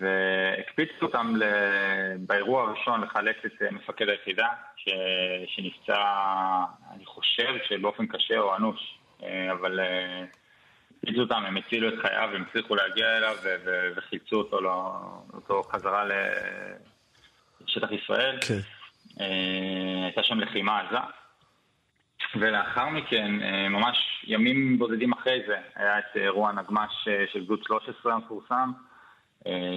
[0.00, 1.44] והקפיצו אותם ל...
[2.18, 4.88] באירוע הראשון לחלץ את אה, מפקד היחידה, ש...
[5.46, 6.04] שנפצע,
[6.94, 9.80] אני חושב שבאופן קשה או אנוש, אה, אבל
[11.04, 13.48] הקפיצו אותם, הם הצילו את חייו, הם הצליחו להגיע אליו ו...
[13.64, 13.88] ו...
[13.96, 15.00] וחילצו אותו, לא...
[15.34, 16.04] אותו חזרה
[17.60, 18.38] לשטח ישראל.
[18.40, 18.58] כן.
[19.20, 20.98] אה, הייתה שם לחימה עזה.
[22.36, 27.62] ולאחר מכן, אה, ממש ימים בודדים אחרי זה, היה את אירוע נגמ"ש אה, של גדוד
[27.66, 28.72] 13 המפורסם,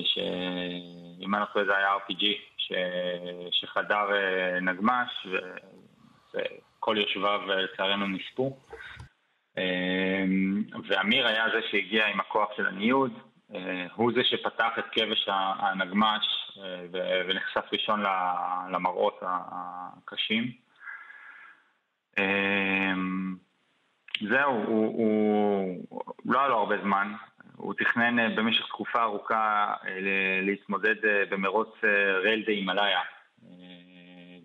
[0.03, 2.23] שאם אני לא טועה זה היה RPG,
[2.57, 2.71] ש...
[3.51, 4.07] שחדר
[4.61, 5.28] נגמ"ש,
[6.34, 8.57] וכל יושביו לצערנו נספו.
[9.58, 10.24] אה,
[10.88, 13.12] ואמיר היה זה שהגיע עם הכוח של הניוד,
[13.55, 18.03] אה, הוא זה שפתח את כבש הנגמ"ש אה, ונחשף ראשון
[18.72, 20.51] למראות הקשים.
[22.20, 22.93] אה,
[24.30, 27.14] זהו, הוא, הוא, הוא לא היה לו הרבה זמן,
[27.55, 29.74] הוא תכנן אה, במשך תקופה ארוכה
[30.41, 30.95] להתמודד
[31.30, 31.70] במרוץ
[32.24, 32.99] רייל דה הימאליה.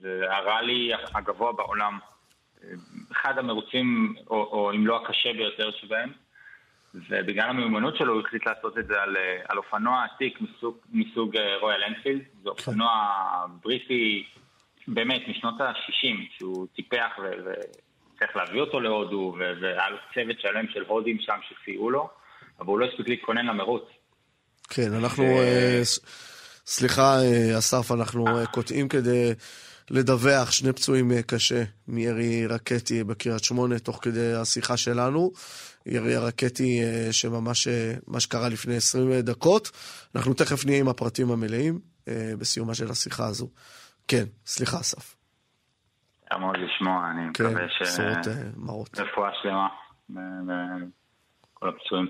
[0.00, 1.98] זה הראלי הגבוה בעולם,
[3.12, 6.12] אחד המרוצים, או, או אם לא הקשה ביותר שבהם.
[6.94, 11.36] ובגלל המיומנות שלו הוא החליט לעשות את זה על, אה, על אופנוע עתיק מסוג, מסוג
[11.36, 12.22] אה, רויאל אנפילד.
[12.42, 12.90] זה אופנוע
[13.62, 14.24] בריטי
[14.88, 20.84] באמת משנות ה-60, שהוא טיפח ו- וצריך להביא אותו להודו, והיה לו צוות שלם של
[20.86, 22.08] הודים שם שסייעו לו,
[22.60, 23.84] אבל הוא לא הספיק להתכונן למרוץ.
[24.68, 25.24] כן, אנחנו...
[25.24, 25.80] אה,
[26.66, 29.32] סליחה, אה, אסף, אנחנו אה, קוטעים כדי
[29.93, 35.30] לדווח שני פצועים אה, קשה מירי רקטי בקריית שמונה, תוך כדי השיחה שלנו.
[35.86, 39.70] ירי הרקטי אה, שממש, אה, מה שקרה לפני 20 דקות.
[40.16, 41.78] אנחנו תכף נהיה עם הפרטים המלאים
[42.09, 43.49] אה, בסיומה של השיחה הזו.
[44.09, 45.16] כן, סליחה, אסף.
[46.40, 47.82] מאוד לשמוע, אני כן, מקווה ש...
[47.82, 48.99] בשורות אה, מרות.
[48.99, 49.68] רפואה שלמה
[51.53, 52.09] לכל הפצועים.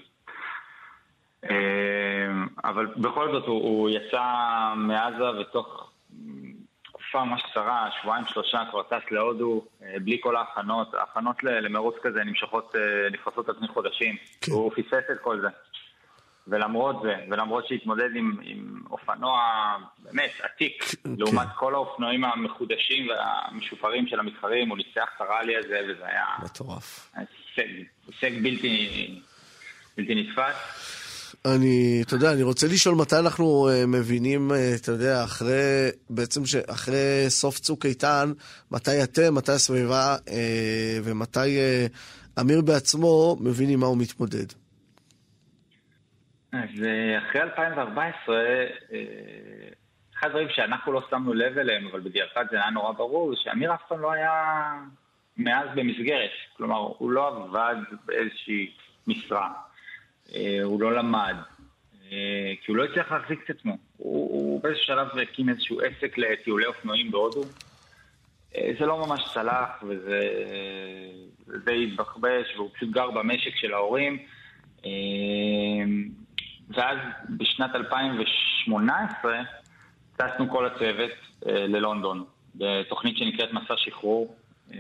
[1.45, 1.51] אה,
[2.64, 4.22] אבל בכל זאת הוא, הוא יצא
[4.76, 5.93] מעזה ותוך
[7.12, 10.94] תקופה ממש קצרה, שבועיים שלושה כבר טס להודו, אה, בלי כל ההכנות.
[10.94, 14.16] ההכנות למרוץ כזה נמשכות, אה, נפרסות על פני חודשים.
[14.40, 14.52] כן.
[14.52, 15.48] הוא פספס את כל זה.
[16.48, 19.40] ולמרות זה, ולמרות שהתמודד עם, עם אופנוע
[19.98, 21.10] באמת עתיק, כן.
[21.18, 27.12] לעומת כל האופנועים המחודשים והמשופרים של המתחרים, הוא ניצח את הראלי הזה, וזה היה מטורף.
[28.06, 29.20] הישג בלתי,
[29.96, 31.01] בלתי נתפס.
[31.47, 36.47] אני, אתה יודע, אני רוצה לשאול מתי אנחנו אה, מבינים, אה, אתה יודע, אחרי, בעצם
[36.47, 38.32] שאחרי סוף צוק איתן,
[38.70, 41.59] מתי אתם, מתי הסביבה אה, ומתי
[42.40, 44.47] אמיר בעצמו מבין עם מה הוא מתמודד.
[46.53, 46.68] אז
[47.18, 48.66] אחרי 2014, אה,
[50.18, 53.74] אחד הדברים שאנחנו לא שמנו לב אליהם, אבל בדיעבד זה היה נורא ברור, זה שאמיר
[53.74, 54.32] אף פעם לא היה
[55.36, 56.30] מאז במסגרת.
[56.57, 57.74] כלומר, הוא לא עבד
[58.07, 58.72] באיזושהי
[59.07, 59.53] משרה,
[60.64, 61.36] הוא לא למד,
[62.12, 63.76] אה, כי הוא לא הצליח להחזיק את עצמו.
[63.96, 67.42] הוא, הוא באיזשהו שלב הקים איזשהו עסק לטיולי אופנועים בהודו.
[68.56, 70.20] אה, זה לא ממש צלח, וזה
[71.46, 74.18] זה די התבחבש, והוא פשוט גר במשק של ההורים.
[74.84, 74.90] אה,
[76.68, 76.98] ואז
[77.28, 79.40] בשנת 2018
[80.16, 81.10] טסנו כל הצוות
[81.46, 84.36] אה, ללונדון, בתוכנית שנקראת מסע שחרור.
[84.74, 84.78] אה,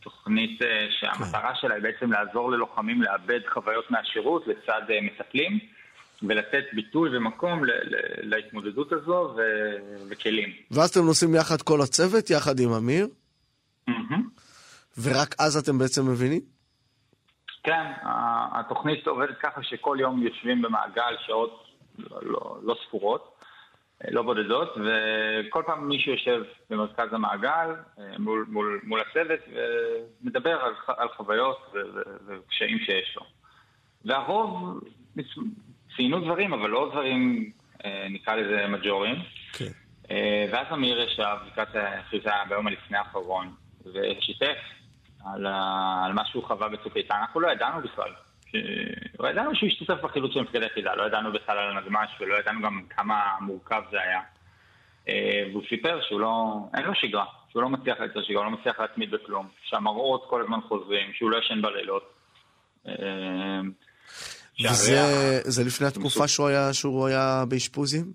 [0.00, 5.58] תוכנית אה, שהמטרה שלה היא בעצם לעזור ללוחמים לאבד חוויות מהשירות לצד אה, מטפלים,
[6.22, 7.62] ולתת ביטוי ומקום
[8.22, 10.52] להתמודדות הזו ו- וכלים.
[10.70, 13.08] ואז אתם נוסעים יחד כל הצוות, יחד עם אמיר.
[15.02, 16.40] ורק אז אתם בעצם מבינים?
[17.62, 17.92] כן,
[18.52, 21.64] התוכנית עובדת ככה שכל יום יושבים במעגל שעות
[21.98, 23.37] לא, לא, לא ספורות,
[24.10, 29.40] לא בודדות, וכל פעם מישהו יושב במרכז המעגל אה, מול, מול, מול הצוות
[30.22, 31.74] ומדבר על, על חוויות
[32.26, 33.22] וקשיים שיש לו.
[34.04, 34.80] והרוב
[35.96, 37.52] ציינו דברים, אבל לא דברים,
[37.84, 39.16] אה, נקרא לזה מג'וריים.
[39.52, 39.70] כן.
[40.10, 43.54] אה, ואז אמיר ישב לקראת החיזה ביום הלפני האחרון,
[43.94, 44.58] ושיתף
[45.24, 46.02] על, ה...
[46.06, 47.14] על מה שהוא חווה בצוק איתן.
[47.14, 48.10] אנחנו לא ידענו בכלל.
[49.20, 52.62] לא ידענו שהוא השתתף בחילוץ של מפקד היחידה, לא ידענו בכלל על הנגמ"ש ולא ידענו
[52.62, 54.20] גם כמה מורכב זה היה.
[55.08, 58.58] אה, והוא סיפר שהוא לא, אין לו שגרה, שהוא לא מצליח לייצר שגרה, הוא לא
[58.58, 62.14] מצליח להתמיד בכלום, שהמראות כל הזמן חוזרים, שהוא לא ישן בלילות.
[62.88, 63.60] אה,
[64.60, 68.12] וזה לפני התקופה שהוא היה, שהוא היה באשפוזים?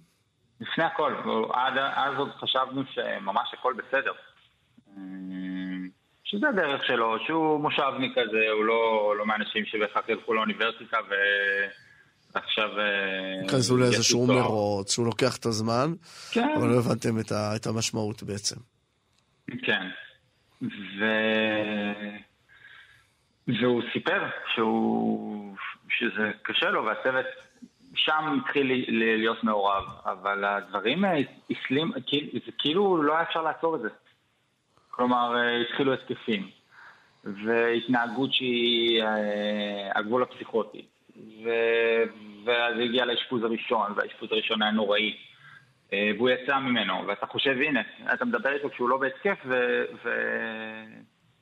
[0.61, 1.13] לפני הכל,
[1.53, 4.11] עד אז עוד חשבנו שממש הכל בסדר.
[6.33, 10.97] שזה הדרך שלו, שהוא מושבניק כזה, הוא לא, לא מהאנשים שבהכרח ילכו לאוניברסיטה
[12.33, 12.79] ועכשיו...
[12.79, 14.27] אה, כזו לאיזשהו.
[14.27, 15.93] מרוץ, שהוא לוקח את הזמן,
[16.31, 16.49] כן.
[16.57, 18.55] אבל לא הבנתם את, ה, את המשמעות בעצם.
[19.63, 19.87] כן.
[20.61, 21.05] ו...
[23.47, 24.23] והוא סיפר
[24.53, 25.55] שהוא...
[25.89, 27.25] שזה קשה לו, והצוות
[27.95, 31.11] שם התחיל להיות מעורב, אבל הדברים אה,
[31.49, 31.91] הסלים,
[32.45, 33.89] זה כאילו לא היה אפשר לעצור את זה.
[34.95, 36.49] כלומר, אה, התחילו התקפים,
[37.23, 40.85] והתנהגות שהיא אה, הגבול הפסיכוטי,
[41.43, 41.49] ו...
[42.45, 45.17] ואז הגיע לאשפוז הראשון, והאשפוז הראשון היה נוראי.
[45.93, 47.81] אה, והוא יצא ממנו, ואתה חושב, הנה,
[48.13, 49.83] אתה מדבר איתו כשהוא לא בהתקף, ו...
[50.03, 50.09] ו...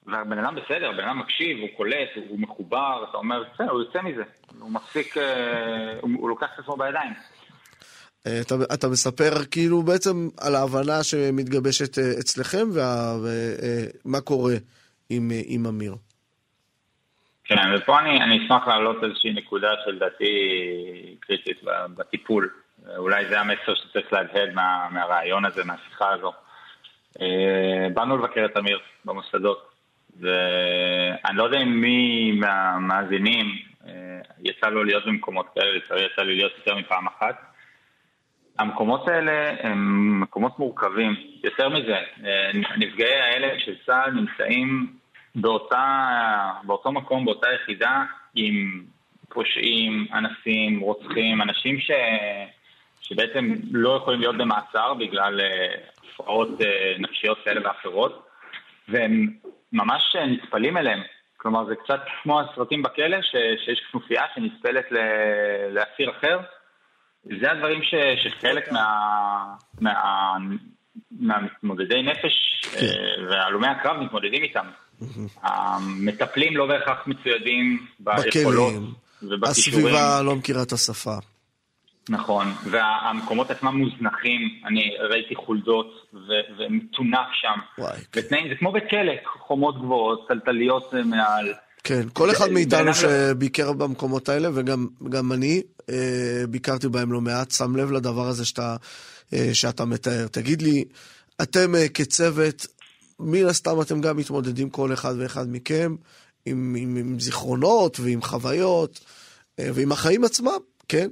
[0.05, 4.01] והבן אדם בסדר, הבן אדם מקשיב, הוא קולט, הוא מחובר, אתה אומר, בסדר, הוא יוצא
[4.01, 4.23] מזה,
[4.59, 5.15] הוא מפסיק,
[6.01, 7.13] הוא, הוא לוקח את עצמו בידיים.
[8.27, 14.53] אה, אתה, אתה מספר כאילו בעצם על ההבנה שמתגבשת אה, אצלכם ומה קורה
[15.09, 15.95] עם, אה, עם אמיר.
[17.43, 20.25] כן, ופה אני, אני אשמח להעלות איזושהי נקודה שלדעתי
[21.19, 21.57] קריטית
[21.95, 22.49] בטיפול.
[22.97, 26.31] אולי זה המסר שצריך להדהד מה, מהרעיון הזה, מהשיחה הזו.
[27.21, 29.71] אה, באנו לבקר את אמיר במוסדות,
[30.19, 33.45] ואני לא יודע אם מי מהמאזינים
[33.87, 33.91] אה,
[34.39, 37.50] יצא לו להיות במקומות כאלה, יצא לי להיות יותר מפעם אחת.
[38.59, 41.15] המקומות האלה הם מקומות מורכבים.
[41.43, 44.87] יותר מזה, אה, נפגעי ההלם של צה"ל נמצאים
[45.35, 46.07] באותה,
[46.63, 48.03] באותו מקום, באותה יחידה,
[48.35, 48.83] עם
[49.29, 51.91] פושעים, אנסים, רוצחים, אנשים ש,
[53.01, 55.75] שבעצם לא יכולים להיות במעצר בגלל אה,
[56.13, 58.27] הפרעות אה, נפשיות כאלה ואחרות,
[58.87, 59.27] והם
[59.73, 61.01] ממש נטפלים אליהם.
[61.37, 63.31] כלומר, זה קצת כמו הסרטים בכלא, ש,
[63.65, 64.85] שיש כנופיה שנצפלת
[65.71, 66.39] לאסיר אחר.
[67.23, 67.93] זה הדברים ש,
[68.23, 68.85] שחלק מה,
[69.79, 69.93] מה,
[71.11, 72.85] מהמתמודדי נפש כן.
[73.29, 74.65] והלומי הקרב מתמודדים איתם.
[75.41, 78.73] המטפלים לא בהכרח מצוידים ביכולות
[79.21, 79.85] ובכישורים.
[79.85, 81.15] הסביבה לא מכירה את השפה.
[82.09, 87.59] נכון, והמקומות עצמם מוזנחים, אני ראיתי חולדות ו- ומטונף שם.
[87.77, 87.97] וואי.
[88.11, 88.19] כן.
[88.19, 91.53] ותנאים, זה כמו בית כלא, חומות גבוהות, טלטליות מעל.
[91.83, 94.49] כן, כל אחד מאיתנו שביקר במקומות האלה,
[95.01, 98.75] וגם אני אה, ביקרתי בהם לא מעט, שם לב לדבר הזה שאתה,
[99.33, 100.27] אה, שאתה מתאר.
[100.27, 100.85] תגיד לי,
[101.41, 102.67] אתם אה, כצוות,
[103.19, 105.95] מן הסתם אתם גם מתמודדים כל אחד ואחד מכם
[106.45, 108.99] עם, עם, עם זיכרונות ועם חוויות
[109.59, 111.09] ועם החיים עצמם, כן?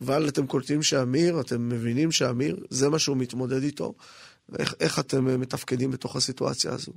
[0.00, 3.94] אבל אתם קולטים שאמיר, אתם מבינים שאמיר, זה מה שהוא מתמודד איתו.
[4.58, 6.92] איך, איך אתם מתפקדים בתוך הסיטואציה הזו?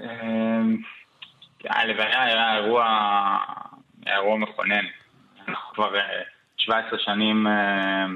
[0.00, 0.76] אמ,
[1.64, 2.86] הלוויה היה אירוע,
[4.06, 4.84] אירוע מכונן.
[5.48, 5.94] אנחנו כבר
[6.56, 8.06] 17 אה, שנים אה,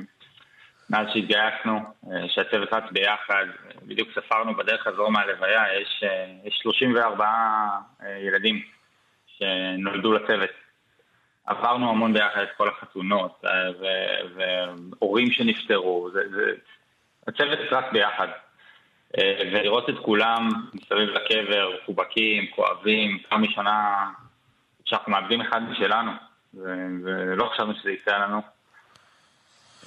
[0.90, 1.80] מאז שהתגייסנו,
[2.12, 3.44] אה, שהצוות רץ ביחד,
[3.82, 6.04] בדיוק ספרנו בדרך הזו מהלוויה, יש,
[6.44, 7.28] יש 34
[8.20, 8.62] ילדים
[9.26, 10.50] שנולדו לצוות.
[11.46, 13.44] עברנו המון ביחד את כל החתונות,
[14.34, 16.52] והורים שנפטרו, זה, זה,
[17.28, 18.28] הצוות רץ ביחד.
[19.18, 24.10] ולראות את כולם מסביב לקבר, חובקים, כואבים, פעם ראשונה
[24.84, 26.12] שאנחנו מאבדים אחד משלנו,
[26.54, 28.42] ולא חשבנו שזה יקרה לנו.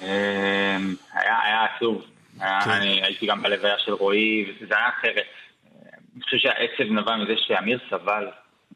[0.02, 2.06] אמ, היה, היה עצוב,
[2.40, 2.72] היה, כן.
[2.72, 5.26] אני הייתי גם בלוויה של רועי, וזה היה אחרת.
[6.16, 8.28] אני חושב שהעצב נבע מזה שאמיר סבל,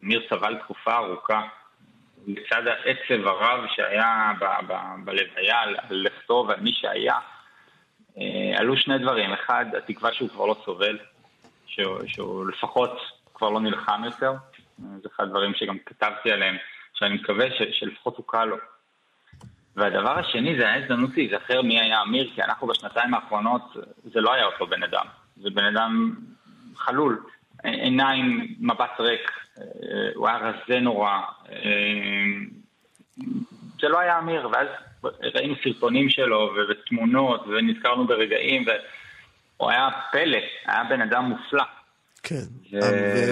[0.04, 1.42] אמיר סבל תקופה ארוכה.
[2.28, 4.32] לצד העצב הרב שהיה
[5.04, 7.41] בלוויה על לכתוב על מי שהיה, אה,
[8.58, 9.34] עלו שני דברים.
[9.34, 10.98] אחד, התקווה שהוא כבר לא סובל,
[11.66, 12.98] שהוא, שהוא לפחות
[13.34, 14.34] כבר לא נלחם יותר.
[14.78, 16.56] זה אחד הדברים שגם כתבתי עליהם,
[16.94, 18.58] שאני מקווה ש, שלפחות הוא קל לו.
[19.76, 24.46] והדבר השני זה ההזדמנות להיזכר מי היה אמיר, כי אנחנו בשנתיים האחרונות, זה לא היה
[24.46, 25.06] אותו בן אדם.
[25.38, 26.16] זה בן אדם
[26.76, 27.24] חלול,
[27.64, 29.64] עיניים, מבט ריק, אה,
[30.16, 31.20] הוא היה רזה נורא.
[31.52, 31.58] אה,
[33.82, 34.68] זה לא היה אמיר, ואז
[35.36, 38.66] ראינו סרטונים שלו ותמונות, ונזכרנו ברגעים,
[39.58, 41.64] והוא היה פלא, היה בן אדם מופלא.
[42.24, 42.80] כן, ו...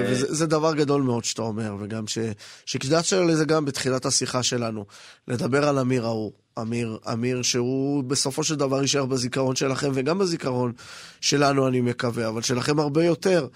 [0.06, 2.18] וזה דבר גדול מאוד שאתה אומר, וגם ש...
[2.66, 4.86] שהקדשת לזה גם בתחילת השיחה שלנו,
[5.28, 6.32] לדבר על אמיר ההוא.
[6.62, 10.72] אמיר, אמיר שהוא בסופו של דבר יישאר בזיכרון שלכם, וגם בזיכרון
[11.22, 13.48] שלנו אני מקווה, אבל שלכם הרבה יותר.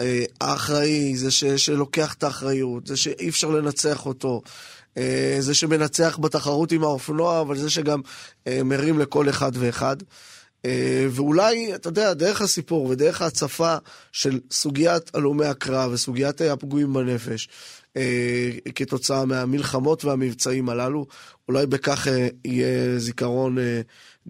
[0.00, 1.44] אה, האחראי, זה ש...
[1.44, 4.50] שלוקח את האחריות, זה שאי אפשר לנצח אותו, אה,
[5.38, 8.00] זה שמנצח בתחרות עם האופנוע, אבל זה שגם
[8.46, 9.96] אה, מרים לכל אחד ואחד.
[10.64, 13.76] אה, ואולי, אתה יודע, דרך הסיפור ודרך ההצפה
[14.12, 17.48] של סוגיית הלומי הקרב וסוגיית הפגועים בנפש,
[18.74, 21.06] כתוצאה מהמלחמות והמבצעים הללו,
[21.48, 22.06] אולי בכך
[22.44, 23.56] יהיה זיכרון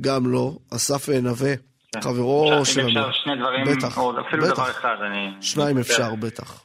[0.01, 0.59] גם לו.
[0.71, 1.55] אסף נווה,
[1.93, 2.01] כן.
[2.01, 2.89] חברו שלנו.
[2.89, 4.53] אפשר שני דברים, בטח, או אפילו בטח.
[4.53, 5.29] דבר אחד, אני...
[5.41, 6.63] שניים אפשר, בטח.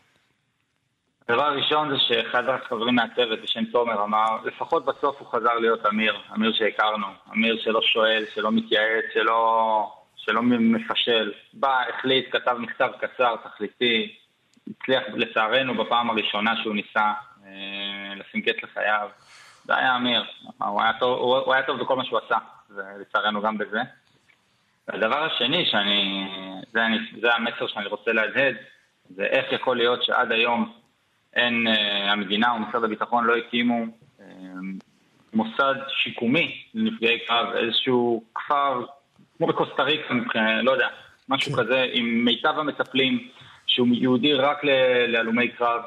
[1.30, 6.18] הדבר הראשון זה שאחד החברים מהצוות בשם תומר אמר, לפחות בסוף הוא חזר להיות אמיר,
[6.36, 11.32] אמיר שהכרנו, אמיר שלא שואל, שלא מתייעץ, שלא, שלא מפשל.
[11.54, 14.16] בא, החליט, כתב מכתב קצר, תכליתי,
[14.70, 17.14] הצליח לצערנו בפעם הראשונה שהוא ניסה
[17.46, 19.10] אה, לשים קץ לחייו.
[19.64, 20.24] זה היה אמיר,
[20.58, 22.38] הוא היה, טוב, הוא, הוא היה טוב בכל מה שהוא עשה,
[22.70, 23.80] ולצערנו גם בזה.
[24.88, 26.28] והדבר השני, שאני,
[26.74, 26.82] זה,
[27.22, 28.56] זה המסר שאני רוצה להדהד,
[29.10, 30.87] זה איך יכול להיות שעד היום
[31.38, 33.86] אין, uh, המדינה או משרד הביטחון לא הקימו
[34.20, 34.22] uh,
[35.34, 38.86] מוסד שיקומי לנפגעי קרב, איזשהו כפר,
[39.38, 40.14] כמו בקוסטה ריקה,
[40.64, 40.88] לא יודע,
[41.30, 41.64] משהו כן.
[41.64, 43.28] כזה, עם מיטב המטפלים,
[43.68, 44.58] שהוא ייעודי רק
[45.08, 45.82] להלומי קרב,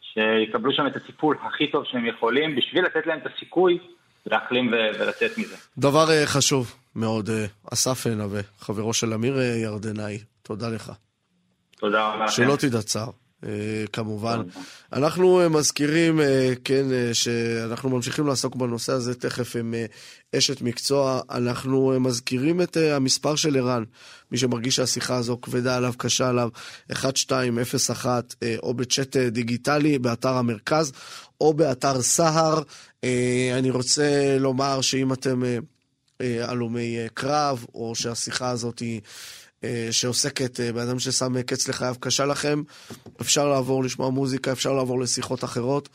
[0.00, 3.78] שיקבלו שם את הטיפול הכי טוב שהם יכולים, בשביל לתת להם את הסיכוי
[4.26, 5.56] להחלים ולצאת מזה.
[5.78, 10.92] דבר אה, חשוב מאוד, אה, אסף נווה, חברו של אמיר אה, ירדנאי, תודה לך.
[11.76, 12.28] תודה רבה.
[12.28, 13.10] שלא תדע צער.
[13.44, 14.42] אה, כמובן.
[14.92, 19.74] אנחנו אה, מזכירים, אה, כן, שאנחנו ממשיכים לעסוק בנושא הזה תכף עם
[20.36, 21.20] אשת מקצוע.
[21.30, 23.84] אנחנו מזכירים את המספר של ערן,
[24.32, 26.48] מי שמרגיש שהשיחה הזו כבדה עליו, קשה עליו,
[26.90, 30.92] 1201, אה, או בצ'אט דיגיטלי באתר המרכז,
[31.40, 32.62] או באתר סהר.
[33.58, 35.42] אני רוצה לומר שאם אתם
[36.20, 39.00] הלומי קרב, או שהשיחה הזאת היא...
[39.64, 42.62] אה, שעוסקת אה, באדם ששם קץ לחייו קשה לכם,
[43.20, 45.88] אפשר לעבור לשמוע מוזיקה, אפשר לעבור לשיחות אחרות.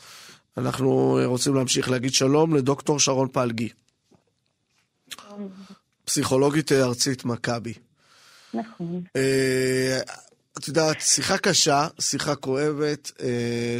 [0.56, 3.68] אנחנו אה, רוצים להמשיך להגיד שלום לדוקטור שרון פלגי,
[6.04, 7.74] פסיכולוגית ארצית מכבי.
[8.54, 9.02] נכון.
[10.58, 13.10] את יודעת, שיחה קשה, שיחה כואבת,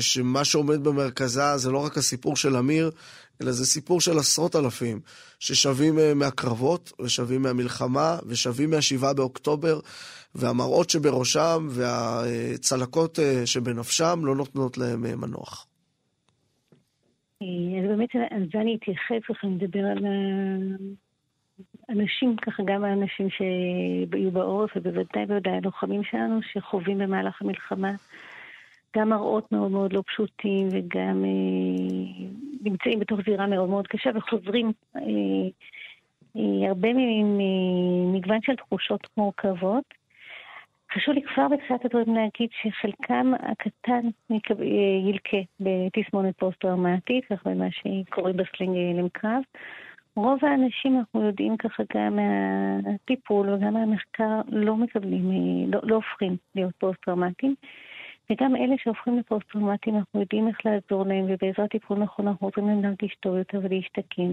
[0.00, 2.90] שמה שעומד במרכזה זה לא רק הסיפור של אמיר,
[3.42, 5.00] אלא זה סיפור של עשרות אלפים
[5.40, 9.80] ששבים אה, מהקרבות ושבים מהמלחמה ושבים מהשבעה באוקטובר,
[10.34, 15.66] והמראות שבראשם והצלקות אה, שבנפשם לא נותנות להם אה, מנוח.
[17.42, 20.04] אז באמת על זה אני אתייחס, ככה נדבר על
[21.88, 27.92] האנשים, ככה גם האנשים שהיו בעורף, ובוודאי בוודאי הלוחמים שלנו שחווים במהלך המלחמה
[28.96, 32.26] גם מראות מאוד מאוד לא פשוטים וגם אה,
[32.60, 35.02] נמצאים בתוך זירה מאוד מאוד קשה וחוזרים אה,
[36.36, 39.84] אה, הרבה ממגוון של תחושות מורכבות.
[40.94, 44.36] חשוב לי כבר בתחילת הדברים להגיד שחלקם הקטן אה,
[45.08, 49.42] ילקה בתסמונת פוסט-טראומטית, כך במה שקוראים בסלינג הלם קרב.
[50.16, 52.18] רוב האנשים, אנחנו יודעים ככה גם
[52.84, 57.54] מהטיפול וגם מהמחקר, לא מקבלים, אה, לא, לא הופכים להיות פוסט-טראומטיים.
[58.30, 62.82] וגם אלה שהופכים לפוסט-טראומטיים, אנחנו יודעים איך לעזור להם, ובעזרת טיפול נכון אנחנו עוזרים להם
[62.82, 64.32] להרגיש טוב יותר ולהשתקם.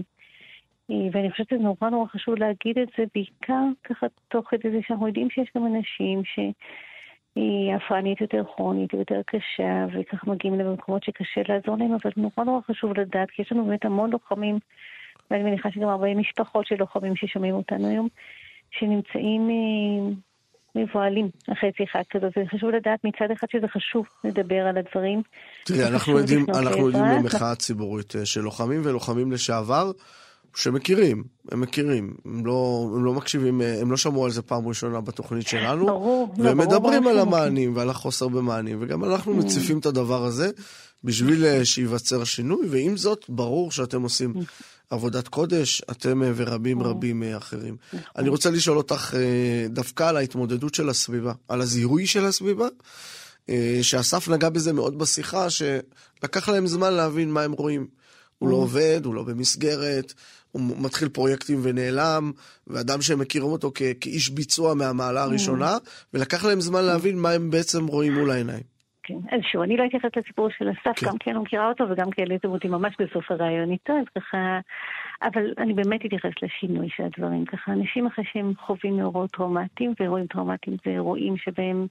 [0.90, 4.78] אה, ואני חושבת שזה נורא נורא חשוב להגיד את זה, בעיקר ככה תוך כדי זה
[4.86, 11.40] שאנחנו יודעים שיש גם אנשים שההפרעה נהיית יותר כרונית ויותר קשה, וככה מגיעים למקומות שקשה
[11.48, 14.58] לעזור להם, אבל נורא נורא חשוב לדעת, כי יש לנו באמת המון לוחמים,
[15.30, 18.08] ואני מניחה שגם הרבה משפחות של לוחמים ששומעים אותנו היום,
[18.70, 20.14] שנמצאים אה,
[20.74, 22.32] מבוהלים אחרי שיחה כזאת.
[22.36, 25.22] וחשוב לדעת מצד אחד שזה חשוב לדבר על הדברים.
[25.64, 27.18] תראי, אנחנו עדים, לפנות אנחנו עדים לעזרה.
[27.18, 29.90] למחאה ציבורית אה, של לוחמים ולוחמים לשעבר,
[30.56, 34.68] שמכירים, הם מכירים, הם לא, הם לא מקשיבים, אה, הם לא שמעו על זה פעם
[34.68, 39.04] ראשונה בתוכנית שלנו, ברור, לא, והם ברור, מדברים ברור על המענים ועל החוסר במענים, וגם
[39.04, 39.36] אנחנו Mm.
[39.36, 40.50] מציפים את הדבר הזה
[41.04, 44.34] בשביל אה, שייווצר שינוי, ועם זאת, ברור שאתם עושים
[44.90, 47.76] עבודת קודש, אתם אה, ורבים רבים אה, אחרים.
[48.18, 52.68] אני רוצה לשאול אותך אה, דווקא על ההתמודדות של הסביבה, על הזיהוי של הסביבה.
[53.82, 57.86] שאסף נגע בזה מאוד בשיחה, שלקח להם זמן להבין מה הם רואים.
[58.38, 60.12] הוא לא עובד, הוא לא במסגרת,
[60.52, 62.32] הוא מתחיל פרויקטים ונעלם,
[62.66, 65.76] ואדם שהם מכירים אותו כ- כאיש ביצוע מהמעלה הראשונה,
[66.14, 68.62] ולקח להם זמן להבין מה הם בעצם רואים מול העיניים.
[69.02, 71.06] כן, אז שוב, אני לא אתייחס לסיפור של אסף, כן.
[71.06, 74.04] גם כי אני לא מכירה אותו וגם כי העליתם אותי ממש בסוף הרעיון איתו, אז
[74.18, 74.60] ככה...
[75.22, 77.44] אבל אני באמת אתייחס לשינוי של הדברים.
[77.44, 81.86] ככה, אנשים אחרי שהם חווים מאורעות טראומטיים, ואירועים טראומטיים זה אירועים שבהם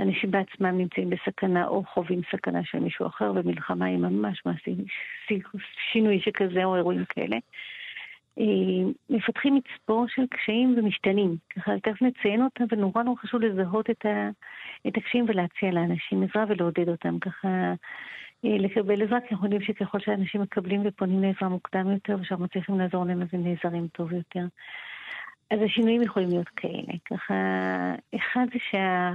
[0.00, 4.78] אנשים בעצמם נמצאים בסכנה או חווים סכנה של מישהו אחר, ומלחמה היא ממש מעשית,
[5.92, 7.36] שינוי שכזה או אירועים כאלה.
[8.38, 11.36] אה, מפתחים מצבור של קשיים ומשתנים.
[11.56, 14.30] ככה, תכף נציין אותם, ונורא נורא חשוב לזהות את, ה,
[14.88, 17.18] את הקשיים ולהציע לאנשים עזרה ולעודד אותם.
[17.18, 17.48] ככה,
[18.44, 22.78] אה, לקבל עזרה, כי אנחנו יודעים שככל שאנשים מקבלים ופונים לעזרה מוקדם יותר, ושאנחנו מצליחים
[22.78, 24.44] לעזור להם, אז הם נעזרים טוב יותר.
[25.50, 26.92] אז השינויים יכולים להיות כאלה.
[27.04, 27.34] ככה,
[28.16, 29.12] אחד זה שה...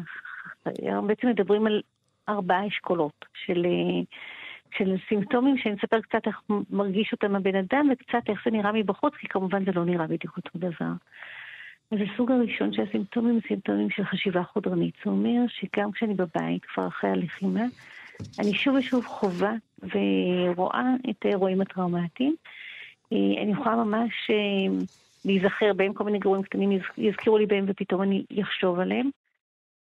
[1.08, 1.82] בעצם מדברים על
[2.30, 3.66] ארבעה אשכולות של...
[4.78, 9.14] של סימפטומים שאני אספר קצת איך מרגיש אותם הבן אדם וקצת איך זה נראה מבחוץ,
[9.20, 10.92] כי כמובן זה לא נראה בדיוק אותו דבר.
[11.92, 14.94] אז הסוג הראשון של הסימפטומים סימפטומים של חשיבה חודרנית.
[15.06, 17.64] זה אומר שגם כשאני בבית, כבר אחרי הלחימה,
[18.40, 22.36] אני שוב ושוב חווה ורואה את האירועים הטראומטיים.
[23.14, 24.84] אה, אני יכולה ממש אה,
[25.26, 29.10] להיזכר בהם, כל מיני גרועים קטנים יז- יזכירו לי בהם ופתאום אני אחשוב עליהם.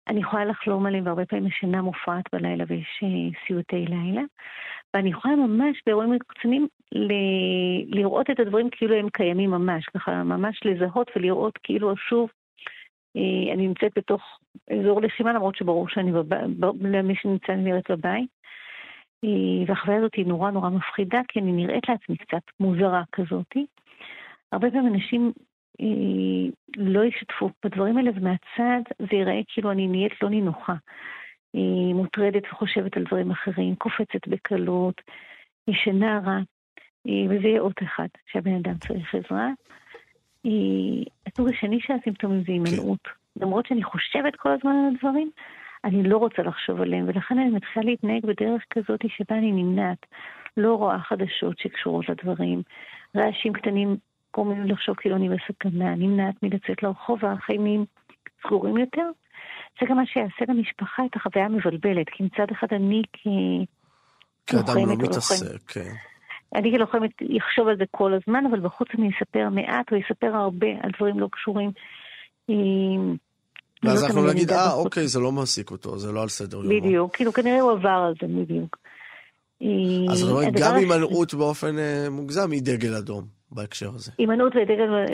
[0.09, 3.09] אני יכולה לחלום עליהם, והרבה פעמים השינה מופרעת בלילה ויש אה,
[3.47, 4.23] סיוטי לילה.
[4.95, 10.61] ואני יכולה ממש באירועים קטנים ל- לראות את הדברים כאילו הם קיימים ממש, ככה ממש
[10.65, 12.31] לזהות ולראות כאילו שוב
[13.17, 14.39] אה, אני נמצאת בתוך
[14.71, 16.41] אזור לחימה, למרות שברור שאני בבית,
[16.81, 18.29] למי שנמצא נראית בבית.
[19.25, 23.67] אה, והחוויה הזאת היא נורא נורא מפחידה, כי אני נראית לעצמי קצת מוזרה כזאתי.
[24.53, 25.33] הרבה פעמים אנשים
[25.81, 30.75] אה, לא ישתפו בדברים האלה, ומהצד זה ייראה כאילו אני נהיית לא נינוחה.
[31.53, 35.01] היא מוטרדת וחושבת על דברים אחרים, קופצת בקלות,
[35.69, 36.39] ישנה רע,
[37.29, 39.49] וזה יהיה אות אחד שהבן אדם צריך עזרה.
[41.27, 43.09] הסוג השני של הסימפטומים זה הימנעות.
[43.37, 45.31] למרות שאני חושבת כל הזמן על הדברים,
[45.85, 50.07] אני לא רוצה לחשוב עליהם, ולכן אני מתחילה להתנהג בדרך כזאת שבה אני נמנעת.
[50.57, 52.63] לא רואה חדשות שקשורות לדברים.
[53.17, 53.97] רעשים קטנים
[54.35, 57.19] גורמים לחשוב כאילו אני בסכנה, נמנעת מלצאת לרחוב,
[57.59, 57.85] נהיים
[58.43, 59.11] סגורים יותר.
[59.81, 63.19] זה גם מה שיעשה למשפחה את החוויה המבלבלת, כי מצד אחד אני כ...
[64.47, 65.93] כאדם לא מתעסק, כן.
[66.55, 70.67] אני כלוחמת אחשוב על זה כל הזמן, אבל בחוץ אני אספר מעט או אספר הרבה
[70.83, 71.71] על דברים לא קשורים.
[72.51, 72.55] אה,
[73.83, 76.23] ואז לא אנחנו תמיד נגיד, אה, יודעת בחוץ." אוקיי, זה לא מעסיק אותו, זה לא
[76.23, 76.69] על סדר יומו.
[76.69, 78.77] בדיוק, כאילו כנראה הוא עבר על זה בדיוק.
[79.63, 84.13] אה, אז אומרת, הדבר גם השני- הימנעות באופן אה, מוגזם היא דגל אדום בהקשר הזה.
[84.19, 85.05] הימנעות ודגל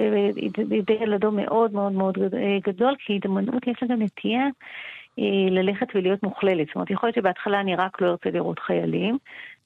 [0.87, 4.47] דגל אדום מאוד מאוד מאוד אה, גדול, כי הימנעות יש לה גם נטייה
[5.19, 6.67] אה, ללכת ולהיות מוכללת.
[6.67, 9.19] זאת אומרת, יכול להיות שבהתחלה אני רק לא ארצה לראות חיילים,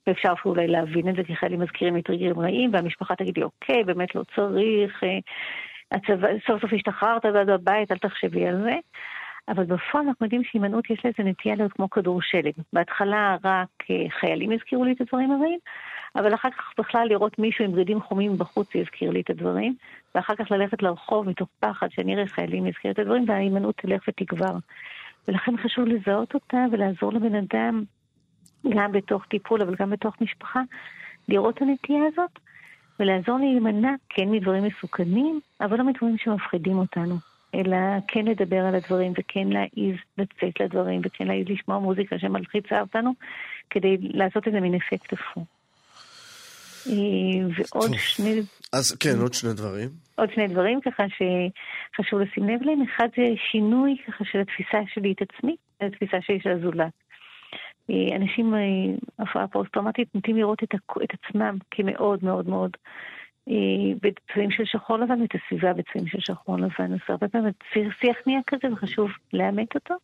[0.07, 3.43] ואפשר אפילו אולי להבין את זה, כי חיילים מזכירים לי טריגרים רעים, והמשפחה תגיד לי,
[3.43, 5.19] אוקיי, באמת לא צריך, אה,
[5.93, 8.75] הצבא, סוף סוף השתחררת ואז בבית, אל תחשבי על זה.
[9.49, 12.53] אבל בפועל אנחנו יודעים שהימנעות יש לה איזה נטייה להיות כמו כדור שלג.
[12.73, 15.59] בהתחלה רק אה, חיילים יזכירו לי את הדברים הרעים,
[16.17, 19.75] אבל אחר כך בכלל לראות מישהו עם בגדים חומים בחוץ יזכיר לי את הדברים,
[20.15, 24.57] ואחר כך ללכת לרחוב מתוך פחד שאני אראה חיילים יזכיר את הדברים, וההימנעות תלך ותגבר.
[25.29, 27.85] ולכן חשוב לזהות אותה ולעזור לבן אדם,
[28.69, 30.61] גם בתוך טיפול אבל גם בתוך משפחה,
[31.29, 32.39] לראות את הנטייה הזאת,
[33.01, 37.15] ולעזור להימנע כן מדברים מסוכנים, אבל לא מדברים שמפחידים אותנו.
[37.55, 37.77] אלא
[38.09, 43.13] כן לדבר על הדברים וכן להעיז לצאת לדברים וכן להעיז לשמוע מוזיקה שמלחיצה אותנו
[43.71, 45.62] כדי לעשות איזה מין אפקט הפוך.
[46.87, 47.99] ועוד טוב.
[47.99, 48.41] שני,
[48.73, 49.89] אז כן, עוד שני דברים.
[50.15, 52.83] עוד שני דברים ככה שחשוב לשים לב להם.
[52.83, 56.93] אחד זה שינוי ככה של התפיסה שלי את עצמי, התפיסה שלי של הזולת.
[57.91, 58.61] אה, אנשים, אה,
[59.19, 62.71] הפרעה פוסט-טראומטית, נוטים לראות את, את עצמם כמאוד מאוד מאוד
[63.49, 63.55] אה,
[64.03, 66.93] בצבעים של שחור לבן ואת הסביבה בצבעים של שחור לבן.
[66.93, 67.53] אז הרבה פעמים
[68.01, 69.95] שיח נהיה כזה וחשוב לאמת אותו.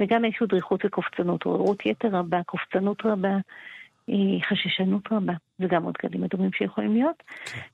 [0.00, 3.36] וגם איזושהי דריכות וקופצנות, עוררות יתר רבה, קופצנות רבה,
[4.10, 7.22] אה, חששנות רבה, זה גם עוד גלים אדומים שיכולים להיות.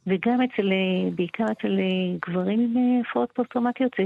[0.06, 0.70] וגם אצל,
[1.14, 4.04] בעיקר אצל אה, גברים עם אה, הפרעות פוסט-טראומטיות, זה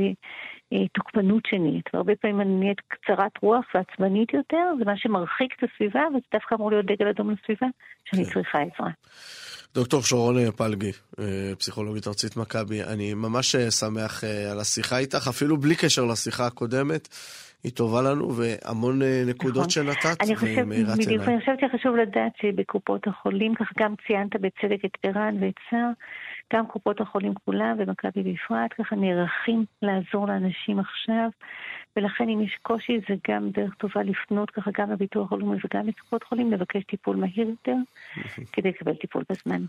[0.72, 1.84] אה, תוקפנות שנית.
[1.94, 6.54] והרבה פעמים אני נהיית קצרת רוח ועצבנית יותר, זה מה שמרחיק את הסביבה, וזה דווקא
[6.54, 7.66] אמור להיות דגל אדום לסביבה,
[8.04, 8.90] שאני צריכה עזרה.
[9.74, 10.92] דוקטור שרון פלגי,
[11.58, 17.08] פסיכולוגית ארצית מכבי, אני ממש שמח על השיחה איתך, אפילו בלי קשר לשיחה הקודמת.
[17.64, 19.70] היא טובה לנו, והמון אה, נקודות נכון.
[19.70, 21.30] שנתת, אני חושבת, והיא מאירת בדיוק, עיניים.
[21.30, 25.90] אני חושבת שחשוב לדעת שבקופות החולים, ככה גם ציינת בצדק את ער"ן ואת סער,
[26.52, 31.28] גם קופות החולים כולם ומכבי בפרט, ככה נערכים לעזור לאנשים עכשיו,
[31.96, 36.22] ולכן אם יש קושי זה גם דרך טובה לפנות ככה גם לביטוח הלאומי וגם לקופות
[36.24, 37.76] חולים, לבקש טיפול מהיר יותר,
[38.52, 39.64] כדי לקבל טיפול בזמן.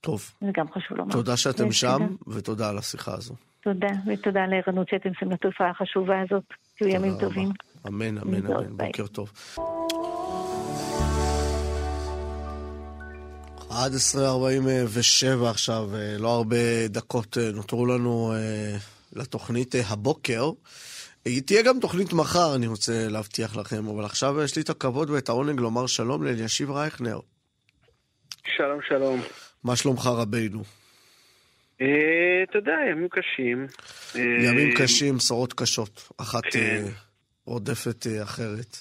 [0.00, 1.12] טוב, זה גם חשוב לומר.
[1.12, 1.72] תודה שאתם תודה.
[1.72, 3.34] שם, ותודה על השיחה הזו.
[3.60, 6.44] תודה, ותודה על הערנות שאתם שמים לתופעה החשובה הזאת.
[6.84, 7.20] שיהיו ימים רבה.
[7.20, 7.48] טובים.
[7.88, 8.86] אמן, אמן, אמן, ביי.
[8.86, 9.32] בוקר טוב.
[13.70, 18.76] 11.47 עכשיו, אה, לא הרבה דקות אה, נותרו לנו אה,
[19.12, 20.50] לתוכנית הבוקר.
[21.24, 25.10] היא תהיה גם תוכנית מחר, אני רוצה להבטיח לכם, אבל עכשיו יש לי את הכבוד
[25.10, 27.20] ואת העונג לומר שלום לאלישיב רייכנר.
[28.56, 29.20] שלום, שלום.
[29.64, 30.79] מה שלומך רבינו?
[31.80, 33.66] אה, אתה יודע, ימים קשים.
[34.16, 36.08] אה, ימים קשים, בשורות קשות.
[36.20, 36.58] אחת כן.
[36.60, 36.82] אה,
[37.44, 38.76] רודפת אה, אחרת.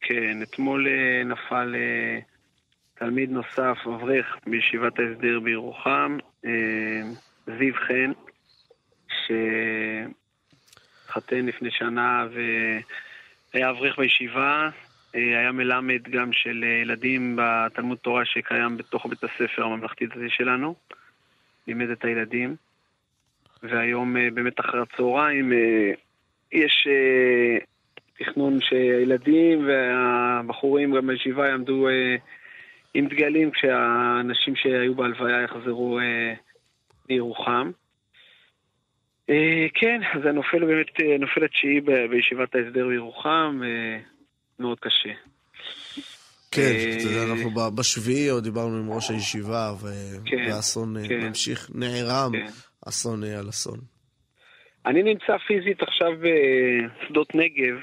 [0.00, 2.18] כן, אתמול אה, נפל אה,
[2.98, 6.50] תלמיד נוסף, אברך, בישיבת ההסדר בירוחם, אה,
[7.46, 8.12] זיו חן,
[11.06, 12.26] שהתחתן לפני שנה
[13.54, 14.68] והיה אברך בישיבה.
[15.14, 20.74] אה, היה מלמד גם של אה, ילדים בתלמוד תורה שקיים בתוך בית הספר הממלכתי-דתי שלנו.
[21.68, 22.56] לימד את הילדים.
[23.62, 25.90] והיום אה, באמת אחר הצהריים אה,
[26.52, 27.58] יש אה,
[28.18, 31.88] תכנון שהילדים והבחורים גם בישיבה יעמדו
[32.94, 35.98] עם דגלים כשהאנשים שהיו בהלוויה יחזרו
[37.08, 37.70] לירוחם.
[39.74, 40.86] כן, זה נופל באמת,
[41.18, 43.60] נופל התשיעי בישיבת ההסדר בירוחם,
[44.58, 45.12] מאוד קשה.
[46.50, 49.72] כן, אה, אתה יודע, אנחנו בשביעי עוד דיברנו עם ראש הישיבה,
[50.24, 51.20] כן, והאסון אה, כן.
[51.20, 52.46] ממשיך, נערם, כן.
[52.88, 53.78] אסון אה, על אסון.
[54.86, 57.76] אני נמצא פיזית עכשיו בשדות נגב,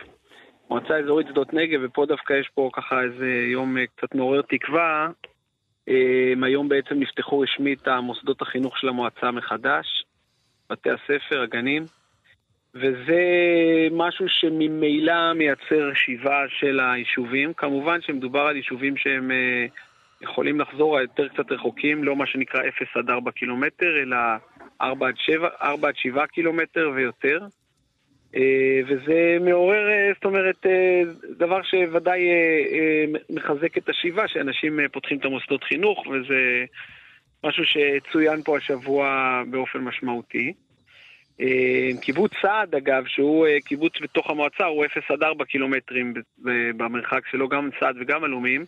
[0.70, 5.10] מועצה אזורית שדות נגב, ופה דווקא יש פה ככה איזה יום קצת מעורר תקווה.
[6.44, 10.06] היום בעצם נפתחו רשמית המוסדות החינוך של המועצה מחדש,
[10.70, 11.84] בתי הספר, הגנים.
[12.76, 13.22] וזה
[13.92, 17.54] משהו שממילא מייצר שיבה של היישובים.
[17.54, 19.66] כמובן שמדובר על יישובים שהם אה,
[20.22, 24.18] יכולים לחזור יותר קצת רחוקים, לא מה שנקרא 0 עד 4 קילומטר, אלא
[24.82, 27.40] 4 עד 7, 4 עד 7 קילומטר ויותר.
[28.36, 30.66] אה, וזה מעורר, אה, זאת אומרת,
[31.38, 32.22] דבר שוודאי
[33.30, 36.66] מחזק את השיבה, שאנשים פותחים את המוסדות חינוך, וזה
[37.44, 40.54] משהו שצוין פה השבוע באופן משמעותי.
[41.42, 46.14] אה, קיבוץ סעד, אגב, שהוא אה, קיבוץ בתוך המועצה, הוא 0 עד 4 קילומטרים
[46.78, 48.66] במרחק שלו, גם סעד וגם עלומים.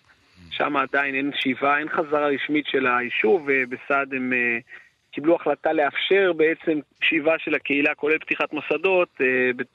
[0.52, 4.58] שם עדיין אין שיבה, אין חזרה רשמית של היישוב, ובסעד הם אה,
[5.12, 9.10] קיבלו החלטה לאפשר בעצם שיבה של הקהילה, כולל פתיחת מוסדות,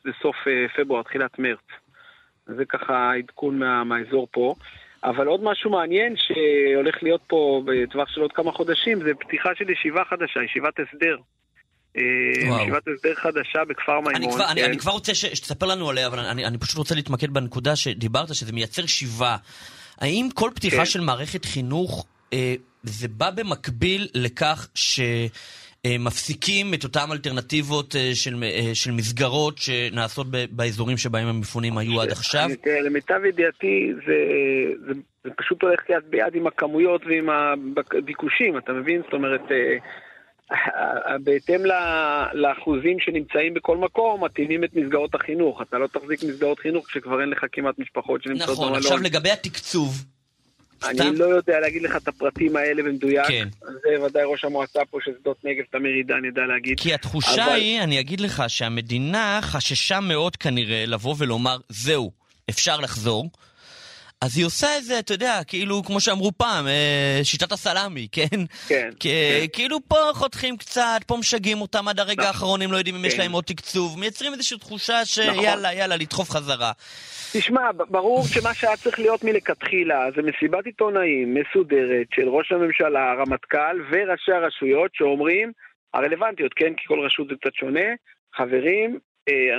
[0.05, 0.37] בסוף
[0.77, 1.67] פברואר, תחילת מרץ.
[2.47, 4.55] זה ככה עדכון מה, מהאזור פה.
[5.05, 9.71] אבל עוד משהו מעניין שהולך להיות פה בטווח של עוד כמה חודשים, זה פתיחה של
[9.71, 11.17] ישיבה חדשה, ישיבת הסדר.
[11.97, 12.03] אה.
[12.63, 14.15] ישיבת הסדר חדשה בכפר מימון.
[14.15, 14.69] אני כבר, אני, כן.
[14.69, 18.35] אני כבר רוצה ש, שתספר לנו עליה, אבל אני, אני פשוט רוצה להתמקד בנקודה שדיברת,
[18.35, 19.37] שזה מייצר שיבה.
[20.01, 20.85] האם כל פתיחה כן.
[20.85, 25.01] של מערכת חינוך, אה, זה בא במקביל לכך ש...
[25.87, 28.35] אה, מפסיקים את אותן אלטרנטיבות אה, של,
[28.75, 32.45] של מסגרות שנעשות ב- באזורים שבהם המפונים היו עד עכשיו?
[32.45, 34.13] אני- למיטב ידיעתי זה,
[34.87, 34.93] זה,
[35.25, 39.03] זה פשוט הולך יד ביד עם הכמויות ועם הביקושים, אתה מבין?
[39.05, 39.43] זאת אומרת,
[41.25, 41.61] בהתאם
[42.33, 45.63] לאחוזים שנמצאים בכל מקום, מתאימים את מסגרות החינוך.
[45.63, 48.79] אתה לא תחזיק מסגרות חינוך כשכבר אין לך כמעט משפחות שנמצאות נכון, במלון.
[48.83, 50.05] עכשיו לגבי התקצוב,
[50.89, 51.15] אני סתם?
[51.17, 53.27] לא יודע להגיד לך את הפרטים האלה במדויק.
[53.29, 53.49] כן.
[53.61, 56.81] זה ודאי ראש המועצה פה של שדות נגב, תמיר עידן, ידע להגיד.
[56.81, 62.11] כי התחושה אבל- היא, אני אגיד לך, שהמדינה חששה מאוד כנראה לבוא ולומר, זהו,
[62.51, 63.31] אפשר לחזור.
[64.25, 68.37] אז היא עושה איזה, אתה יודע, כאילו, כמו שאמרו פעם, אה, שיטת הסלאמי, כן?
[68.69, 68.91] כן.
[69.01, 69.07] כ-
[69.53, 73.15] כאילו פה חותכים קצת, פה משגעים אותם עד הרגע האחרון, הם לא יודעים אם יש
[73.15, 73.21] כן.
[73.21, 75.05] להם עוד תקצוב, מייצרים איזושהי תחושה נכון.
[75.43, 76.73] שיאללה, יאללה, לדחוף חזרה.
[77.33, 77.61] תשמע,
[77.91, 84.33] ברור שמה שהיה צריך להיות מלכתחילה זה מסיבת עיתונאים מסודרת של ראש הממשלה, הרמטכ"ל וראשי
[84.33, 85.53] הרשויות שאומרים,
[85.95, 86.73] הרלוונטיות, כן?
[86.77, 87.89] כי כל רשות זה קצת שונה,
[88.37, 88.99] חברים,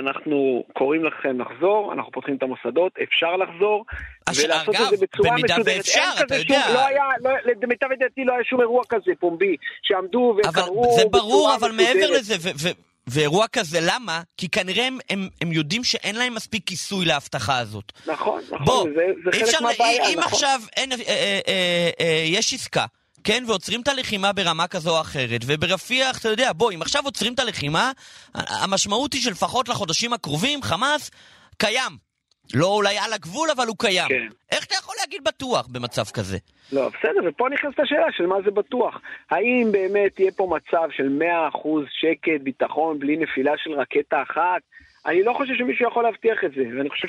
[0.00, 3.84] אנחנו קוראים לכם לחזור, אנחנו פותחים את המוסדות, אפשר לחזור,
[4.26, 5.76] אז ולעשות אגב, את זה בצורה במידה מסודרת.
[5.76, 6.62] ואפשר, אין אתה כזה יודע.
[6.66, 7.30] שום, לא היה, לא,
[7.62, 11.96] למיטב ידיעתי לא היה שום אירוע כזה פומבי, שעמדו וקראו זה ברור, בצורה אבל מסודרת.
[11.96, 14.22] מעבר לזה, ו- ו- ואירוע כזה, למה?
[14.36, 17.92] כי כנראה הם, הם, הם יודעים שאין להם מספיק כיסוי להבטחה הזאת.
[18.06, 20.22] נכון, נכון, בוא, זה, זה חלק מהבעיה, אם נכון.
[20.32, 22.84] עכשיו אין, אה, אה, אה, אה, יש עסקה,
[23.24, 27.34] כן, ועוצרים את הלחימה ברמה כזו או אחרת, וברפיח, אתה יודע, בוא, אם עכשיו עוצרים
[27.34, 27.92] את הלחימה,
[28.34, 31.10] המשמעות היא שלפחות לחודשים הקרובים, חמאס
[31.58, 32.12] קיים.
[32.54, 34.08] לא אולי על הגבול, אבל הוא קיים.
[34.08, 34.28] כן.
[34.52, 36.38] איך אתה יכול להגיד בטוח במצב כזה?
[36.72, 39.00] לא, בסדר, ופה נכנסת השאלה של מה זה בטוח.
[39.30, 41.18] האם באמת יהיה פה מצב של
[41.54, 41.58] 100%
[41.90, 44.62] שקט, ביטחון, בלי נפילה של רקטה אחת?
[45.06, 47.08] אני לא חושב שמישהו יכול להבטיח את זה, ואני חושב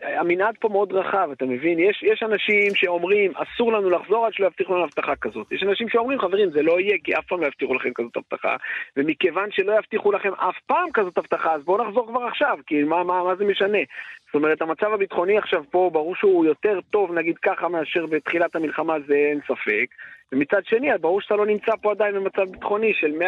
[0.00, 1.78] שהמנעד פה מאוד רחב, אתה מבין?
[1.78, 5.52] יש, יש אנשים שאומרים, אסור לנו לחזור עד שלא יבטיחו לנו הבטחה כזאת.
[5.52, 8.56] יש אנשים שאומרים, חברים, זה לא יהיה, כי אף פעם לא יבטיחו לכם כזאת הבטחה,
[8.96, 13.04] ומכיוון שלא יבטיחו לכם אף פעם כזאת הבטחה, אז בואו נחזור כבר עכשיו, כי מה,
[13.04, 13.78] מה, מה זה משנה?
[14.26, 18.94] זאת אומרת, המצב הביטחוני עכשיו פה, ברור שהוא יותר טוב, נגיד ככה, מאשר בתחילת המלחמה,
[19.06, 19.86] זה אין ספק.
[20.32, 23.22] ומצד שני, ברור שאתה לא נמצא פה עדיין במצב ביטחוני של 100%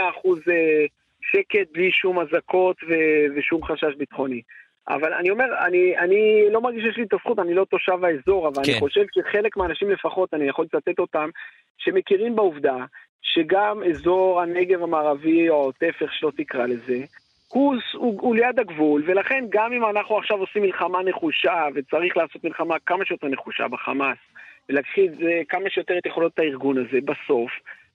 [0.50, 0.86] אה,
[1.32, 4.40] שקט, בלי שום אזעקות ו- ושום חשש ביטחוני.
[4.88, 8.48] אבל אני אומר, אני, אני לא מרגיש שיש לי את הזכות, אני לא תושב האזור,
[8.48, 8.70] אבל כן.
[8.70, 11.28] אני חושב שחלק מהאנשים לפחות, אני יכול לצטט אותם,
[11.78, 12.76] שמכירים בעובדה
[13.22, 17.04] שגם אזור הנגב המערבי, או העוטף, איך שלא תקרא לזה,
[17.48, 22.44] הוא, הוא, הוא ליד הגבול, ולכן גם אם אנחנו עכשיו עושים מלחמה נחושה, וצריך לעשות
[22.44, 24.18] מלחמה כמה שיותר נחושה בחמאס,
[24.68, 27.50] ולהכחיד אה, כמה שיותר את יכולות הארגון הזה, בסוף,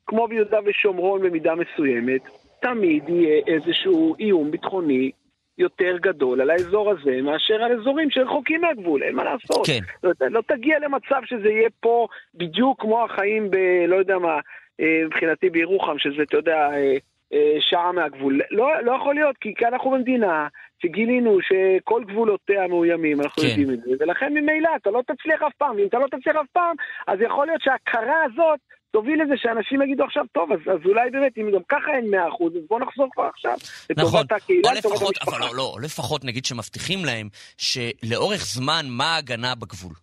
[0.06, 2.22] כמו ביהודה ושומרון במידה מסוימת,
[2.62, 5.12] תמיד יהיה איזשהו איום ביטחוני
[5.58, 9.68] יותר גדול על האזור הזה מאשר על אזורים שרחוקים מהגבול, אין מה לעשות.
[9.68, 9.80] כן.
[10.04, 13.56] לא, לא תגיע למצב שזה יהיה פה בדיוק כמו החיים ב...
[13.88, 14.40] לא יודע מה,
[14.80, 16.98] אה, מבחינתי בירוחם, שזה, אתה יודע, אה,
[17.34, 18.42] אה, שעה מהגבול.
[18.52, 20.48] לא, לא יכול להיות, כי כאן אנחנו במדינה
[20.82, 23.48] שגילינו שכל גבולותיה מאוימים, אנחנו כן.
[23.48, 26.48] יודעים את זה, ולכן ממילא אתה לא תצליח אף פעם, ואם אתה לא תצליח אף
[26.54, 26.76] פעם,
[27.08, 28.60] אז יכול להיות שההכרה הזאת
[28.91, 32.18] תוביל לזה שאנשים יגידו עכשיו, טוב, אז, אז אולי באמת, אם גם ככה אין 100%,
[32.57, 33.57] אז בוא נחזור כבר עכשיו.
[33.97, 35.15] נכון, הקהילה, או לפחות.
[35.27, 39.93] אבל לא, לא, לפחות נגיד שמבטיחים להם שלאורך זמן מה ההגנה בגבול.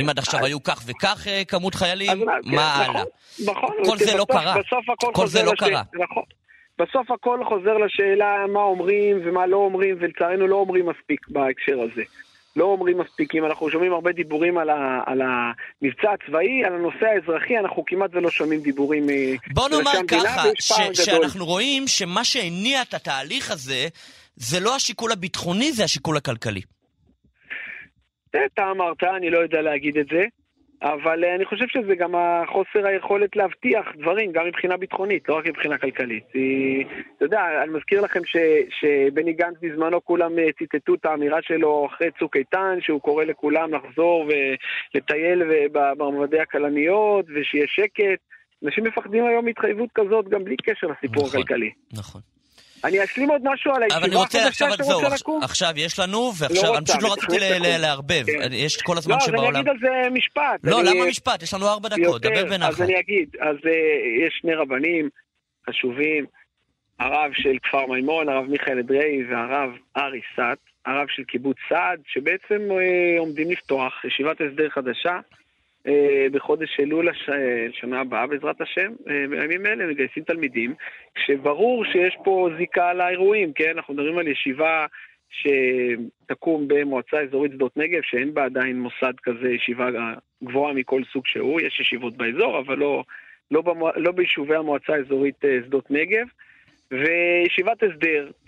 [0.00, 3.04] אם עד עכשיו היו כך וכך אה, כמות חיילים, אז מה, כן, מה נכון, הלאה?
[3.46, 4.54] נכון, כל זה לא בסוף- קרה.
[4.54, 5.82] בסוף הכל כל זה לא קרה.
[5.94, 6.22] נכון.
[6.78, 12.02] בסוף הכל חוזר לשאלה מה אומרים ומה לא אומרים, ולצערנו לא אומרים מספיק בהקשר הזה.
[12.56, 17.06] לא אומרים מספיק, אם אנחנו שומעים הרבה דיבורים על, ה, על המבצע הצבאי, על הנושא
[17.06, 21.04] האזרחי, אנחנו כמעט ולא שומעים דיבורים אה, בוא נאמר ככה, ש-.
[21.04, 23.88] שאנחנו רואים שמה שהניע את התהליך הזה,
[24.36, 26.60] זה לא השיקול הביטחוני, זה השיקול הכלכלי.
[28.32, 30.24] זה אתה אמרת, אני לא יודע להגיד את זה,
[30.82, 35.46] אבל אה, אני חושב שזה גם החוסר היכולת להבטיח דברים, גם מבחינה ביטחונית, לא רק
[35.46, 36.24] מבחינה כלכלית.
[36.32, 36.84] כי,
[37.16, 38.36] אתה יודע, אני מזכיר לכם ש,
[38.80, 43.74] שבני גנץ בזמנו כולם אה, ציטטו את האמירה שלו אחרי צוק איתן, שהוא קורא לכולם
[43.74, 44.30] לחזור
[44.94, 48.20] ולטייל ב- במעמדי הכלניות, ושיהיה שקט.
[48.64, 51.40] אנשים מפחדים היום מהתחייבות כזאת גם בלי קשר לסיפור נכון.
[51.40, 51.70] הכלכלי.
[51.92, 52.35] נכון.
[52.84, 55.42] אני אשלים עוד משהו על הישיבה אבל אני רוצה החדשה עכשיו שרוצה זהו, לקום?
[55.42, 57.66] עכשיו יש לנו, ועכשיו, לא אני פשוט לא רציתי לקום.
[57.80, 58.52] לערבב, כן.
[58.52, 59.56] יש כל הזמן לא, אז אני שבעולם.
[59.56, 60.60] אגיד על זה משפט.
[60.64, 61.42] לא, למה משפט?
[61.42, 62.80] יש לנו ארבע דקות, דבר אז בנחת.
[62.80, 65.08] אני אגיד, אז אה, יש שני רבנים
[65.70, 66.24] חשובים,
[67.00, 72.68] הרב של כפר מימון, הרב מיכאל אדרעי והרב ארי סאט, הרב של קיבוץ סעד, שבעצם
[72.70, 75.18] אה, עומדים לפתוח ישיבת הסדר חדשה
[76.32, 77.28] בחודש אלול הש...
[77.28, 80.74] אה, הבאה בעזרת השם, אה, בימים אלה מגייסים תלמידים,
[81.14, 83.70] כשברור שיש פה זיקה לאירועים, כן?
[83.70, 84.86] אנחנו מדברים על ישיבה
[85.30, 89.88] שתקום במועצה אזורית שדות נגב, שאין בה עדיין מוסד כזה, ישיבה
[90.44, 93.04] גבוהה מכל סוג שהוא, יש ישיבות באזור, אבל לא,
[93.50, 93.88] לא, במו...
[93.96, 96.26] לא ביישובי המועצה האזורית אה, שדות נגב,
[96.90, 98.45] וישיבת הסדר, אה,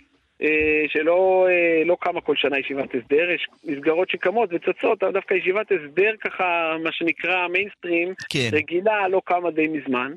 [0.89, 5.67] שלא אה, לא קמה כל שנה ישיבת הסדר, יש מסגרות שקמות וצצות, אבל דווקא ישיבת
[5.73, 8.49] הסדר ככה, מה שנקרא מיינסטרים, כן.
[8.53, 10.13] רגילה, לא קמה די מזמן.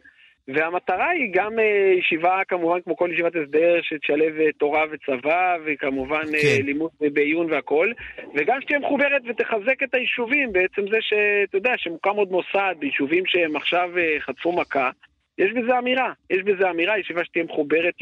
[0.47, 6.23] והמטרה היא גם אה, ישיבה, כמובן, כמו כל ישיבת הסדר, שתשלב אה, תורה וצבא, וכמובן
[6.35, 6.65] אה, כן.
[6.65, 7.93] לימוד בעיון והכול,
[8.35, 13.55] וגם שתהיה מחוברת ותחזק את היישובים, בעצם זה שאתה יודע, שמוקם עוד מוסד ביישובים שהם
[13.55, 14.89] עכשיו אה, חטפו מכה.
[15.37, 17.93] יש בזה אמירה, יש בזה אמירה, ישיבה שתהיה מחוברת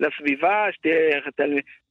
[0.00, 1.20] לסביבה, שתהיה,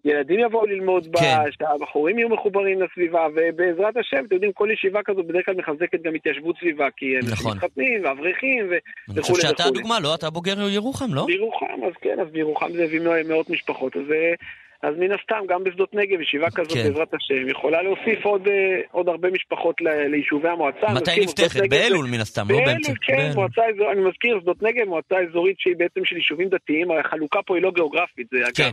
[0.05, 1.51] ילדים יבואו ללמוד בה, כן.
[1.51, 6.15] שהבחורים יהיו מחוברים לסביבה, ובעזרת השם, אתם יודעים, כל ישיבה כזאת בדרך כלל מחזקת גם
[6.15, 7.57] התיישבות סביבה, כי אנשים נכון.
[7.57, 8.77] מתחתנים ואברכים ו-
[9.13, 9.69] אני חושב וכולי שאתה וכולי.
[9.79, 10.15] הדוגמה, לא?
[10.15, 11.25] אתה בוגר ירוחם, לא?
[11.25, 14.33] בירוחם, אז כן, אז בירוחם זה הביא מאות- מאות משפחות, אז, אה,
[14.83, 16.83] אז מן הסתם, גם בשדות נגב, ישיבה כזאת, כן.
[16.83, 20.87] בעזרת השם, יכולה להוסיף עוד, אה, עוד הרבה משפחות ל- ליישובי המועצה.
[20.95, 21.61] מתי נפתחת?
[21.69, 22.71] באלול מן הסתם, לא באמצע.
[22.71, 23.33] באלול, כן, באלול.
[23.35, 27.39] מועצה אזורית, אני מזכיר, שדות נגב, מועצה אזורית שהיא בעצם של יישובים דתיים, הרי החלוקה
[27.45, 28.53] פה היא לא גיאוגרפית, זה אגב.
[28.55, 28.71] כן.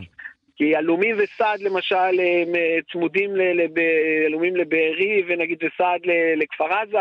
[0.57, 3.29] כי עלומים וסעד למשל הם אה, צמודים,
[4.25, 6.01] עלומים לבארי ונגיד וסעד
[6.35, 6.97] לכפר עזה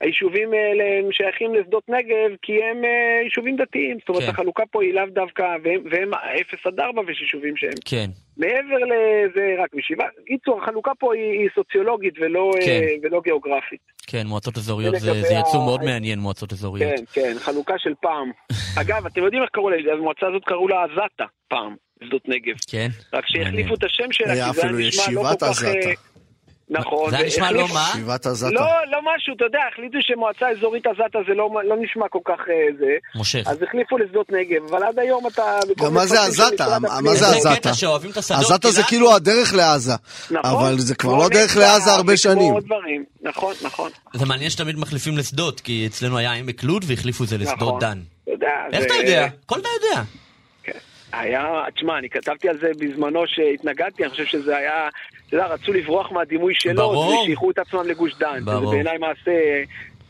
[0.00, 4.28] והיישובים האלה הם שייכים לשדות נגב כי הם אה, יישובים דתיים, זאת אומרת כן.
[4.30, 8.06] החלוקה פה היא לאו דווקא, והם, והם 0 עד 4 ויש יישובים שהם כן.
[8.36, 12.70] מעבר לזה רק בישיבה, קיצור החלוקה פה היא, היא סוציולוגית ולא, כן.
[12.70, 13.80] אה, ולא גיאוגרפית.
[14.06, 16.92] כן, מועצות אזוריות זה זה יצור ה- מאוד מעניין, מועצות אזוריות.
[16.96, 18.30] כן, כן, חלוקה של פעם.
[18.80, 22.54] אגב, אתם יודעים איך קראו לה, המועצה הזאת קראו לה עזתה פעם, שדות נגב.
[22.70, 22.88] כן?
[23.12, 26.13] רק שהחליפו את השם שלה, כי זה היה נשמע לא כל כך...
[26.80, 27.10] נכון.
[27.10, 27.86] זה היה נשמע לא מה?
[27.90, 28.50] ישיבת עזתה.
[28.50, 28.60] לא,
[28.92, 32.54] לא משהו, אתה יודע, החליטו שמועצה אזורית עזתה זה לא, לא נשמע כל כך אה,
[32.78, 33.42] זה, מושך.
[33.46, 35.58] אז החליפו לשדות נגב, אבל עד היום אתה...
[35.84, 36.78] גם מה זה עזתה?
[36.80, 37.56] מה זה זה עזתה?
[37.56, 39.92] קטע שאוהבים את השדות, עזתה זה כאילו הדרך לעזה.
[40.30, 40.50] נכון.
[40.66, 42.54] אבל זה כבר לא דרך לעזה הרבה שנים.
[43.22, 43.90] נכון, נכון.
[44.14, 47.78] זה מעניין שתמיד מחליפים לשדות, כי אצלנו היה עמק לוד והחליפו את זה לשדות נכון.
[47.80, 47.98] דן.
[48.72, 49.28] איך זה- אתה יודע?
[49.46, 50.02] הכל אתה יודע.
[51.12, 51.44] היה,
[51.76, 54.88] תשמע, אני כתבתי על זה בזמנו שהתנגדתי, אני חושב שזה היה,
[55.34, 57.20] אתה יודע, רצו לברוח מהדימוי שלו, ברור.
[57.22, 58.44] ושייכו את עצמם לגוש דן.
[58.44, 58.60] ברור.
[58.60, 59.32] זה בעיניי מעשה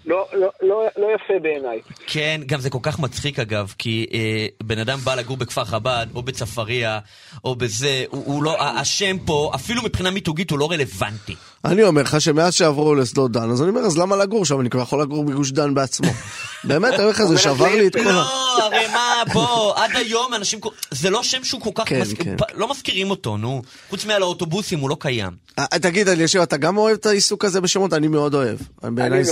[0.06, 1.80] לא, לא, לא, לא יפה בעיניי.
[2.06, 6.06] כן, גם זה כל כך מצחיק אגב, כי אה, בן אדם בא לגור בכפר חב"ד,
[6.14, 6.98] או בצפריה,
[7.44, 11.34] או בזה, הוא, הוא לא, השם פה, אפילו מבחינה מיתוגית הוא לא רלוונטי.
[11.64, 14.60] אני אומר לך שמאז שעברו לשדות דן, אז אני אומר, אז למה לגור שם?
[14.60, 16.08] אני כבר יכול לגור בגוש דן בעצמו.
[16.64, 18.12] באמת, אני אומר לך, זה שבר לי את כל ה...
[18.12, 20.58] לא, הרי מה, בוא, עד היום אנשים,
[20.90, 22.36] זה לא שם שהוא כל כך, כן, מזכיר- כן.
[22.36, 23.62] פ- לא מזכירים אותו, נו.
[23.90, 25.30] חוץ מעל האוטובוסים הוא לא קיים.
[25.58, 27.92] אה, תגיד, אלישיב, אתה גם אוהב את העיסוק הזה בשמות?
[27.92, 28.58] אני מאוד אוהב.
[28.82, 29.24] בעיניי אני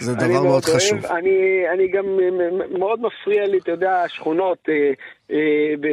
[0.00, 0.64] זה דבר מאוד.
[0.64, 1.06] חשוב.
[1.06, 2.04] אני, אני גם
[2.78, 4.92] מאוד מפריע לי, אתה יודע, שכונות אה,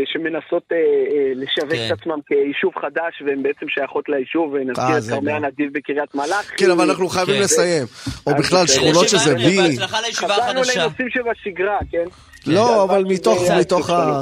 [0.05, 1.87] שמנסות אה, אה, לשווק כן.
[1.87, 5.31] את עצמם כיישוב חדש, והן בעצם שייכות ליישוב, אה, ונזכיר את כרמי.
[5.31, 6.57] הנדיב בקריית מלאכי.
[6.57, 7.41] כן, אבל אנחנו חייבים כן.
[7.41, 7.85] לסיים.
[8.27, 8.67] או בכלל.
[8.67, 9.77] שכונות שזה אלישיב בי.
[10.13, 10.53] חזרנו.
[10.53, 12.05] לנושאים שבשגרה, כן?
[12.47, 14.21] לא, אבל כן, מתוך זה מתוך ה...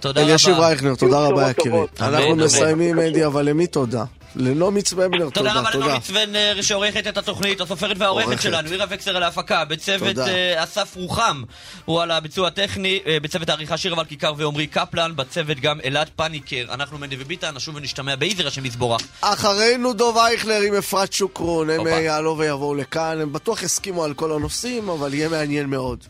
[0.00, 0.68] תודה אלישיב רבה.
[0.68, 1.78] רייכנר, תודה רבה יקירי.
[2.00, 2.36] אנחנו.
[2.36, 4.04] מסיימים, אדי, אבל למי תודה?
[4.36, 5.86] לנעמי צוובנר, תודה תודה, רבה תודה.
[5.86, 8.42] לנעמי צוונר שעורכת את התוכנית, הסופרת והעורכת עורכת.
[8.42, 10.28] שלנו, עירה וקסר על ההפקה, בצוות תודה.
[10.28, 11.42] אה, אסף רוחם,
[11.84, 16.10] הוא על הביצוע הטכני, אה, בצוות העריכה שיר אבל כיכר ועמרי קפלן, בצוות גם אלעד
[16.16, 19.02] פניקר, אנחנו מנדי וביטן, נשוב ונשתמע באיזר השם יסבורך.
[19.20, 21.86] אחרינו דוב אייכלר עם אפרת שוקרון, הם.
[21.86, 26.04] אה, יעלו ויבואו לכאן, הם בטוח יסכימו על כל הנושאים, אבל יהיה מעניין מאוד.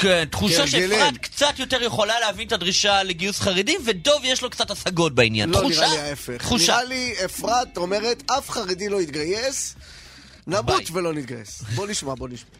[0.00, 0.66] כן, תחושה.
[0.66, 5.50] שאפרת קצת יותר יכולה להבין את הדרישה לגיוס חרדים, ודוב יש לו קצת השגות בעניין.
[5.50, 5.80] לא, תחושה?
[5.80, 6.36] נראה לי ההפך.
[6.38, 6.72] תחושה.
[6.72, 9.74] נראה לי, אפרת אומרת, אף חרדי לא יתגייס,
[10.46, 11.62] נמות ולא נתגייס.
[11.74, 12.57] בוא נשמע, בוא נשמע.